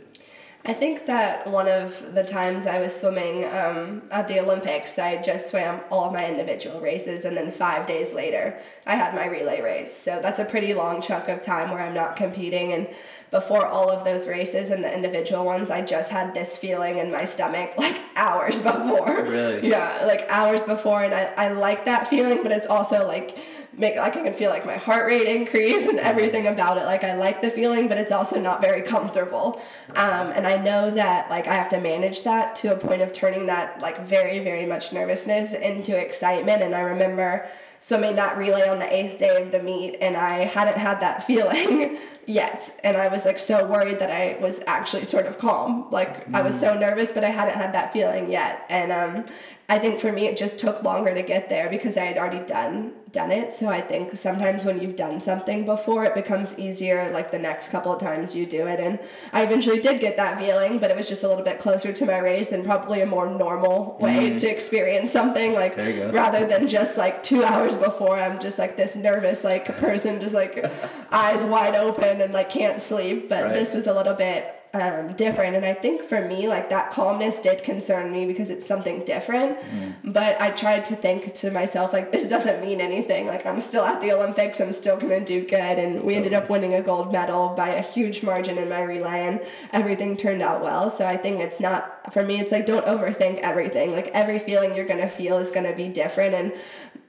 I 0.68 0.74
think 0.74 1.06
that 1.06 1.46
one 1.46 1.68
of 1.68 2.16
the 2.16 2.24
times 2.24 2.66
I 2.66 2.80
was 2.80 2.96
swimming 2.96 3.46
um, 3.46 4.02
at 4.10 4.28
the 4.28 4.40
Olympics, 4.40 4.98
I 4.98 5.22
just 5.22 5.50
swam 5.50 5.82
all 5.92 6.06
of 6.06 6.14
my 6.14 6.28
individual 6.28 6.82
races, 6.82 7.26
and 7.26 7.38
then 7.38 7.52
five 7.52 7.86
days 7.86 8.14
later, 8.14 8.60
I 8.88 8.96
had 8.96 9.14
my 9.14 9.28
relay 9.28 9.62
race. 9.62 9.96
So 9.96 10.20
that's 10.24 10.40
a 10.40 10.46
pretty 10.46 10.74
long 10.74 11.04
chunk 11.04 11.28
of 11.28 11.42
time 11.42 11.70
where 11.70 11.82
I'm 11.82 11.94
not 11.94 12.16
competing. 12.16 12.74
And 12.74 12.88
before 13.30 13.68
all 13.68 13.92
of 13.92 14.04
those 14.06 14.28
races 14.28 14.72
and 14.72 14.84
the 14.84 14.92
individual 14.92 15.46
ones, 15.46 15.70
I 15.70 15.82
just 15.82 16.10
had 16.10 16.34
this 16.34 16.58
feeling 16.58 16.98
in 16.98 17.12
my 17.12 17.26
stomach 17.26 17.74
like 17.78 18.00
hours 18.16 18.58
before. 18.58 19.24
Really? 19.24 19.68
Yeah, 19.68 20.04
like 20.06 20.26
hours 20.30 20.64
before. 20.64 21.04
And 21.04 21.14
I, 21.14 21.32
I 21.38 21.50
like 21.50 21.86
that 21.86 22.08
feeling, 22.08 22.42
but 22.42 22.52
it's 22.52 22.68
also 22.68 23.06
like, 23.06 23.38
make 23.78 23.96
like 23.96 24.16
I 24.16 24.24
can 24.24 24.34
feel 24.34 24.50
like 24.50 24.66
my 24.66 24.78
heart 24.78 25.08
rate 25.08 25.28
increase 25.28 25.88
and 25.88 26.00
everything 26.00 26.48
about 26.48 26.78
it. 26.78 26.86
Like 26.86 27.04
I 27.04 27.16
like 27.16 27.42
the 27.42 27.50
feeling, 27.50 27.88
but 27.88 27.98
it's 27.98 28.12
also 28.12 28.40
not 28.40 28.62
very 28.62 28.82
comfortable. 28.82 29.62
Um, 29.96 30.32
and 30.32 30.48
I 30.48 30.58
know 30.58 30.92
that 30.92 31.30
like 31.30 31.48
I 31.48 31.56
have 31.56 31.70
to 31.70 31.80
manage 31.80 32.24
that 32.24 32.56
to 32.58 32.74
a 32.74 32.78
point 32.78 33.02
of 33.02 33.12
turning 33.12 33.46
that 33.48 33.80
like 33.80 34.06
very 34.06 34.40
very 34.40 34.66
much 34.66 34.94
nervousness 34.94 35.54
into 35.54 35.98
excitement. 35.98 36.62
And 36.62 36.74
I 36.74 36.82
remember 36.82 37.48
swimming 37.80 38.16
that 38.16 38.36
relay 38.38 38.68
on 38.68 38.80
the 38.80 38.92
eighth 38.92 39.20
day 39.20 39.42
of 39.42 39.52
the 39.52 39.62
meet, 39.62 39.98
and 40.02 40.18
I 40.18 40.40
hadn't 40.40 40.78
had 40.78 41.00
that 41.02 41.24
feeling 41.28 42.00
yet. 42.26 42.80
And 42.84 42.98
I 42.98 43.08
was 43.08 43.26
like 43.26 43.38
so 43.38 43.68
worried 43.68 44.00
that 44.00 44.10
I 44.10 44.38
was 44.42 44.60
actually 44.66 45.04
sort 45.04 45.28
of 45.28 45.38
calm. 45.38 45.88
Like 45.92 46.26
I 46.34 46.42
was 46.42 46.60
so 46.60 46.74
nervous, 46.74 47.12
but 47.12 47.24
I 47.24 47.30
hadn't 47.30 47.56
had 47.56 47.74
that 47.74 47.94
feeling 47.94 48.32
yet. 48.32 48.66
And 48.70 48.92
um, 48.92 49.26
I 49.68 49.80
think 49.80 50.00
for 50.00 50.12
me, 50.12 50.28
it 50.28 50.38
just 50.38 50.60
took 50.60 50.84
longer 50.84 51.14
to 51.14 51.24
get 51.24 51.50
there 51.50 51.70
because 51.70 51.98
I 51.98 52.06
had 52.06 52.18
already 52.18 52.46
done 52.46 52.94
done 53.12 53.32
it. 53.32 53.54
So 53.54 53.70
I 53.70 53.80
think 53.80 54.18
sometimes 54.18 54.66
when 54.66 54.82
you've 54.82 54.98
done 54.98 55.22
something 55.22 55.64
before, 55.64 56.04
it 56.04 56.14
becomes 56.14 56.60
easier. 56.60 57.10
Like 57.12 57.32
the 57.32 57.40
next 57.40 57.70
couple 57.70 57.94
of 57.94 58.00
times 58.00 58.36
you 58.36 58.46
do 58.46 58.68
it, 58.68 58.80
and 58.80 59.00
I 59.34 59.42
eventually 59.44 59.80
did 59.80 60.02
get 60.02 60.18
that 60.18 60.38
feeling, 60.38 60.78
but 60.78 60.92
it 60.92 60.98
was 60.98 61.08
just 61.08 61.24
a 61.24 61.28
little 61.28 61.44
bit 61.44 61.58
closer 61.58 61.94
to 61.94 62.06
my 62.06 62.20
race 62.20 62.52
and 62.52 62.64
probably 62.64 63.02
a 63.02 63.06
more 63.06 63.28
normal 63.28 63.98
way 64.00 64.32
mm. 64.32 64.38
to 64.38 64.48
experience 64.48 65.12
something. 65.12 65.54
Like 65.54 65.76
There 65.78 65.90
you 65.90 66.02
go. 66.02 66.12
rather 66.12 66.46
than 66.46 66.68
just 66.68 66.98
like 66.98 67.24
two 67.24 67.44
hours 67.44 67.76
before, 67.76 68.20
I'm 68.20 68.40
just 68.40 68.60
like 68.60 68.78
this 68.78 68.96
nervous 68.96 69.44
like 69.44 69.78
person, 69.78 70.20
just 70.20 70.36
like 70.36 70.64
eyes 71.12 71.44
wide 71.44 71.76
open 71.76 72.22
and 72.22 72.34
like 72.34 72.50
can't 72.50 72.80
sleep. 72.80 73.30
But 73.30 73.46
Right. 73.46 73.54
this 73.54 73.74
was 73.74 73.88
a 73.88 73.94
little 73.94 74.14
bit 74.14 74.54
um, 74.82 75.14
different. 75.14 75.56
And 75.56 75.66
I 75.66 75.74
think 75.74 76.04
for 76.04 76.22
me, 76.28 76.48
like 76.48 76.70
that 76.70 76.92
calmness 76.92 77.40
did 77.40 77.64
concern 77.64 78.12
me 78.12 78.26
because 78.26 78.50
it's 78.50 78.66
something 78.66 79.04
different. 79.06 79.58
But 80.04 80.40
I 80.40 80.52
tried 80.52 80.86
to 80.86 80.96
think 80.96 81.34
to 81.36 81.52
myself, 81.52 81.94
like, 81.94 82.12
this 82.12 82.30
doesn't 82.30 82.62
mean 82.62 82.80
anything. 82.80 83.28
Like, 83.28 83.46
I'm 83.46 83.60
still 83.60 83.84
at 83.84 84.02
the 84.02 84.12
Olympics, 84.12 84.60
I'm 84.60 84.72
still 84.72 84.98
going 84.98 85.20
to 85.20 85.26
do 85.26 85.48
good. 85.48 85.80
And 85.80 86.04
we 86.04 86.16
ended 86.16 86.34
up 86.34 86.50
winning 86.50 86.74
a 86.76 86.82
gold 86.82 87.12
medal 87.12 87.50
by 87.50 87.70
a 87.70 87.82
huge 87.82 88.24
margin 88.24 88.58
in 88.58 88.70
my 88.70 88.82
relay, 88.82 89.22
and 89.28 89.42
everything 89.74 90.16
turned 90.16 90.42
out 90.42 90.62
well. 90.62 90.90
So 90.90 91.06
I 91.06 91.18
think 91.18 91.42
it's 91.42 91.60
not, 91.60 92.14
for 92.14 92.24
me, 92.24 92.40
it's 92.40 92.52
like, 92.52 92.66
don't 92.66 92.86
overthink 92.86 93.40
everything. 93.40 93.92
Like, 93.92 94.08
every 94.10 94.40
feeling 94.40 94.76
you're 94.76 94.86
going 94.86 95.02
to 95.02 95.10
feel 95.10 95.38
is 95.38 95.52
going 95.52 95.66
to 95.66 95.76
be 95.76 95.88
different. 95.90 96.34
And 96.36 96.54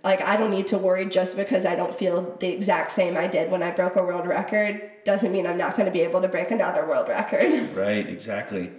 like 0.07 0.23
I 0.23 0.37
don't 0.37 0.53
need 0.53 0.69
to 0.69 0.79
worry 0.79 1.05
just 1.05 1.35
because 1.35 1.65
I 1.65 1.75
don't 1.75 1.93
feel 1.93 2.37
the 2.39 2.47
exact 2.47 2.93
same 2.93 3.17
I 3.17 3.27
did 3.27 3.51
when 3.51 3.61
I 3.61 3.73
broke 3.73 3.97
a 3.97 4.03
world 4.03 4.25
record 4.25 4.93
doesn't 5.03 5.33
mean 5.33 5.49
I'm 5.49 5.59
not 5.59 5.77
going 5.77 5.87
to 5.87 5.93
be 5.93 6.01
able 6.03 6.21
to 6.21 6.29
break 6.29 6.53
another 6.53 6.87
world 6.87 7.09
record. 7.09 7.69
Right, 7.75 8.09
exactly. 8.09 8.71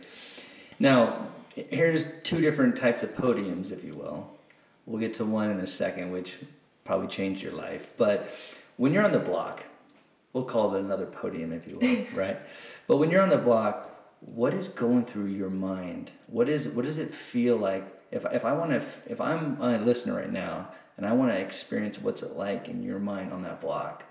Now, 0.79 1.27
here's 1.53 2.13
two 2.23 2.39
different 2.39 2.77
types 2.77 3.03
of 3.03 3.13
podiums, 3.13 3.71
if 3.73 3.83
you 3.83 3.93
will. 3.93 4.25
We'll 4.85 5.01
get 5.01 5.13
to 5.15 5.25
one 5.25 5.51
in 5.51 5.59
a 5.59 5.67
second, 5.67 6.11
which 6.11 6.37
probably 6.85 7.07
changed 7.07 7.43
your 7.43 7.51
life. 7.51 7.91
But 7.97 8.29
when 8.77 8.93
you're 8.93 9.03
on 9.03 9.11
the 9.11 9.19
block, 9.19 9.65
we'll 10.31 10.45
call 10.45 10.75
it 10.75 10.79
another 10.79 11.05
podium, 11.05 11.51
if 11.51 11.67
you 11.67 11.77
will, 11.77 12.05
right? 12.17 12.39
But 12.87 12.97
when 12.97 13.11
you're 13.11 13.21
on 13.21 13.29
the 13.29 13.37
block, 13.37 13.89
what 14.21 14.53
is 14.53 14.69
going 14.69 15.03
through 15.03 15.27
your 15.27 15.49
mind? 15.49 16.11
What 16.27 16.47
is 16.47 16.69
what 16.69 16.85
does 16.85 16.97
it 16.97 17.13
feel 17.13 17.57
like? 17.57 17.85
If 18.11 18.25
if 18.31 18.45
I 18.45 18.53
want 18.53 18.71
to, 18.71 18.81
if 19.05 19.19
I'm 19.19 19.61
a 19.61 19.77
listener 19.79 20.15
right 20.15 20.31
now 20.31 20.69
and 20.97 21.05
I 21.05 21.13
want 21.13 21.31
to 21.31 21.37
experience 21.37 22.01
what's 22.01 22.23
it 22.23 22.35
like 22.35 22.67
in 22.67 22.81
your 22.81 22.99
mind 22.99 23.31
on 23.31 23.43
that 23.43 23.61
block, 23.61 24.03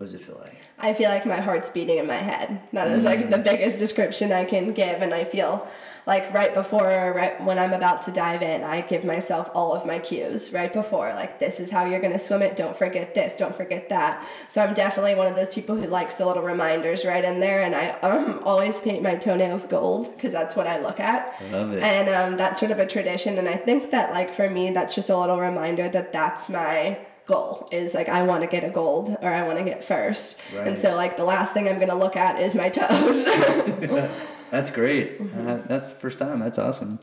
what 0.00 0.06
does 0.06 0.14
it 0.14 0.22
feel 0.22 0.40
like? 0.42 0.56
I 0.78 0.94
feel 0.94 1.10
like 1.10 1.26
my 1.26 1.36
heart's 1.36 1.68
beating 1.68 1.98
in 1.98 2.06
my 2.06 2.14
head. 2.14 2.58
That 2.72 2.90
is 2.90 3.04
like 3.04 3.28
the 3.28 3.36
biggest 3.36 3.76
description 3.78 4.32
I 4.32 4.46
can 4.46 4.72
give. 4.72 5.02
And 5.02 5.12
I 5.12 5.24
feel 5.24 5.68
like 6.06 6.32
right 6.32 6.54
before, 6.54 7.12
right 7.14 7.38
when 7.44 7.58
I'm 7.58 7.74
about 7.74 8.00
to 8.04 8.10
dive 8.10 8.40
in, 8.40 8.62
I 8.62 8.80
give 8.80 9.04
myself 9.04 9.50
all 9.54 9.74
of 9.74 9.84
my 9.84 9.98
cues 9.98 10.54
right 10.54 10.72
before. 10.72 11.10
Like, 11.10 11.38
this 11.38 11.60
is 11.60 11.70
how 11.70 11.84
you're 11.84 12.00
going 12.00 12.14
to 12.14 12.18
swim 12.18 12.40
it. 12.40 12.56
Don't 12.56 12.74
forget 12.74 13.14
this. 13.14 13.36
Don't 13.36 13.54
forget 13.54 13.90
that. 13.90 14.26
So 14.48 14.62
I'm 14.62 14.72
definitely 14.72 15.16
one 15.16 15.26
of 15.26 15.36
those 15.36 15.54
people 15.54 15.76
who 15.76 15.86
likes 15.86 16.14
the 16.14 16.24
little 16.24 16.44
reminders 16.44 17.04
right 17.04 17.22
in 17.22 17.38
there. 17.38 17.62
And 17.62 17.74
I 17.74 17.90
um, 18.00 18.40
always 18.42 18.80
paint 18.80 19.02
my 19.02 19.16
toenails 19.16 19.66
gold 19.66 20.16
because 20.16 20.32
that's 20.32 20.56
what 20.56 20.66
I 20.66 20.80
look 20.80 20.98
at. 20.98 21.36
I 21.42 21.50
Love 21.50 21.74
it. 21.74 21.82
And 21.82 22.08
um, 22.08 22.38
that's 22.38 22.58
sort 22.58 22.72
of 22.72 22.78
a 22.78 22.86
tradition. 22.86 23.36
And 23.36 23.46
I 23.46 23.56
think 23.58 23.90
that, 23.90 24.12
like, 24.12 24.32
for 24.32 24.48
me, 24.48 24.70
that's 24.70 24.94
just 24.94 25.10
a 25.10 25.18
little 25.18 25.38
reminder 25.38 25.90
that 25.90 26.10
that's 26.10 26.48
my 26.48 26.98
goal 27.30 27.68
is 27.72 27.94
like 27.94 28.08
I 28.08 28.22
want 28.22 28.42
to 28.42 28.48
get 28.48 28.64
a 28.64 28.68
gold 28.68 29.16
or 29.22 29.28
I 29.28 29.42
want 29.42 29.58
to 29.58 29.64
get 29.64 29.82
first. 29.82 30.36
Right. 30.54 30.68
And 30.68 30.78
so 30.78 30.94
like 30.94 31.16
the 31.16 31.24
last 31.24 31.54
thing 31.54 31.68
I'm 31.68 31.76
going 31.76 31.88
to 31.88 31.94
look 31.94 32.16
at 32.16 32.40
is 32.40 32.54
my 32.54 32.68
toes. 32.68 33.24
That's 34.50 34.70
great. 34.70 35.20
Mm-hmm. 35.20 35.48
Uh, 35.48 35.58
that's 35.68 35.90
the 35.90 35.96
first 36.00 36.18
time. 36.18 36.40
That's 36.40 36.58
awesome. 36.58 36.98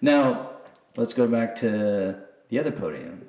Now, 0.00 0.50
let's 0.96 1.14
go 1.14 1.28
back 1.28 1.54
to 1.56 2.16
the 2.48 2.58
other 2.58 2.72
podium. 2.72 3.22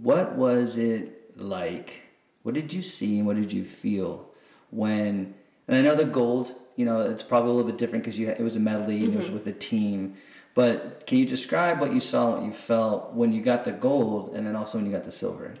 What 0.00 0.36
was 0.36 0.76
it 0.76 1.36
like? 1.36 2.02
What 2.44 2.54
did 2.54 2.72
you 2.72 2.82
see 2.82 3.18
and 3.18 3.26
what 3.26 3.34
did 3.34 3.52
you 3.52 3.64
feel 3.64 4.30
when 4.70 5.34
And 5.66 5.76
I 5.76 5.80
know 5.80 5.96
the 5.96 6.04
gold, 6.04 6.52
you 6.76 6.84
know, 6.84 7.00
it's 7.00 7.22
probably 7.22 7.50
a 7.50 7.54
little 7.54 7.70
bit 7.70 7.78
different 7.78 8.04
because 8.04 8.16
you 8.16 8.28
it 8.28 8.40
was 8.40 8.54
a 8.54 8.60
medley 8.60 9.04
and 9.04 9.14
it 9.14 9.20
was 9.20 9.30
with 9.30 9.48
a 9.48 9.52
team. 9.52 10.14
But 10.54 11.06
can 11.06 11.18
you 11.18 11.26
describe 11.26 11.80
what 11.80 11.92
you 11.92 12.00
saw, 12.00 12.32
what 12.36 12.44
you 12.44 12.52
felt 12.52 13.12
when 13.12 13.32
you 13.32 13.42
got 13.42 13.64
the 13.64 13.72
gold, 13.72 14.34
and 14.34 14.46
then 14.46 14.54
also 14.54 14.78
when 14.78 14.86
you 14.86 14.92
got 14.92 15.04
the 15.04 15.12
silver? 15.12 15.52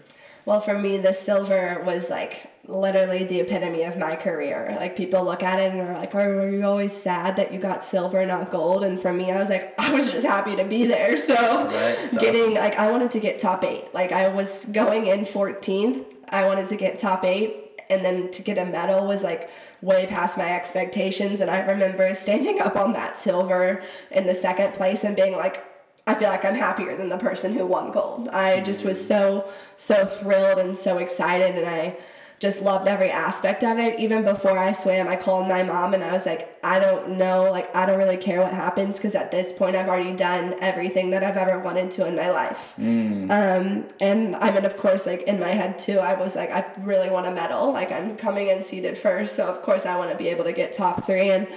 Well, 0.46 0.60
for 0.60 0.78
me, 0.78 0.98
the 0.98 1.12
silver 1.12 1.82
was 1.86 2.10
like 2.10 2.48
literally 2.66 3.24
the 3.24 3.40
epitome 3.40 3.82
of 3.84 3.96
my 3.98 4.14
career. 4.14 4.76
Like 4.78 4.94
people 4.94 5.24
look 5.24 5.42
at 5.42 5.58
it 5.58 5.72
and 5.72 5.80
are 5.80 5.94
like, 5.94 6.14
oh, 6.14 6.18
"Are 6.18 6.48
you 6.50 6.64
always 6.64 6.92
sad 6.92 7.36
that 7.36 7.52
you 7.52 7.58
got 7.58 7.82
silver, 7.82 8.24
not 8.26 8.50
gold?" 8.50 8.84
And 8.84 9.00
for 9.00 9.12
me, 9.12 9.32
I 9.32 9.40
was 9.40 9.48
like, 9.48 9.74
I 9.78 9.92
was 9.92 10.10
just 10.10 10.26
happy 10.26 10.54
to 10.56 10.64
be 10.64 10.86
there. 10.86 11.16
So 11.24 11.34
Right, 11.34 12.10
getting 12.20 12.42
awesome. 12.42 12.54
like 12.54 12.78
I 12.78 12.90
wanted 12.90 13.10
to 13.12 13.20
get 13.20 13.38
top 13.38 13.64
eight. 13.64 13.92
Like 13.94 14.12
I 14.12 14.28
was 14.28 14.66
going 14.66 15.06
in 15.06 15.20
14th. 15.24 16.04
I 16.28 16.44
wanted 16.44 16.66
to 16.68 16.76
get 16.76 16.98
top 16.98 17.24
eight, 17.24 17.63
and 17.90 18.04
then 18.04 18.30
to 18.32 18.42
get 18.42 18.58
a 18.58 18.64
medal 18.64 19.06
was 19.06 19.22
like 19.22 19.50
way 19.82 20.06
past 20.06 20.38
my 20.38 20.54
expectations. 20.54 21.40
And 21.40 21.50
I 21.50 21.60
remember 21.60 22.14
standing 22.14 22.60
up 22.60 22.76
on 22.76 22.92
that 22.94 23.18
silver 23.18 23.82
in 24.10 24.26
the 24.26 24.34
second 24.34 24.74
place 24.74 25.04
and 25.04 25.14
being 25.14 25.36
like, 25.36 25.64
I 26.06 26.14
feel 26.14 26.28
like 26.28 26.44
I'm 26.44 26.54
happier 26.54 26.96
than 26.96 27.08
the 27.08 27.16
person 27.16 27.54
who 27.54 27.66
won 27.66 27.90
gold. 27.90 28.28
I 28.28 28.60
just 28.60 28.84
was 28.84 28.98
mm-hmm. 28.98 29.08
so 29.08 29.50
so 29.76 30.04
thrilled 30.04 30.58
and 30.58 30.76
so 30.76 30.98
excited 30.98 31.56
and 31.56 31.66
I 31.66 31.96
just 32.44 32.60
loved 32.60 32.86
every 32.86 33.10
aspect 33.10 33.64
of 33.64 33.78
it. 33.78 33.98
Even 33.98 34.22
before 34.22 34.58
I 34.58 34.72
swam, 34.72 35.08
I 35.08 35.16
called 35.16 35.48
my 35.48 35.62
mom 35.62 35.94
and 35.94 36.04
I 36.04 36.12
was 36.12 36.26
like, 36.26 36.54
I 36.62 36.78
don't 36.78 37.16
know, 37.16 37.50
like 37.50 37.74
I 37.74 37.86
don't 37.86 37.96
really 37.96 38.18
care 38.18 38.42
what 38.42 38.52
happens 38.52 38.98
because 38.98 39.14
at 39.14 39.30
this 39.30 39.50
point 39.50 39.76
I've 39.76 39.88
already 39.88 40.12
done 40.12 40.54
everything 40.60 41.08
that 41.12 41.24
I've 41.24 41.38
ever 41.38 41.58
wanted 41.58 41.90
to 41.92 42.06
in 42.06 42.14
my 42.14 42.30
life. 42.30 42.74
Um, 43.30 43.88
and 43.98 44.36
I 44.36 44.50
mean, 44.50 44.66
of 44.66 44.76
course, 44.76 45.06
like 45.06 45.22
in 45.22 45.40
my 45.40 45.48
head 45.48 45.78
too, 45.78 45.98
I 45.98 46.12
was 46.12 46.36
like, 46.36 46.50
I 46.50 46.66
really 46.80 47.08
want 47.08 47.26
a 47.26 47.30
medal. 47.30 47.72
Like 47.72 47.90
I'm 47.90 48.14
coming 48.14 48.48
in 48.48 48.62
seeded 48.62 48.98
first, 48.98 49.36
so 49.36 49.46
of 49.46 49.62
course 49.62 49.86
I 49.86 49.96
want 49.96 50.10
to 50.10 50.16
be 50.18 50.28
able 50.28 50.44
to 50.44 50.52
get 50.52 50.74
top 50.74 51.06
three 51.06 51.30
and. 51.30 51.48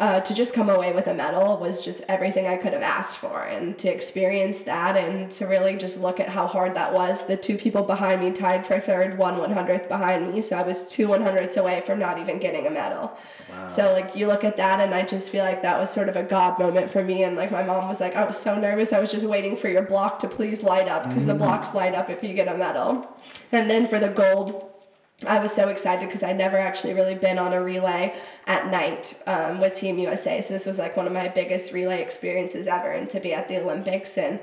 Uh, 0.00 0.18
to 0.18 0.32
just 0.32 0.54
come 0.54 0.70
away 0.70 0.94
with 0.94 1.08
a 1.08 1.12
medal 1.12 1.58
was 1.58 1.84
just 1.84 2.00
everything 2.08 2.46
I 2.46 2.56
could 2.56 2.72
have 2.72 2.80
asked 2.80 3.18
for. 3.18 3.42
And 3.42 3.76
to 3.80 3.88
experience 3.88 4.62
that 4.62 4.96
and 4.96 5.30
to 5.32 5.46
really 5.46 5.76
just 5.76 5.98
look 6.00 6.18
at 6.18 6.30
how 6.30 6.46
hard 6.46 6.74
that 6.74 6.90
was. 6.90 7.22
The 7.22 7.36
two 7.36 7.58
people 7.58 7.82
behind 7.82 8.22
me 8.22 8.30
tied 8.30 8.64
for 8.64 8.80
third, 8.80 9.18
one 9.18 9.34
100th 9.34 9.88
behind 9.88 10.32
me. 10.32 10.40
So 10.40 10.56
I 10.56 10.62
was 10.62 10.86
two 10.86 11.06
100ths 11.06 11.58
away 11.58 11.82
from 11.82 11.98
not 11.98 12.18
even 12.18 12.38
getting 12.38 12.66
a 12.66 12.70
medal. 12.70 13.12
So, 13.68 13.92
like, 13.92 14.16
you 14.16 14.26
look 14.26 14.42
at 14.42 14.56
that, 14.56 14.80
and 14.80 14.94
I 14.94 15.02
just 15.02 15.30
feel 15.30 15.44
like 15.44 15.60
that 15.62 15.78
was 15.78 15.90
sort 15.90 16.08
of 16.08 16.16
a 16.16 16.22
God 16.22 16.58
moment 16.58 16.90
for 16.90 17.04
me. 17.04 17.24
And, 17.24 17.36
like, 17.36 17.50
my 17.50 17.62
mom 17.62 17.86
was 17.88 18.00
like, 18.00 18.16
I 18.16 18.24
was 18.24 18.38
so 18.38 18.58
nervous. 18.58 18.92
I 18.92 19.00
was 19.00 19.10
just 19.10 19.26
waiting 19.26 19.54
for 19.54 19.68
your 19.68 19.82
block 19.82 20.18
to 20.20 20.28
please 20.28 20.62
light 20.62 20.88
up 20.88 21.06
because 21.08 21.26
the 21.26 21.34
blocks 21.34 21.74
light 21.74 21.94
up 21.94 22.08
if 22.08 22.22
you 22.22 22.32
get 22.32 22.48
a 22.48 22.56
medal. 22.56 23.06
And 23.52 23.68
then 23.68 23.86
for 23.86 23.98
the 23.98 24.08
gold, 24.08 24.69
I 25.26 25.38
was 25.38 25.52
so 25.52 25.68
excited 25.68 26.06
because 26.06 26.22
I 26.22 26.32
never 26.32 26.56
actually 26.56 26.94
really 26.94 27.14
been 27.14 27.38
on 27.38 27.52
a 27.52 27.62
relay 27.62 28.14
at 28.46 28.70
night 28.70 29.14
um, 29.26 29.60
with 29.60 29.74
Team 29.74 29.98
USA. 29.98 30.40
So 30.40 30.54
this 30.54 30.64
was 30.64 30.78
like 30.78 30.96
one 30.96 31.06
of 31.06 31.12
my 31.12 31.28
biggest 31.28 31.72
relay 31.72 32.00
experiences 32.00 32.66
ever, 32.66 32.92
and 32.92 33.08
to 33.10 33.20
be 33.20 33.34
at 33.34 33.46
the 33.46 33.60
Olympics 33.60 34.16
and 34.16 34.40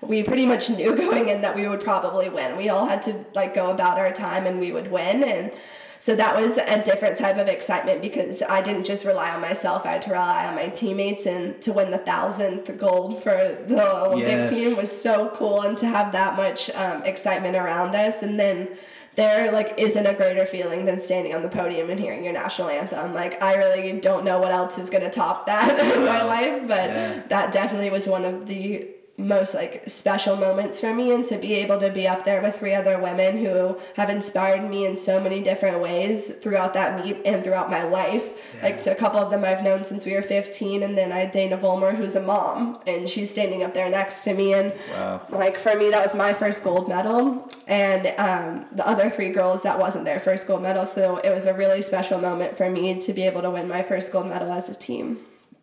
we 0.00 0.22
pretty 0.22 0.44
much 0.44 0.68
knew 0.76 0.96
going 0.96 1.28
in 1.28 1.40
that 1.42 1.54
we 1.54 1.68
would 1.68 1.80
probably 1.80 2.28
win. 2.28 2.56
We 2.56 2.68
all 2.68 2.86
had 2.86 3.02
to 3.02 3.24
like 3.34 3.54
go 3.54 3.70
about 3.70 3.98
our 3.98 4.12
time 4.12 4.46
and 4.46 4.58
we 4.58 4.72
would 4.72 4.90
win 4.90 5.22
and 5.24 5.52
so 5.98 6.14
that 6.14 6.36
was 6.36 6.58
a 6.58 6.82
different 6.84 7.16
type 7.16 7.38
of 7.38 7.48
excitement 7.48 8.02
because 8.02 8.42
I 8.42 8.60
didn't 8.60 8.84
just 8.84 9.06
rely 9.06 9.30
on 9.30 9.40
myself. 9.40 9.86
I 9.86 9.92
had 9.92 10.02
to 10.02 10.10
rely 10.10 10.46
on 10.46 10.54
my 10.54 10.68
teammates 10.68 11.24
and 11.24 11.60
to 11.62 11.72
win 11.72 11.90
the 11.90 11.98
thousandth 11.98 12.76
gold 12.78 13.22
for 13.22 13.56
the 13.66 13.96
Olympic 14.04 14.28
Yes. 14.28 14.50
team 14.50 14.76
was 14.76 14.92
so 14.92 15.30
cool 15.34 15.62
and 15.62 15.76
to 15.78 15.86
have 15.86 16.12
that 16.12 16.36
much 16.36 16.68
um, 16.74 17.02
excitement 17.04 17.56
around 17.56 17.94
us 17.94 18.22
and 18.22 18.38
then 18.38 18.68
there 19.16 19.50
like 19.50 19.74
isn't 19.78 20.06
a 20.06 20.14
greater 20.14 20.46
feeling 20.46 20.84
than 20.84 21.00
standing 21.00 21.34
on 21.34 21.42
the 21.42 21.48
podium 21.48 21.90
and 21.90 21.98
hearing 21.98 22.22
your 22.22 22.32
national 22.32 22.68
anthem 22.68 23.12
like 23.14 23.42
i 23.42 23.54
really 23.54 23.98
don't 24.00 24.24
know 24.24 24.38
what 24.38 24.52
else 24.52 24.78
is 24.78 24.90
going 24.90 25.02
to 25.02 25.10
top 25.10 25.46
that 25.46 25.78
in 25.96 26.04
my 26.04 26.22
life 26.22 26.62
but 26.68 26.90
Yeah. 26.90 27.22
that 27.28 27.52
definitely 27.52 27.90
was 27.90 28.06
one 28.06 28.24
of 28.24 28.46
the 28.46 28.88
most 29.18 29.54
like 29.54 29.82
special 29.86 30.36
moments 30.36 30.78
for 30.78 30.92
me 30.92 31.12
and 31.12 31.24
to 31.24 31.38
be 31.38 31.54
able 31.54 31.80
to 31.80 31.90
be 31.90 32.06
up 32.06 32.24
there 32.24 32.42
with 32.42 32.58
three 32.58 32.74
other 32.74 32.98
women 32.98 33.38
who 33.38 33.78
have 33.94 34.10
inspired 34.10 34.68
me 34.68 34.84
in 34.84 34.94
so 34.94 35.18
many 35.18 35.40
different 35.40 35.80
ways 35.80 36.28
throughout 36.28 36.74
that 36.74 37.02
meet 37.02 37.16
and 37.24 37.42
throughout 37.42 37.70
my 37.70 37.82
life. 37.82 38.28
Like 38.62 38.78
to 38.82 38.92
a 38.92 38.94
couple 38.94 39.18
of 39.18 39.30
them 39.30 39.44
i've 39.44 39.62
known 39.62 39.84
since 39.84 40.04
we 40.04 40.12
were 40.12 40.22
15 40.22 40.82
and 40.82 40.96
then 40.98 41.12
i 41.12 41.18
had 41.20 41.30
dana 41.30 41.56
Vollmer 41.56 41.96
who's 41.96 42.14
a 42.16 42.20
mom 42.20 42.78
and 42.86 43.08
she's 43.08 43.30
standing 43.30 43.62
up 43.62 43.72
there 43.72 43.88
next 43.88 44.22
to 44.24 44.34
me. 44.34 44.52
And 44.54 44.72
Wow. 44.92 45.22
like 45.30 45.58
for 45.58 45.74
me 45.74 45.88
that 45.90 46.02
was 46.04 46.14
my 46.14 46.34
first 46.34 46.62
gold 46.62 46.88
medal. 46.88 47.48
And 47.66 48.14
um, 48.18 48.66
the 48.72 48.86
other 48.86 49.08
three 49.08 49.30
girls 49.30 49.62
that 49.62 49.78
wasn't 49.78 50.04
their 50.04 50.20
first 50.20 50.46
gold 50.46 50.62
medal. 50.62 50.84
So 50.84 51.16
it 51.18 51.30
was 51.30 51.46
a 51.46 51.54
really 51.54 51.80
special 51.82 52.20
moment 52.20 52.56
for 52.56 52.68
me 52.70 52.98
to 53.00 53.12
be 53.12 53.22
able 53.22 53.42
to 53.42 53.50
win 53.50 53.66
my 53.66 53.82
first 53.82 54.12
gold 54.12 54.26
medal 54.26 54.52
as 54.52 54.68
a 54.68 54.74
team. 54.74 55.18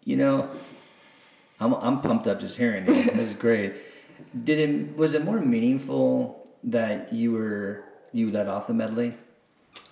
You 0.05 0.17
know, 0.17 0.49
I'm, 1.63 1.73
I'm 1.75 2.01
pumped 2.01 2.27
up 2.27 2.39
just 2.39 2.57
hearing 2.57 2.83
it. 2.87 3.19
Is 3.19 3.33
great. 3.33 3.75
Did 4.43 4.59
it 4.59 4.97
was 4.97 5.13
it 5.13 5.23
more 5.23 5.39
meaningful 5.39 6.49
that 6.65 7.13
you 7.13 7.31
were 7.31 7.83
you 8.11 8.31
let 8.31 8.47
off 8.47 8.67
the 8.67 8.73
medley? 8.73 9.13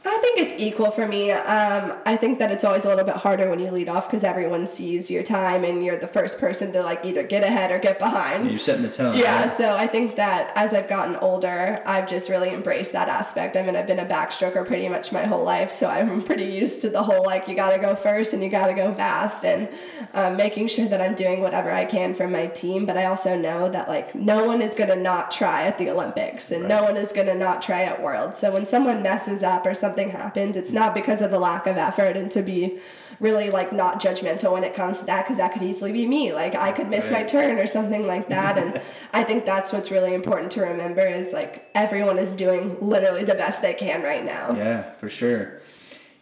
I 0.03 0.17
think 0.17 0.39
it's 0.39 0.53
equal 0.57 0.89
for 0.89 1.07
me. 1.07 1.31
Um, 1.31 1.95
I 2.07 2.17
think 2.17 2.39
that 2.39 2.51
it's 2.51 2.63
always 2.63 2.85
a 2.85 2.87
little 2.87 3.03
bit 3.03 3.17
harder 3.17 3.47
when 3.51 3.59
you 3.59 3.69
lead 3.69 3.87
off 3.87 4.07
because 4.07 4.23
everyone 4.23 4.67
sees 4.67 5.11
your 5.11 5.21
time 5.21 5.63
and 5.63 5.85
you're 5.85 5.97
the 5.97 6.07
first 6.07 6.39
person 6.39 6.71
to 6.73 6.81
like 6.81 7.05
either 7.05 7.21
get 7.21 7.43
ahead 7.43 7.71
or 7.71 7.77
get 7.77 7.99
behind. 7.99 8.49
You're 8.49 8.57
setting 8.57 8.81
the 8.81 8.89
tone. 8.89 9.15
Yeah, 9.15 9.41
right? 9.41 9.51
so 9.51 9.75
I 9.75 9.85
think 9.85 10.15
that 10.15 10.53
as 10.55 10.73
I've 10.73 10.89
gotten 10.89 11.17
older, 11.17 11.83
I've 11.85 12.09
just 12.09 12.29
really 12.29 12.49
embraced 12.49 12.93
that 12.93 13.09
aspect. 13.09 13.55
I 13.55 13.61
mean, 13.61 13.75
I've 13.75 13.85
been 13.85 13.99
a 13.99 14.05
backstroker 14.05 14.65
pretty 14.65 14.89
much 14.89 15.11
my 15.11 15.23
whole 15.23 15.43
life, 15.43 15.69
so 15.69 15.85
I'm 15.85 16.23
pretty 16.31 16.45
used 16.45 16.81
to 16.81 16.89
the 16.89 17.03
whole 17.03 17.23
like 17.23 17.47
you 17.47 17.53
gotta 17.53 17.77
go 17.77 17.95
first 17.95 18.33
and 18.33 18.43
you 18.43 18.49
gotta 18.49 18.73
go 18.73 18.95
fast, 18.95 19.45
and 19.45 19.69
um, 20.15 20.35
making 20.35 20.67
sure 20.67 20.87
that 20.87 20.99
I'm 20.99 21.13
doing 21.13 21.41
whatever 21.41 21.69
I 21.69 21.85
can 21.85 22.15
for 22.15 22.27
my 22.27 22.47
team. 22.47 22.87
But 22.87 22.97
I 22.97 23.05
also 23.05 23.37
know 23.37 23.69
that 23.69 23.87
like 23.87 24.15
no 24.15 24.45
one 24.45 24.63
is 24.63 24.73
gonna 24.73 24.95
not 24.95 25.29
try 25.29 25.67
at 25.67 25.77
the 25.77 25.91
Olympics, 25.91 26.49
and 26.49 26.67
no 26.67 26.81
one 26.81 26.97
is 26.97 27.11
gonna 27.11 27.35
not 27.35 27.61
try 27.61 27.83
at 27.83 28.01
Worlds. 28.01 28.39
So 28.39 28.51
when 28.51 28.65
someone 28.65 29.03
messes 29.03 29.43
up 29.43 29.63
or 29.67 29.75
something 29.75 29.90
happens, 30.09 30.57
it's 30.57 30.71
not 30.71 30.93
because 30.93 31.21
of 31.21 31.31
the 31.31 31.39
lack 31.39 31.67
of 31.67 31.77
effort, 31.77 32.17
and 32.17 32.31
to 32.31 32.41
be 32.41 32.79
really 33.19 33.49
like 33.49 33.71
not 33.71 34.01
judgmental 34.01 34.53
when 34.53 34.63
it 34.63 34.73
comes 34.73 34.99
to 34.99 35.05
that 35.05 35.23
because 35.23 35.37
that 35.37 35.53
could 35.53 35.61
easily 35.61 35.91
be 35.91 36.07
me 36.07 36.33
like 36.33 36.55
i 36.55 36.71
could 36.71 36.89
miss 36.89 37.07
my 37.11 37.21
turn 37.21 37.59
or 37.59 37.67
something 37.67 38.07
like 38.07 38.27
that 38.29 38.57
and 38.57 38.81
i 39.13 39.23
think 39.23 39.45
that's 39.45 39.71
what's 39.71 39.91
really 39.91 40.15
important 40.15 40.51
to 40.51 40.61
remember 40.61 41.05
is 41.05 41.31
like 41.31 41.69
everyone 41.75 42.17
is 42.17 42.31
doing 42.31 42.75
literally 42.81 43.23
the 43.23 43.35
best 43.35 43.61
they 43.61 43.75
can 43.75 44.01
right 44.01 44.25
now 44.25 44.55
Yeah, 44.55 44.93
for 44.93 45.09
sure. 45.09 45.61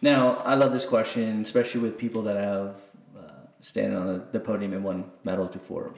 Now, 0.02 0.36
I 0.36 0.54
love 0.54 0.72
this 0.72 0.84
question, 0.84 1.42
especially 1.42 1.80
with 1.80 1.98
people 1.98 2.22
that 2.22 2.36
have 2.36 2.76
uh, 3.18 3.46
standing 3.60 3.98
on 3.98 4.06
the, 4.06 4.24
the 4.32 4.40
podium 4.40 4.72
and 4.72 4.82
won 4.82 5.10
medals 5.24 5.50
before. 5.50 5.92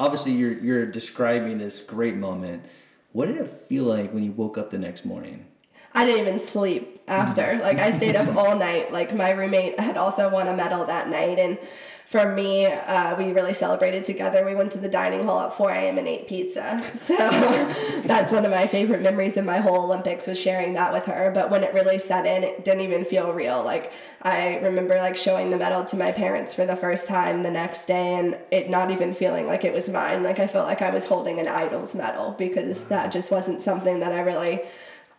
Obviously, 0.00 0.32
you're 0.32 0.58
you're 0.58 0.86
describing 0.86 1.58
this 1.58 1.80
great 1.80 2.16
moment. 2.16 2.64
What 3.12 3.26
did 3.26 3.36
it 3.36 3.66
feel 3.68 3.84
like 3.84 4.12
when 4.12 4.24
you 4.24 4.32
woke 4.32 4.58
up 4.58 4.70
the 4.70 4.78
next 4.78 5.04
morning? 5.04 5.46
I 5.94 6.04
didn't 6.04 6.22
even 6.22 6.38
sleep 6.38 7.02
after. 7.06 7.58
Like 7.62 7.78
I 7.78 7.90
stayed 7.90 8.16
up 8.16 8.34
all 8.36 8.56
night. 8.56 8.92
Like 8.92 9.14
my 9.14 9.30
roommate 9.30 9.78
had 9.78 9.96
also 9.96 10.28
won 10.28 10.48
a 10.48 10.54
medal 10.54 10.84
that 10.86 11.08
night, 11.08 11.38
and 11.38 11.58
for 12.06 12.32
me, 12.32 12.66
uh, 12.66 13.16
we 13.16 13.32
really 13.32 13.54
celebrated 13.54 14.04
together. 14.04 14.44
We 14.44 14.54
went 14.54 14.70
to 14.72 14.78
the 14.78 14.88
dining 14.88 15.24
hall 15.24 15.40
at 15.40 15.56
4 15.56 15.70
a.m. 15.70 15.98
and 15.98 16.06
ate 16.06 16.28
pizza. 16.28 16.82
So 16.94 17.16
that's 18.04 18.30
one 18.30 18.44
of 18.44 18.50
my 18.50 18.66
favorite 18.66 19.02
memories 19.02 19.36
of 19.36 19.44
my 19.44 19.58
whole 19.58 19.84
Olympics 19.84 20.26
was 20.26 20.38
sharing 20.38 20.74
that 20.74 20.92
with 20.92 21.04
her. 21.06 21.30
But 21.34 21.50
when 21.50 21.64
it 21.64 21.74
really 21.74 21.98
set 21.98 22.24
in, 22.26 22.44
it 22.44 22.64
didn't 22.64 22.82
even 22.82 23.04
feel 23.04 23.32
real. 23.32 23.62
Like 23.62 23.92
I 24.22 24.58
remember 24.58 24.96
like 24.96 25.16
showing 25.16 25.50
the 25.50 25.56
medal 25.56 25.84
to 25.84 25.96
my 25.96 26.12
parents 26.12 26.54
for 26.54 26.66
the 26.66 26.76
first 26.76 27.08
time 27.08 27.42
the 27.42 27.50
next 27.50 27.86
day, 27.86 28.14
and 28.14 28.38
it 28.50 28.70
not 28.70 28.90
even 28.90 29.14
feeling 29.14 29.46
like 29.46 29.64
it 29.64 29.72
was 29.72 29.88
mine. 29.88 30.22
Like 30.22 30.38
I 30.38 30.46
felt 30.46 30.66
like 30.66 30.82
I 30.82 30.90
was 30.90 31.04
holding 31.04 31.40
an 31.40 31.48
idol's 31.48 31.94
medal 31.94 32.32
because 32.38 32.84
that 32.84 33.12
just 33.12 33.30
wasn't 33.30 33.62
something 33.62 33.98
that 34.00 34.12
I 34.12 34.20
really. 34.20 34.60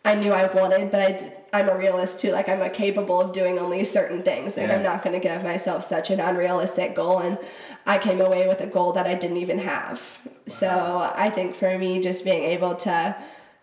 I 0.06 0.16
knew 0.16 0.32
I 0.32 0.46
wanted, 0.54 0.92
but 0.92 1.02
I, 1.02 1.12
d- 1.14 1.32
I'm 1.52 1.68
a 1.68 1.78
realist 1.78 2.20
too. 2.20 2.32
Like 2.32 2.48
I'm 2.48 2.62
a 2.62 2.70
capable 2.70 3.20
of 3.20 3.32
doing 3.32 3.58
only 3.60 3.84
certain 3.84 4.22
things. 4.24 4.56
Like 4.56 4.68
Yeah. 4.68 4.76
I'm 4.76 4.84
not 4.84 5.04
going 5.04 5.14
to 5.14 5.20
give 5.20 5.44
myself 5.44 5.84
such 5.84 6.12
an 6.12 6.20
unrealistic 6.20 6.96
goal. 6.96 7.20
And 7.20 7.38
I 7.86 7.98
came 7.98 8.22
away 8.22 8.48
with 8.48 8.62
a 8.62 8.68
goal 8.68 8.92
that 8.94 9.08
I 9.08 9.16
didn't 9.16 9.38
even 9.38 9.60
have. 9.60 10.02
So 10.48 11.12
I 11.16 11.30
think 11.32 11.56
for 11.56 11.76
me, 11.78 12.00
just 12.00 12.24
being 12.24 12.44
able 12.44 12.76
to 12.76 13.16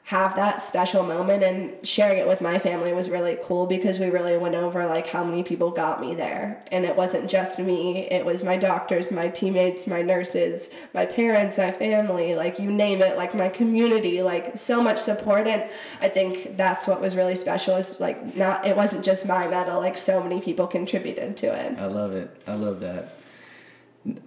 have 0.05 0.35
that 0.35 0.61
special 0.61 1.03
moment 1.05 1.45
and 1.45 1.87
sharing 1.87 2.19
it 2.19 2.27
with 2.27 2.41
my 2.41 2.59
family 2.59 2.93
was 2.93 3.09
really 3.09 3.39
cool 3.45 3.67
because 3.67 4.01
we 4.01 4.11
really 4.11 4.37
went 4.37 4.55
over 4.55 4.85
like 4.85 5.07
how 5.07 5.23
many 5.23 5.43
people 5.45 5.71
got 5.71 6.01
me 6.01 6.13
there 6.15 6.63
and 6.73 6.85
it 6.85 6.95
wasn't 6.95 7.31
just 7.31 7.61
me 7.61 8.09
it 8.11 8.25
was 8.25 8.43
my 8.43 8.57
doctors 8.57 9.13
my 9.13 9.29
teammates 9.29 9.87
my 9.87 10.03
nurses 10.03 10.71
my 10.93 11.07
parents 11.07 11.57
my 11.57 11.71
family 11.71 12.35
like 12.35 12.59
you 12.59 12.69
name 12.69 13.01
it 13.01 13.17
like 13.17 13.33
my 13.33 13.49
community 13.49 14.23
like 14.23 14.57
so 14.59 14.83
much 14.83 14.99
support 14.99 15.47
and 15.47 15.65
i 16.01 16.09
think 16.09 16.57
that's 16.57 16.87
what 16.89 17.01
was 17.01 17.15
really 17.15 17.37
special 17.37 17.77
is 17.77 18.01
like 18.01 18.37
not 18.37 18.67
it 18.67 18.77
wasn't 18.77 19.03
just 19.05 19.25
my 19.25 19.47
medal 19.47 19.79
like 19.79 19.97
so 19.97 20.21
many 20.21 20.41
people 20.41 20.67
contributed 20.67 21.37
to 21.37 21.47
it 21.47 21.79
I 21.79 21.87
love 21.87 22.13
it. 22.13 22.31
I 22.47 22.55
love 22.55 22.81
that. 22.81 23.17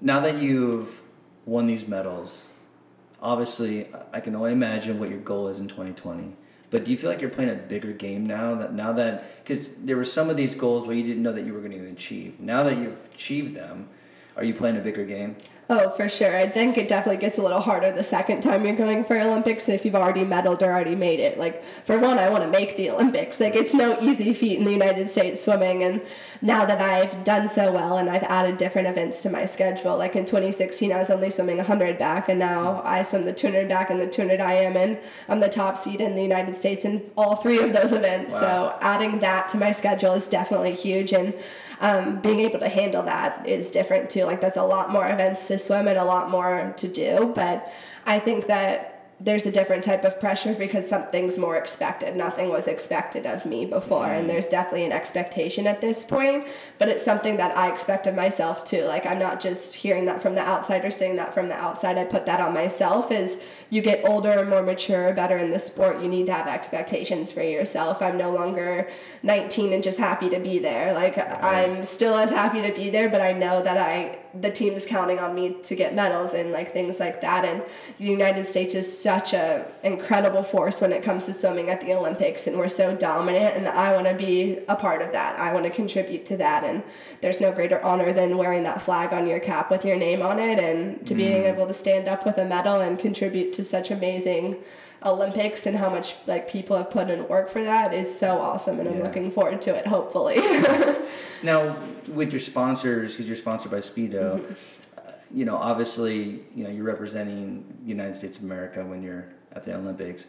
Now 0.01 0.19
that 0.19 0.41
you've 0.41 1.01
won 1.45 1.67
these 1.67 1.87
medals, 1.87 2.43
obviously 3.25 3.87
I- 4.13 4.19
can 4.19 4.35
only 4.35 4.51
imagine 4.51 4.99
what 4.99 5.09
your 5.09 5.19
goal 5.19 5.47
is 5.47 5.59
in 5.59 5.67
2020. 5.67 6.31
But 6.69 6.85
do 6.85 6.91
you 6.91 6.97
feel 6.97 7.09
like 7.09 7.21
you're 7.21 7.29
playing 7.29 7.51
a 7.51 7.55
bigger 7.55 7.91
game 7.91 8.25
now 8.25 8.55
that 8.55 8.73
now 8.73 8.93
that 8.93 9.23
because 9.43 9.69
there 9.83 9.97
were 9.97 10.05
some 10.05 10.29
of 10.29 10.37
these 10.37 10.53
goals 10.55 10.85
where 10.85 10.95
you 10.95 11.03
didn't 11.03 11.23
know 11.23 11.33
that 11.33 11.45
you 11.45 11.53
were 11.53 11.59
going 11.59 11.71
to 11.71 11.89
achieve. 11.89 12.39
Now 12.39 12.63
that 12.63 12.77
you've 12.77 12.97
achieved 13.13 13.55
them, 13.55 13.87
are 14.35 14.43
you 14.43 14.53
playing 14.53 14.77
a 14.77 14.81
bigger 14.81 15.05
game? 15.05 15.35
Oh, 15.67 15.89
for 15.91 16.07
sure. 16.07 16.35
I 16.35 16.47
think 16.47 16.77
it 16.77 16.87
definitely 16.87 17.19
gets 17.19 17.39
a 17.39 17.41
little 17.41 17.59
harder 17.59 17.91
the 17.91 18.03
second 18.03 18.41
time 18.41 18.65
you're 18.65 18.75
going 18.75 19.03
for 19.03 19.19
Olympics 19.19 19.67
if 19.67 19.83
you've 19.83 19.95
already 19.95 20.23
medaled 20.23 20.61
or 20.61 20.65
already 20.65 20.93
made 20.93 21.19
it. 21.19 21.39
Like, 21.39 21.63
for 21.85 21.97
one, 21.97 22.19
I 22.19 22.29
want 22.29 22.43
to 22.43 22.49
make 22.49 22.77
the 22.77 22.91
Olympics. 22.91 23.39
Like, 23.39 23.55
it's 23.55 23.73
no 23.73 23.99
easy 23.99 24.31
feat 24.33 24.59
in 24.59 24.63
the 24.63 24.71
United 24.71 25.09
States 25.09 25.41
swimming. 25.41 25.83
And 25.83 26.03
now 26.43 26.65
that 26.65 26.81
I've 26.81 27.23
done 27.23 27.47
so 27.47 27.71
well 27.71 27.97
and 27.97 28.11
I've 28.11 28.23
added 28.23 28.57
different 28.57 28.87
events 28.87 29.23
to 29.23 29.31
my 29.31 29.45
schedule, 29.45 29.97
like 29.97 30.15
in 30.15 30.25
2016, 30.25 30.91
I 30.91 30.99
was 30.99 31.09
only 31.09 31.31
swimming 31.31 31.57
100 31.57 31.97
back, 31.97 32.29
and 32.29 32.37
now 32.37 32.81
I 32.85 33.01
swim 33.01 33.25
the 33.25 33.33
200 33.33 33.67
back 33.67 33.89
and 33.89 33.99
the 33.99 34.07
200 34.07 34.39
IM, 34.39 34.77
and 34.77 34.99
I'm 35.27 35.39
the 35.39 35.49
top 35.49 35.79
seed 35.79 35.99
in 35.99 36.13
the 36.13 36.21
United 36.21 36.55
States 36.55 36.85
in 36.85 37.01
all 37.17 37.37
three 37.37 37.57
of 37.59 37.73
those 37.73 37.91
events. 37.91 38.33
Wow. 38.33 38.39
So, 38.39 38.77
adding 38.81 39.19
that 39.19 39.49
to 39.49 39.57
my 39.57 39.71
schedule 39.71 40.13
is 40.13 40.27
definitely 40.27 40.75
huge. 40.75 41.11
And 41.11 41.33
um, 41.81 42.21
being 42.21 42.39
able 42.39 42.59
to 42.59 42.69
handle 42.69 43.03
that 43.03 43.47
is 43.47 43.69
different 43.71 44.09
too. 44.09 44.23
Like 44.23 44.41
that's 44.41 44.57
a 44.57 44.63
lot 44.63 44.91
more 44.91 45.07
events 45.07 45.41
to 45.55 45.63
swim 45.63 45.87
and 45.87 45.97
a 45.97 46.03
lot 46.03 46.29
more 46.29 46.73
to 46.77 46.87
do. 46.87 47.31
But 47.35 47.71
I 48.05 48.19
think 48.19 48.47
that 48.47 48.94
there's 49.21 49.45
a 49.45 49.51
different 49.51 49.81
type 49.81 50.03
of 50.03 50.19
pressure 50.19 50.53
because 50.53 50.87
something's 50.87 51.37
more 51.37 51.55
expected. 51.55 52.17
Nothing 52.17 52.49
was 52.49 52.67
expected 52.67 53.25
of 53.25 53.45
me 53.45 53.65
before, 53.65 54.07
and 54.07 54.25
mm. 54.25 54.27
there's 54.27 54.49
definitely 54.49 54.83
an 54.83 54.91
expectation 54.91 55.67
at 55.67 55.79
this 55.79 56.03
point, 56.03 56.45
but 56.79 56.89
it's 56.89 57.03
something 57.03 57.37
that 57.37 57.55
I 57.57 57.71
expect 57.71 58.07
of 58.07 58.15
myself 58.15 58.65
too. 58.65 58.83
Like 58.83 59.05
I'm 59.05 59.17
not 59.17 59.39
just 59.39 59.73
hearing 59.73 60.03
that 60.05 60.21
from 60.21 60.35
the 60.35 60.41
outside 60.41 60.83
or 60.83 60.91
saying 60.91 61.15
that 61.15 61.33
from 61.33 61.47
the 61.47 61.55
outside. 61.55 61.97
I 61.97 62.03
put 62.03 62.25
that 62.25 62.41
on 62.41 62.53
myself 62.53 63.09
is 63.09 63.37
you 63.69 63.81
get 63.81 64.03
older, 64.05 64.45
more 64.45 64.61
mature, 64.61 65.13
better 65.13 65.37
in 65.37 65.49
the 65.49 65.59
sport, 65.59 66.01
you 66.01 66.09
need 66.09 66.25
to 66.25 66.33
have 66.33 66.47
expectations 66.47 67.31
for 67.31 67.41
yourself. 67.41 68.01
I'm 68.01 68.17
no 68.17 68.31
longer 68.31 68.89
19 69.23 69.71
and 69.71 69.81
just 69.81 69.97
happy 69.97 70.29
to 70.29 70.39
be 70.39 70.59
there. 70.59 70.93
Like 70.93 71.17
I'm 71.17 71.85
still 71.85 72.15
as 72.15 72.31
happy 72.31 72.61
to 72.61 72.73
be 72.73 72.89
there, 72.89 73.09
but 73.09 73.21
I 73.21 73.31
know 73.31 73.61
that 73.61 73.77
I 73.77 74.19
the 74.41 74.51
team 74.51 74.73
is 74.73 74.85
counting 74.85 75.19
on 75.19 75.33
me 75.33 75.55
to 75.63 75.75
get 75.75 75.95
medals 75.95 76.33
and 76.33 76.51
like 76.51 76.73
things 76.73 76.99
like 76.99 77.21
that. 77.21 77.45
And 77.45 77.63
the 77.97 78.05
United 78.05 78.45
States 78.45 78.75
is 78.75 79.04
such 79.05 79.33
a 79.33 79.63
incredible 79.83 80.41
force 80.41 80.81
when 80.81 80.91
it 80.91 81.03
comes 81.03 81.25
to 81.27 81.31
swimming 81.31 81.69
at 81.69 81.79
the 81.79 81.93
Olympics, 81.93 82.47
and 82.47 82.57
we're 82.57 82.67
so 82.67 82.95
dominant. 82.95 83.55
And 83.55 83.67
I 83.67 83.93
want 83.93 84.07
to 84.07 84.15
be 84.15 84.57
a 84.67 84.75
part 84.75 85.03
of 85.03 85.11
that. 85.11 85.39
I 85.39 85.53
want 85.53 85.63
to 85.65 85.69
contribute 85.69 86.25
to 86.25 86.37
that. 86.37 86.63
And 86.63 86.81
there's 87.21 87.39
no 87.39 87.51
greater 87.51 87.79
honor 87.83 88.11
than 88.13 88.35
wearing 88.35 88.63
that 88.63 88.81
flag 88.81 89.13
on 89.13 89.27
your 89.27 89.39
cap 89.39 89.69
with 89.69 89.85
your 89.85 89.95
name 89.95 90.23
on 90.23 90.39
it, 90.39 90.57
and 90.57 91.05
to 91.05 91.13
mm. 91.13 91.17
being 91.17 91.43
able 91.43 91.67
to 91.67 91.73
stand 91.73 92.07
up 92.07 92.25
with 92.25 92.39
a 92.39 92.45
medal 92.45 92.81
and 92.81 92.97
contribute 92.97 93.53
to 93.53 93.63
such 93.63 93.91
amazing 93.91 94.55
Olympics 95.05 95.67
and 95.67 95.77
how 95.77 95.91
much 95.91 96.15
like 96.25 96.49
people 96.49 96.75
have 96.75 96.89
put 96.89 97.07
in 97.11 97.27
work 97.27 97.47
for 97.47 97.63
that 97.63 97.93
is 97.93 98.07
so 98.17 98.39
awesome, 98.39 98.79
and 98.79 98.89
I'm 98.89 99.03
looking 99.03 99.29
forward 99.29 99.61
to 99.61 99.75
it. 99.75 99.85
Hopefully. 99.85 100.37
now, 101.43 101.77
with 102.07 102.31
your 102.31 102.41
sponsors, 102.41 103.11
because 103.11 103.27
you're 103.27 103.37
sponsored 103.37 103.69
by 103.69 103.81
Speedo, 103.81 104.39
mm-hmm. 104.39 104.53
You 105.35 105.43
know, 105.43 105.57
obviously, 105.57 106.45
you 106.55 106.63
know, 106.63 106.69
you're 106.69 106.85
representing 106.85 107.65
the 107.83 107.89
United 107.89 108.15
States 108.15 108.37
of 108.37 108.45
America 108.45 108.83
when 108.85 109.03
you're 109.03 109.25
at 109.51 109.65
the 109.65 109.75
Olympics, 109.75 110.27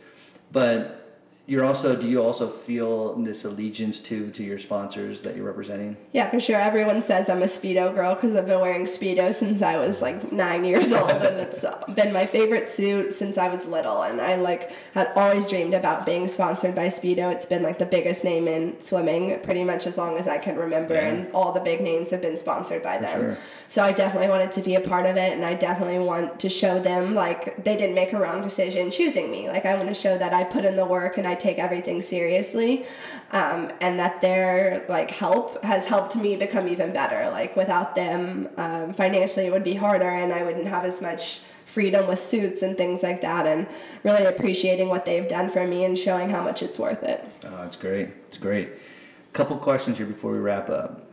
but 0.51 1.06
you're 1.49 1.65
also 1.65 1.95
do 1.95 2.09
you 2.09 2.21
also 2.21 2.51
feel 2.51 3.15
this 3.23 3.45
allegiance 3.45 4.01
to 4.01 4.31
to 4.33 4.43
your 4.43 4.59
sponsors 4.59 5.21
that 5.21 5.37
you're 5.37 5.45
representing? 5.45 5.97
Yeah 6.13 6.29
for 6.29 6.41
sure. 6.41 6.57
Everyone 6.57 7.03
says 7.03 7.29
i'm 7.29 7.43
a 7.43 7.47
speedo 7.47 7.95
girl 7.95 8.15
because 8.15 8.35
i've 8.35 8.47
been 8.47 8.61
wearing 8.61 8.85
speedo 8.85 9.33
since 9.33 9.63
i 9.63 9.77
was 9.77 10.03
like 10.03 10.33
nine 10.33 10.65
years 10.65 10.93
old 10.93 11.11
and 11.11 11.23
it's 11.47 11.65
been 11.95 12.13
my 12.13 12.27
favorite 12.27 12.67
suit 12.67 13.13
since 13.13 13.39
i 13.39 13.49
was 13.49 13.65
little 13.67 14.03
and 14.03 14.21
i 14.21 14.35
like 14.35 14.73
had 14.95 15.13
always 15.15 15.49
dreamed 15.49 15.75
about 15.75 16.05
being 16.05 16.27
sponsored 16.27 16.75
by 16.75 16.89
speedo. 16.89 17.33
It's 17.33 17.47
been 17.47 17.63
like 17.63 17.79
the 17.79 17.87
biggest 17.87 18.25
name 18.25 18.49
in 18.49 18.81
swimming 18.81 19.39
pretty 19.41 19.63
much 19.63 19.87
as 19.87 19.97
long 19.97 20.19
as 20.19 20.27
i 20.27 20.39
can 20.39 20.57
remember 20.57 20.95
yeah. 20.95 21.09
and 21.09 21.33
all 21.33 21.53
the 21.53 21.61
big 21.61 21.81
names 21.81 22.11
have 22.11 22.23
been 22.23 22.39
sponsored 22.39 22.83
by 22.83 22.97
for 22.97 23.03
them. 23.03 23.21
sure. 23.21 23.39
so 23.69 23.85
i 23.85 23.93
definitely 23.93 24.29
wanted 24.29 24.51
to 24.51 24.63
be 24.63 24.75
a 24.75 24.81
part 24.81 25.07
of 25.07 25.17
it 25.17 25.33
and 25.33 25.45
i 25.45 25.55
definitely 25.55 26.01
want 26.01 26.41
to 26.41 26.49
show 26.49 26.81
them 26.81 27.15
like 27.15 27.63
they 27.63 27.77
didn't 27.77 27.95
make 27.95 28.13
a 28.13 28.19
wrong 28.19 28.43
decision 28.43 28.91
choosing 28.91 29.31
me. 29.31 29.49
Like 29.49 29.65
i 29.65 29.75
want 29.77 29.89
to 29.89 29.95
show 29.95 30.19
that 30.19 30.33
i 30.33 30.43
put 30.43 30.65
in 30.65 30.75
the 30.75 30.85
work 30.85 31.19
and 31.19 31.27
i 31.27 31.36
take 31.37 31.59
everything 31.59 32.03
seriously 32.03 32.87
um, 33.33 33.71
and 33.81 33.99
that 33.99 34.21
their 34.21 34.85
like 34.89 35.11
help 35.11 35.63
has 35.65 35.85
helped 35.85 36.17
me 36.17 36.37
become 36.37 36.69
even 36.69 36.93
better. 36.93 37.29
Like 37.31 37.57
without 37.57 37.95
them 37.95 38.49
um, 38.57 38.95
financially 38.95 39.47
it 39.47 39.53
would 39.53 39.65
be 39.65 39.75
harder 39.75 40.09
and 40.09 40.33
i 40.33 40.43
wouldn't 40.43 40.67
have 40.67 40.85
as 40.85 41.01
much 41.01 41.41
freedom 41.67 42.07
with 42.07 42.19
suits 42.19 42.63
and 42.63 42.77
things 42.77 43.03
like 43.03 43.21
that 43.21 43.47
and 43.47 43.67
really 44.05 44.25
appreciating 44.25 44.89
what 44.89 45.05
they've 45.05 45.29
done 45.29 45.51
for 45.51 45.67
me 45.67 45.85
and 45.85 45.99
showing 45.99 46.31
how 46.31 46.43
much 46.43 46.63
it's 46.63 46.79
worth 46.79 47.03
it. 47.03 47.25
Oh 47.45 47.63
it's 47.65 47.77
great. 47.77 48.11
It's 48.29 48.39
great. 48.39 48.69
A 48.69 49.33
couple 49.33 49.57
questions 49.59 49.99
here 49.99 50.07
before 50.07 50.33
we 50.33 50.39
wrap 50.39 50.71
up. 50.71 51.11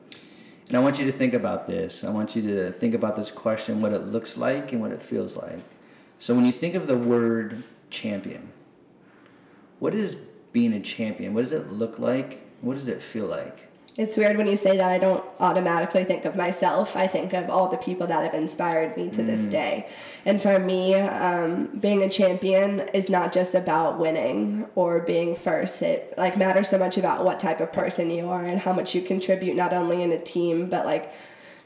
And 0.68 0.78
i 0.78 0.80
want 0.80 0.98
you 1.00 1.06
to 1.06 1.12
think 1.12 1.34
about 1.34 1.68
this. 1.68 2.04
I 2.04 2.10
want 2.10 2.36
you 2.36 2.42
to 2.44 2.72
think 2.74 2.94
about 2.94 3.16
this 3.16 3.32
question 3.32 3.82
what 3.82 3.94
it 3.94 4.06
looks 4.08 4.38
like 4.38 4.72
and 4.72 4.82
what 4.82 4.92
it 4.92 5.02
feels 5.02 5.36
like. 5.36 5.64
So 6.20 6.34
when 6.36 6.46
you 6.46 6.52
think 6.52 6.76
of 6.76 6.88
the 6.88 6.98
word 6.98 7.64
champion 7.90 8.50
what 9.84 9.94
is 9.94 10.16
being 10.54 10.72
a 10.76 10.80
champion? 10.80 11.34
What 11.34 11.42
does 11.42 11.52
it 11.52 11.70
look 11.70 12.00
like? 12.00 12.40
What 12.62 12.76
does 12.76 12.88
it 12.88 13.02
feel 13.02 13.26
like? 13.26 13.68
It's 13.98 14.16
weird 14.16 14.38
when 14.38 14.48
you 14.48 14.56
say 14.56 14.78
that. 14.78 14.90
I 14.90 14.98
don't 14.98 15.22
automatically 15.42 16.06
think 16.06 16.24
of 16.24 16.38
myself. 16.38 16.96
I 16.96 17.06
think 17.06 17.34
of 17.34 17.50
all 17.50 17.68
the 17.68 17.76
people 17.76 18.08
that 18.08 18.24
have 18.24 18.34
inspired 18.34 18.96
me 18.96 19.10
to 19.10 19.22
mm. 19.22 19.26
this 19.26 19.46
day. 19.46 19.90
And 20.24 20.42
for 20.42 20.58
me, 20.58 20.96
um, 20.96 21.66
being 21.82 22.02
a 22.04 22.10
champion 22.10 22.80
is 22.94 23.10
not 23.10 23.34
just 23.34 23.56
about 23.56 24.00
winning 24.00 24.66
or 24.76 25.02
being 25.02 25.36
first. 25.36 25.82
It 25.82 26.14
like 26.18 26.38
matters 26.38 26.70
so 26.70 26.78
much 26.78 26.98
about 26.98 27.26
what 27.26 27.38
type 27.38 27.60
of 27.60 27.74
person 27.74 28.10
you 28.10 28.30
are 28.30 28.46
and 28.46 28.62
how 28.62 28.72
much 28.72 28.96
you 28.96 29.02
contribute, 29.02 29.58
not 29.58 29.74
only 29.74 30.02
in 30.02 30.14
a 30.14 30.20
team 30.20 30.70
but 30.70 30.86
like 30.86 31.12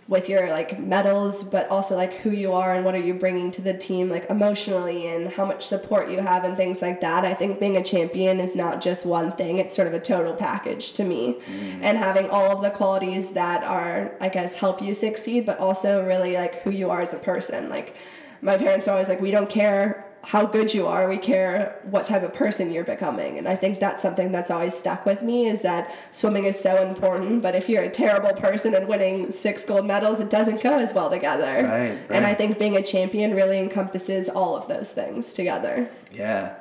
with 0.08 0.30
your 0.30 0.50
like 0.50 0.80
medals 0.80 1.44
but 1.44 1.68
also 1.70 1.96
like 1.96 2.14
who 2.14 2.32
you 2.32 2.54
are 2.54 2.76
and 2.76 2.86
what 2.86 2.96
are 2.96 3.00
you 3.00 3.14
bringing 3.14 3.52
to 3.52 3.62
the 3.62 3.74
team 3.74 4.10
like 4.10 4.30
emotionally 4.30 5.08
and 5.08 5.28
how 5.28 5.44
much 5.44 5.66
support 5.66 6.10
you 6.10 6.20
have 6.20 6.46
and 6.46 6.56
things 6.56 6.82
like 6.82 7.02
that. 7.02 7.26
I 7.26 7.34
think 7.34 7.60
being 7.60 7.78
a 7.78 7.84
champion 7.84 8.40
is 8.40 8.56
not 8.56 8.80
just 8.82 9.06
one 9.06 9.34
thing. 9.34 9.58
It's 9.58 9.76
sort 9.76 9.88
of 9.88 9.94
a 9.94 10.00
total 10.00 10.34
package 10.34 10.94
to 10.94 11.04
me. 11.04 11.18
Mm. 11.48 11.80
and 11.82 11.98
having 11.98 12.30
all 12.30 12.52
of 12.52 12.62
the 12.62 12.70
qualities 12.70 13.32
that 13.32 13.64
are 13.64 14.12
i 14.22 14.30
guess 14.30 14.54
help 14.54 14.82
you 14.82 14.94
succeed 14.94 15.46
but 15.46 15.58
also 15.60 16.06
really 16.06 16.34
like 16.34 16.62
who 16.62 16.72
you 16.72 16.90
are 16.90 17.02
as 17.02 17.14
a 17.14 17.18
person. 17.18 17.70
Like 17.70 17.98
my 18.42 18.58
parents 18.58 18.88
are 18.88 18.92
always 18.92 19.10
like 19.10 19.22
we 19.22 19.32
don't 19.32 19.50
care 19.50 20.07
how 20.28 20.46
good 20.46 20.74
you 20.74 20.86
are. 20.86 21.08
We 21.08 21.18
care 21.18 21.80
what 21.90 22.04
type 22.04 22.22
of 22.22 22.34
person 22.34 22.70
you're 22.70 22.84
becoming. 22.84 23.38
And 23.38 23.48
I 23.48 23.56
think 23.56 23.80
that's 23.80 24.02
something 24.02 24.30
that's 24.30 24.52
always 24.52 24.74
stuck 24.74 25.06
with 25.06 25.22
me 25.22 25.48
is 25.48 25.62
that 25.62 25.96
swimming 26.12 26.44
is 26.44 26.60
so 26.60 26.86
important. 26.86 27.42
But 27.42 27.56
if 27.56 27.70
you're 27.70 27.84
a 27.84 27.90
terrible 27.90 28.34
person 28.34 28.76
and 28.76 28.90
winning 28.90 29.32
six 29.32 29.64
gold 29.64 29.86
medals, 29.86 30.20
it 30.20 30.30
doesn't 30.30 30.62
go 30.62 30.80
as 30.80 30.94
well 30.94 31.10
together. 31.10 31.64
Right, 31.64 31.92
right. 31.92 32.02
And 32.10 32.26
I 32.26 32.34
think 32.34 32.60
being 32.60 32.76
a 32.76 32.82
champion 32.82 33.36
really 33.36 33.58
encompasses 33.58 34.28
all 34.28 34.54
of 34.58 34.68
those 34.68 34.92
things 34.92 35.32
together. 35.32 35.90
Yeah. 36.12 36.56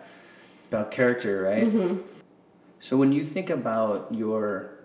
About 0.69 0.93
character, 0.93 1.43
right? 1.43 1.65
Mm-hmm. 1.65 2.03
So 2.79 2.97
when 2.97 3.11
you 3.11 3.27
think 3.27 3.51
about 3.51 4.15
your 4.15 4.77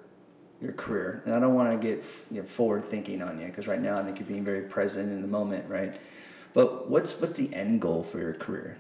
your 0.60 0.74
career, 0.74 1.22
and 1.26 1.36
I 1.36 1.40
don't 1.40 1.54
want 1.54 1.72
to 1.72 1.78
get 1.78 2.04
you 2.32 2.42
know, 2.42 2.48
forward 2.48 2.86
thinking 2.86 3.22
on 3.22 3.40
you 3.40 3.46
because 3.46 3.68
right 3.68 3.82
now 3.82 4.00
I 4.00 4.04
think 4.04 4.18
you're 4.18 4.28
being 4.28 4.44
very 4.44 4.62
present 4.62 5.12
in 5.12 5.22
the 5.22 5.28
moment, 5.28 5.70
right? 5.70 6.00
But 6.54 6.90
what's 6.90 7.20
what's 7.20 7.34
the 7.34 7.54
end 7.54 7.82
goal 7.82 8.04
for 8.04 8.20
your 8.20 8.34
career? 8.34 8.78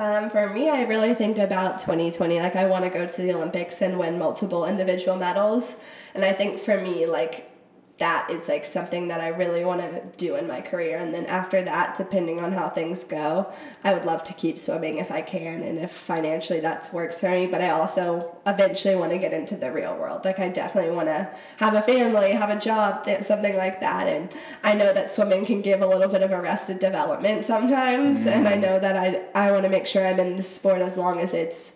Um, 0.00 0.30
for 0.30 0.48
me, 0.48 0.70
I 0.70 0.82
really 0.82 1.12
think 1.14 1.38
about 1.38 1.80
2020. 1.80 2.38
Like, 2.38 2.54
I 2.54 2.66
want 2.66 2.84
to 2.84 2.90
go 2.90 3.04
to 3.04 3.22
the 3.22 3.32
Olympics 3.32 3.82
and 3.82 3.98
win 3.98 4.16
multiple 4.16 4.64
individual 4.64 5.16
medals. 5.16 5.74
And 6.14 6.24
I 6.24 6.32
think 6.32 6.60
for 6.60 6.80
me, 6.80 7.04
like, 7.04 7.50
that 7.98 8.30
is 8.30 8.48
like 8.48 8.64
something 8.64 9.08
that 9.08 9.20
I 9.20 9.28
really 9.28 9.64
want 9.64 9.80
to 9.80 10.00
do 10.16 10.36
in 10.36 10.46
my 10.46 10.60
career. 10.60 10.98
And 10.98 11.12
then 11.12 11.26
after 11.26 11.62
that, 11.62 11.96
depending 11.96 12.38
on 12.38 12.52
how 12.52 12.68
things 12.68 13.02
go, 13.02 13.52
I 13.82 13.92
would 13.92 14.04
love 14.04 14.22
to 14.24 14.32
keep 14.34 14.56
swimming 14.56 14.98
if 14.98 15.10
I 15.10 15.20
can 15.20 15.62
and 15.62 15.78
if 15.78 15.90
financially 15.90 16.60
that 16.60 16.88
works 16.92 17.20
for 17.20 17.28
me. 17.28 17.48
But 17.48 17.60
I 17.60 17.70
also 17.70 18.36
eventually 18.46 18.94
want 18.94 19.10
to 19.10 19.18
get 19.18 19.32
into 19.32 19.56
the 19.56 19.72
real 19.72 19.96
world. 19.96 20.24
Like, 20.24 20.38
I 20.38 20.48
definitely 20.48 20.92
want 20.92 21.08
to 21.08 21.28
have 21.56 21.74
a 21.74 21.82
family, 21.82 22.30
have 22.30 22.50
a 22.50 22.58
job, 22.58 23.04
something 23.22 23.56
like 23.56 23.80
that. 23.80 24.06
And 24.06 24.32
I 24.62 24.74
know 24.74 24.92
that 24.92 25.10
swimming 25.10 25.44
can 25.44 25.60
give 25.60 25.82
a 25.82 25.86
little 25.86 26.08
bit 26.08 26.22
of 26.22 26.30
arrested 26.30 26.78
development 26.78 27.46
sometimes. 27.46 28.22
Mm. 28.22 28.26
And 28.28 28.48
I 28.48 28.54
know 28.54 28.78
that 28.78 28.96
I, 28.96 29.22
I 29.34 29.50
want 29.50 29.64
to 29.64 29.68
make 29.68 29.86
sure 29.86 30.06
I'm 30.06 30.20
in 30.20 30.36
the 30.36 30.42
sport 30.44 30.82
as 30.82 30.96
long 30.96 31.18
as 31.18 31.34
it's 31.34 31.72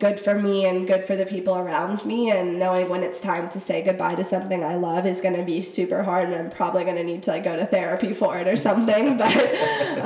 good 0.00 0.18
for 0.18 0.34
me 0.34 0.64
and 0.64 0.86
good 0.86 1.04
for 1.04 1.14
the 1.14 1.26
people 1.26 1.58
around 1.58 2.02
me 2.06 2.30
and 2.30 2.58
knowing 2.58 2.88
when 2.88 3.02
it's 3.02 3.20
time 3.20 3.50
to 3.50 3.60
say 3.60 3.82
goodbye 3.82 4.14
to 4.14 4.24
something 4.24 4.64
I 4.64 4.74
love 4.74 5.04
is 5.04 5.20
going 5.20 5.36
to 5.36 5.42
be 5.42 5.60
super 5.60 6.02
hard 6.02 6.28
and 6.28 6.34
I'm 6.34 6.50
probably 6.50 6.84
going 6.84 6.96
to 6.96 7.04
need 7.04 7.22
to 7.24 7.32
like 7.32 7.44
go 7.44 7.54
to 7.54 7.66
therapy 7.66 8.14
for 8.14 8.38
it 8.38 8.48
or 8.48 8.56
something 8.56 9.16
but 9.18 9.36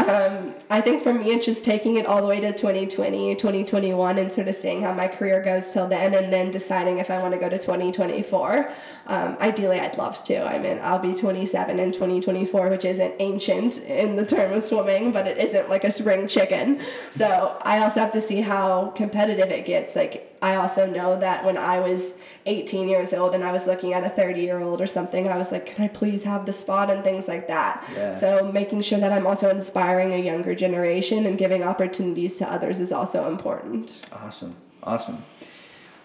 um, 0.08 0.52
I 0.68 0.80
think 0.80 1.04
for 1.04 1.14
me 1.14 1.30
it's 1.30 1.46
just 1.46 1.64
taking 1.64 1.94
it 1.94 2.06
all 2.06 2.20
the 2.20 2.26
way 2.26 2.40
to 2.40 2.52
2020 2.52 3.36
2021 3.36 4.18
and 4.18 4.32
sort 4.32 4.48
of 4.48 4.56
seeing 4.56 4.82
how 4.82 4.92
my 4.92 5.06
career 5.06 5.40
goes 5.40 5.72
till 5.72 5.86
then 5.86 6.14
and 6.14 6.32
then 6.32 6.50
deciding 6.50 6.98
if 6.98 7.08
I 7.08 7.22
want 7.22 7.32
to 7.32 7.38
go 7.38 7.48
to 7.48 7.56
2024 7.56 8.70
um, 9.06 9.36
ideally 9.40 9.78
I'd 9.78 9.96
love 9.96 10.24
to. 10.24 10.44
I 10.44 10.58
mean 10.58 10.80
I'll 10.82 10.98
be 10.98 11.14
27 11.14 11.78
in 11.78 11.92
2024 11.92 12.68
which 12.68 12.84
isn't 12.84 13.14
ancient 13.20 13.78
in 13.82 14.16
the 14.16 14.26
term 14.26 14.52
of 14.54 14.62
swimming 14.64 15.12
but 15.12 15.28
it 15.28 15.38
isn't 15.38 15.68
like 15.68 15.84
a 15.84 15.90
spring 15.90 16.26
chicken. 16.26 16.80
So 17.12 17.56
I 17.62 17.78
also 17.78 18.00
have 18.00 18.12
to 18.12 18.20
see 18.20 18.40
how 18.40 18.92
competitive 18.96 19.50
it 19.50 19.64
gets 19.64 19.83
it's 19.84 19.96
like 19.96 20.36
I 20.42 20.56
also 20.56 20.86
know 20.86 21.16
that 21.18 21.44
when 21.44 21.56
I 21.56 21.78
was 21.78 22.14
18 22.46 22.88
years 22.88 23.12
old 23.12 23.34
and 23.34 23.44
I 23.44 23.52
was 23.52 23.66
looking 23.66 23.92
at 23.92 24.04
a 24.04 24.08
30 24.08 24.40
year 24.40 24.60
old 24.60 24.80
or 24.80 24.86
something, 24.86 25.28
I 25.28 25.36
was 25.36 25.52
like, 25.52 25.66
can 25.66 25.84
I 25.84 25.88
please 25.88 26.22
have 26.24 26.46
the 26.46 26.52
spot 26.52 26.90
and 26.90 27.04
things 27.04 27.28
like 27.28 27.46
that. 27.48 27.84
Yeah. 27.94 28.12
So 28.12 28.50
making 28.52 28.82
sure 28.82 28.98
that 28.98 29.12
I'm 29.12 29.26
also 29.26 29.50
inspiring 29.50 30.12
a 30.14 30.18
younger 30.18 30.54
generation 30.54 31.26
and 31.26 31.38
giving 31.38 31.62
opportunities 31.62 32.36
to 32.38 32.50
others 32.50 32.78
is 32.78 32.92
also 32.92 33.28
important. 33.30 34.02
Awesome. 34.12 34.56
Awesome. 34.82 35.24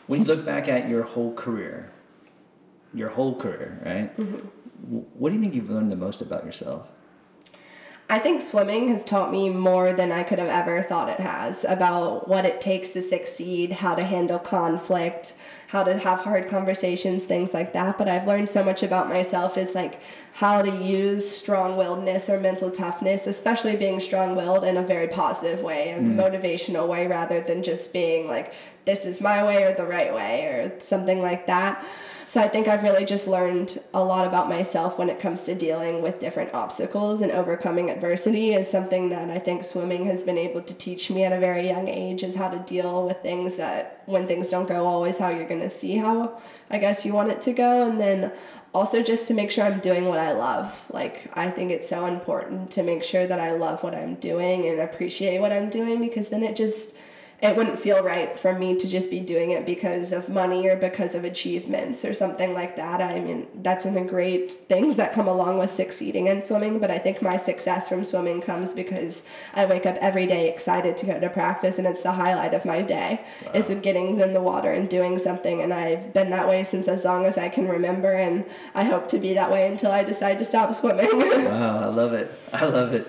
When 0.07 0.21
you 0.21 0.25
look 0.25 0.45
back 0.45 0.67
at 0.67 0.89
your 0.89 1.03
whole 1.03 1.33
career, 1.33 1.91
your 2.93 3.09
whole 3.09 3.39
career, 3.39 3.81
right? 3.85 4.17
Mm-hmm. 4.17 4.97
What 5.19 5.29
do 5.29 5.35
you 5.35 5.41
think 5.41 5.53
you've 5.53 5.69
learned 5.69 5.91
the 5.91 5.95
most 5.95 6.21
about 6.21 6.45
yourself? 6.45 6.89
I 8.11 8.17
think 8.17 8.41
swimming 8.41 8.87
has 8.87 9.03
taught 9.03 9.31
me 9.31 9.49
more 9.49 9.93
than 9.93 10.11
I 10.11 10.23
could 10.23 10.39
have 10.39 10.49
ever 10.49 10.81
thought 10.81 11.09
it 11.09 11.19
has 11.19 11.63
about 11.63 12.27
what 12.27 12.43
it 12.43 12.59
takes 12.59 12.89
to 12.89 13.03
succeed, 13.03 13.71
how 13.71 13.93
to 13.93 14.03
handle 14.03 14.39
conflict, 14.39 15.33
how 15.69 15.83
to 15.83 15.95
have 15.95 16.19
hard 16.19 16.49
conversations, 16.49 17.25
things 17.25 17.53
like 17.53 17.73
that. 17.73 17.95
But 17.95 18.09
I've 18.09 18.25
learned 18.25 18.49
so 18.49 18.63
much 18.63 18.81
about 18.81 19.07
myself 19.07 19.55
is 19.55 19.75
like 19.75 20.01
how 20.33 20.63
to 20.63 20.83
use 20.83 21.29
strong 21.29 21.77
willedness 21.77 22.27
or 22.27 22.39
mental 22.39 22.71
toughness, 22.71 23.27
especially 23.27 23.75
being 23.75 23.99
strong 23.99 24.35
willed 24.35 24.63
in 24.63 24.77
a 24.77 24.81
very 24.81 25.07
positive 25.07 25.61
way, 25.61 25.91
a 25.91 25.99
mm. 25.99 26.15
motivational 26.15 26.87
way, 26.87 27.05
rather 27.05 27.39
than 27.39 27.61
just 27.61 27.93
being 27.93 28.25
like, 28.25 28.53
this 28.85 29.05
is 29.05 29.21
my 29.21 29.43
way 29.43 29.61
or 29.61 29.71
the 29.71 29.85
right 29.85 30.11
way 30.11 30.45
or 30.45 30.79
something 30.79 31.21
like 31.21 31.45
that. 31.45 31.85
So 32.29 32.39
I 32.39 32.47
think 32.47 32.67
I've 32.67 32.83
really 32.83 33.05
just 33.05 33.27
learned 33.27 33.79
a 33.93 34.03
lot 34.03 34.27
about 34.27 34.49
myself 34.49 34.97
when 34.97 35.09
it 35.09 35.19
comes 35.19 35.43
to 35.43 35.55
dealing 35.55 36.01
with 36.01 36.19
different 36.19 36.53
obstacles 36.53 37.21
and 37.21 37.31
overcoming 37.31 37.91
adversity 37.91 38.53
is 38.53 38.67
something 38.67 39.09
that 39.09 39.29
I 39.29 39.37
think 39.39 39.63
swimming 39.63 40.05
has 40.05 40.23
been 40.23 40.37
able 40.37 40.61
to 40.61 40.73
teach 40.75 41.09
me 41.09 41.23
at 41.23 41.33
a 41.33 41.39
very 41.39 41.67
young 41.67 41.87
age 41.87 42.23
is 42.23 42.35
how 42.35 42.49
to 42.49 42.59
deal 42.59 43.05
with 43.05 43.17
things 43.23 43.55
that 43.55 43.98
when 44.09 44.27
things 44.27 44.47
don't 44.47 44.67
go 44.67 44.85
always 44.85 45.17
how 45.17 45.29
you're 45.29 45.47
going 45.47 45.61
to 45.61 45.69
see 45.69 45.95
how 45.95 46.39
I 46.69 46.79
guess 46.79 47.05
you 47.05 47.13
want 47.13 47.29
it 47.29 47.41
to 47.41 47.53
go 47.53 47.83
and 47.83 48.01
then 48.01 48.31
also 48.73 49.03
just 49.03 49.27
to 49.27 49.33
make 49.33 49.51
sure 49.51 49.63
I'm 49.63 49.79
doing 49.79 50.05
what 50.05 50.19
I 50.19 50.31
love. 50.31 50.79
Like 50.91 51.29
I 51.33 51.49
think 51.49 51.71
it's 51.71 51.87
so 51.87 52.05
important 52.05 52.71
to 52.71 52.83
make 52.83 53.03
sure 53.03 53.27
that 53.27 53.39
I 53.39 53.51
love 53.51 53.83
what 53.83 53.93
I'm 53.93 54.15
doing 54.15 54.67
and 54.67 54.81
appreciate 54.81 55.39
what 55.39 55.53
I'm 55.53 55.69
doing 55.69 55.99
because 55.99 56.27
then 56.29 56.43
it 56.43 56.55
just 56.55 56.93
it 57.41 57.55
wouldn't 57.55 57.79
feel 57.79 58.03
right 58.03 58.37
for 58.37 58.53
me 58.53 58.75
to 58.75 58.87
just 58.87 59.09
be 59.09 59.21
doing 59.21 59.51
it 59.51 59.65
because 59.65 60.11
of 60.11 60.27
money 60.27 60.67
or 60.67 60.75
because 60.75 61.15
of 61.15 61.23
achievements 61.23 62.03
or 62.03 62.13
something 62.13 62.53
like 62.53 62.75
that. 62.75 63.01
I 63.01 63.19
mean, 63.21 63.47
that's 63.61 63.85
one 63.85 63.95
of 63.95 64.03
the 64.03 64.09
great 64.09 64.51
things 64.51 64.97
that 64.97 65.13
come 65.13 65.29
along 65.29 65.57
with 65.57 65.69
succeeding 65.69 66.27
in 66.27 66.43
swimming, 66.43 66.79
but 66.79 66.91
I 66.91 66.99
think 66.99 67.21
my 67.21 67.37
success 67.37 67.87
from 67.87 68.03
swimming 68.03 68.41
comes 68.41 68.73
because 68.73 69.23
I 69.53 69.65
wake 69.65 69.85
up 69.85 69.95
every 70.01 70.25
day 70.25 70.49
excited 70.49 70.97
to 70.97 71.05
go 71.05 71.19
to 71.19 71.29
practice 71.29 71.77
and 71.77 71.87
it's 71.87 72.01
the 72.01 72.11
highlight 72.11 72.53
of 72.53 72.65
my 72.65 72.81
day 72.81 73.21
wow. 73.45 73.51
is 73.53 73.69
getting 73.81 74.19
in 74.19 74.33
the 74.33 74.41
water 74.41 74.73
and 74.73 74.89
doing 74.89 75.17
something 75.17 75.61
and 75.61 75.73
I've 75.73 76.11
been 76.11 76.29
that 76.31 76.47
way 76.47 76.63
since 76.63 76.89
as 76.89 77.05
long 77.05 77.25
as 77.25 77.37
I 77.37 77.47
can 77.47 77.69
remember 77.69 78.11
and 78.11 78.43
I 78.75 78.83
hope 78.83 79.07
to 79.09 79.17
be 79.17 79.33
that 79.35 79.49
way 79.49 79.67
until 79.67 79.91
I 79.91 80.03
decide 80.03 80.39
to 80.39 80.43
stop 80.43 80.73
swimming. 80.75 81.19
wow, 81.19 81.83
I 81.83 81.87
love 81.87 82.13
it. 82.13 82.31
I 82.51 82.65
love 82.65 82.93
it. 82.93 83.07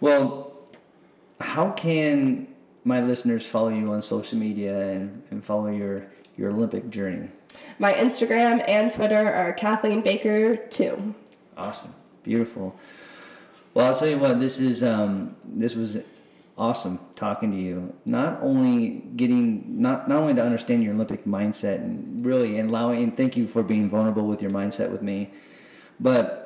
Well, 0.00 0.52
how 1.40 1.70
can 1.70 2.48
my 2.88 3.02
listeners 3.02 3.44
follow 3.44 3.68
you 3.68 3.92
on 3.92 4.00
social 4.00 4.38
media 4.38 4.92
and, 4.92 5.22
and 5.30 5.44
follow 5.44 5.68
your 5.68 6.06
your 6.38 6.50
Olympic 6.50 6.88
journey? 6.88 7.28
My 7.78 7.92
Instagram 7.92 8.64
and 8.66 8.90
Twitter 8.90 9.30
are 9.30 9.52
Kathleen 9.52 10.00
Baker 10.00 10.56
too. 10.56 11.14
Awesome, 11.56 11.94
beautiful. 12.22 12.74
Well, 13.74 13.86
I'll 13.86 13.96
tell 13.96 14.08
you 14.08 14.18
what. 14.18 14.40
This 14.40 14.58
is 14.58 14.82
um, 14.82 15.36
this 15.44 15.74
was 15.74 15.98
awesome 16.56 16.98
talking 17.14 17.50
to 17.50 17.56
you. 17.56 17.92
Not 18.06 18.40
only 18.42 19.02
getting 19.16 19.80
not 19.80 20.08
not 20.08 20.18
only 20.22 20.34
to 20.34 20.42
understand 20.42 20.82
your 20.82 20.94
Olympic 20.94 21.26
mindset 21.26 21.76
and 21.76 22.24
really 22.24 22.58
allowing 22.58 23.02
and 23.02 23.16
thank 23.16 23.36
you 23.36 23.46
for 23.46 23.62
being 23.62 23.90
vulnerable 23.90 24.26
with 24.26 24.40
your 24.40 24.50
mindset 24.50 24.90
with 24.90 25.02
me, 25.02 25.30
but 26.00 26.44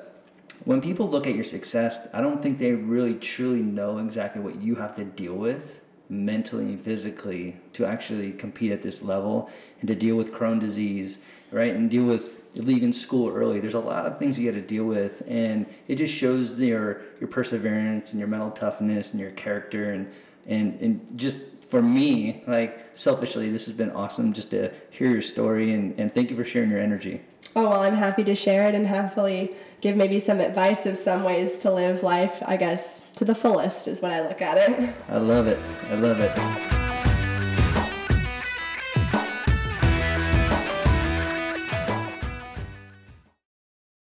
when 0.65 0.81
people 0.81 1.09
look 1.09 1.27
at 1.27 1.35
your 1.35 1.45
success, 1.45 2.01
I 2.13 2.21
don't 2.21 2.43
think 2.43 2.59
they 2.59 2.73
really 2.73 3.15
truly 3.15 3.63
know 3.63 3.99
exactly 3.99 4.43
what 4.43 4.61
you 4.61 4.75
have 4.77 4.95
to 4.97 5.05
deal 5.05 5.35
with 5.35 5.82
mentally 6.13 6.65
and 6.65 6.85
physically 6.85 7.57
to 7.73 7.87
actually 7.87 8.33
compete 8.33 8.71
at 8.71 8.83
this 8.83 9.03
level 9.03 9.49
and 9.81 9.89
to 9.89 9.95
deal 9.95 10.17
with 10.17 10.31
Crohn 10.31 10.61
disease, 10.61 11.19
right? 11.51 11.75
And 11.75 11.91
deal 11.91 12.05
with 12.05 12.33
leaving 12.55 12.93
school 12.93 13.31
early. 13.35 13.61
There's 13.61 13.75
a 13.75 13.81
lot 13.81 14.05
of 14.05 14.19
things 14.19 14.39
you 14.39 14.51
got 14.51 14.57
to 14.57 14.67
deal 14.67 14.85
with, 14.85 15.23
and 15.27 15.67
it 15.89 15.97
just 15.97 16.13
shows 16.15 16.61
your 16.61 17.01
your 17.19 17.29
perseverance 17.29 18.11
and 18.11 18.19
your 18.19 18.29
mental 18.29 18.51
toughness 18.51 19.13
and 19.13 19.21
your 19.21 19.31
character 19.33 19.93
and 19.93 20.13
and 20.47 20.79
and 20.81 21.19
just 21.19 21.41
for 21.69 21.81
me, 21.81 22.45
like 22.47 22.79
selfishly, 22.95 23.51
this 23.51 23.65
has 23.65 23.75
been 23.75 23.91
awesome 23.93 24.35
just 24.35 24.51
to 24.51 24.71
hear 24.91 25.11
your 25.11 25.23
story 25.23 25.73
and, 25.73 25.99
and 25.99 26.13
thank 26.13 26.29
you 26.29 26.37
for 26.37 26.45
sharing 26.45 26.69
your 26.69 26.81
energy. 26.81 27.23
Oh, 27.55 27.69
well, 27.69 27.83
I'm 27.83 27.95
happy 27.95 28.25
to 28.25 28.35
share 28.35 28.67
it 28.69 28.75
and 28.75 28.87
happily 28.87 29.55
give 29.83 29.95
maybe 29.95 30.19
some 30.19 30.41
advice 30.41 30.87
of 30.87 30.97
some 30.97 31.23
ways 31.23 31.59
to 31.59 31.71
live 31.71 32.03
life, 32.03 32.43
I 32.47 32.57
guess, 32.57 33.05
to 33.17 33.25
the 33.27 33.35
fullest 33.35 33.89
is 33.89 34.01
what 34.01 34.11
I 34.11 34.27
look 34.27 34.41
at 34.41 34.57
it. 34.57 34.95
I 35.09 35.19
love 35.19 35.47
it. 35.47 35.59
I 35.91 35.95
love 35.95 36.21
it. 36.21 36.72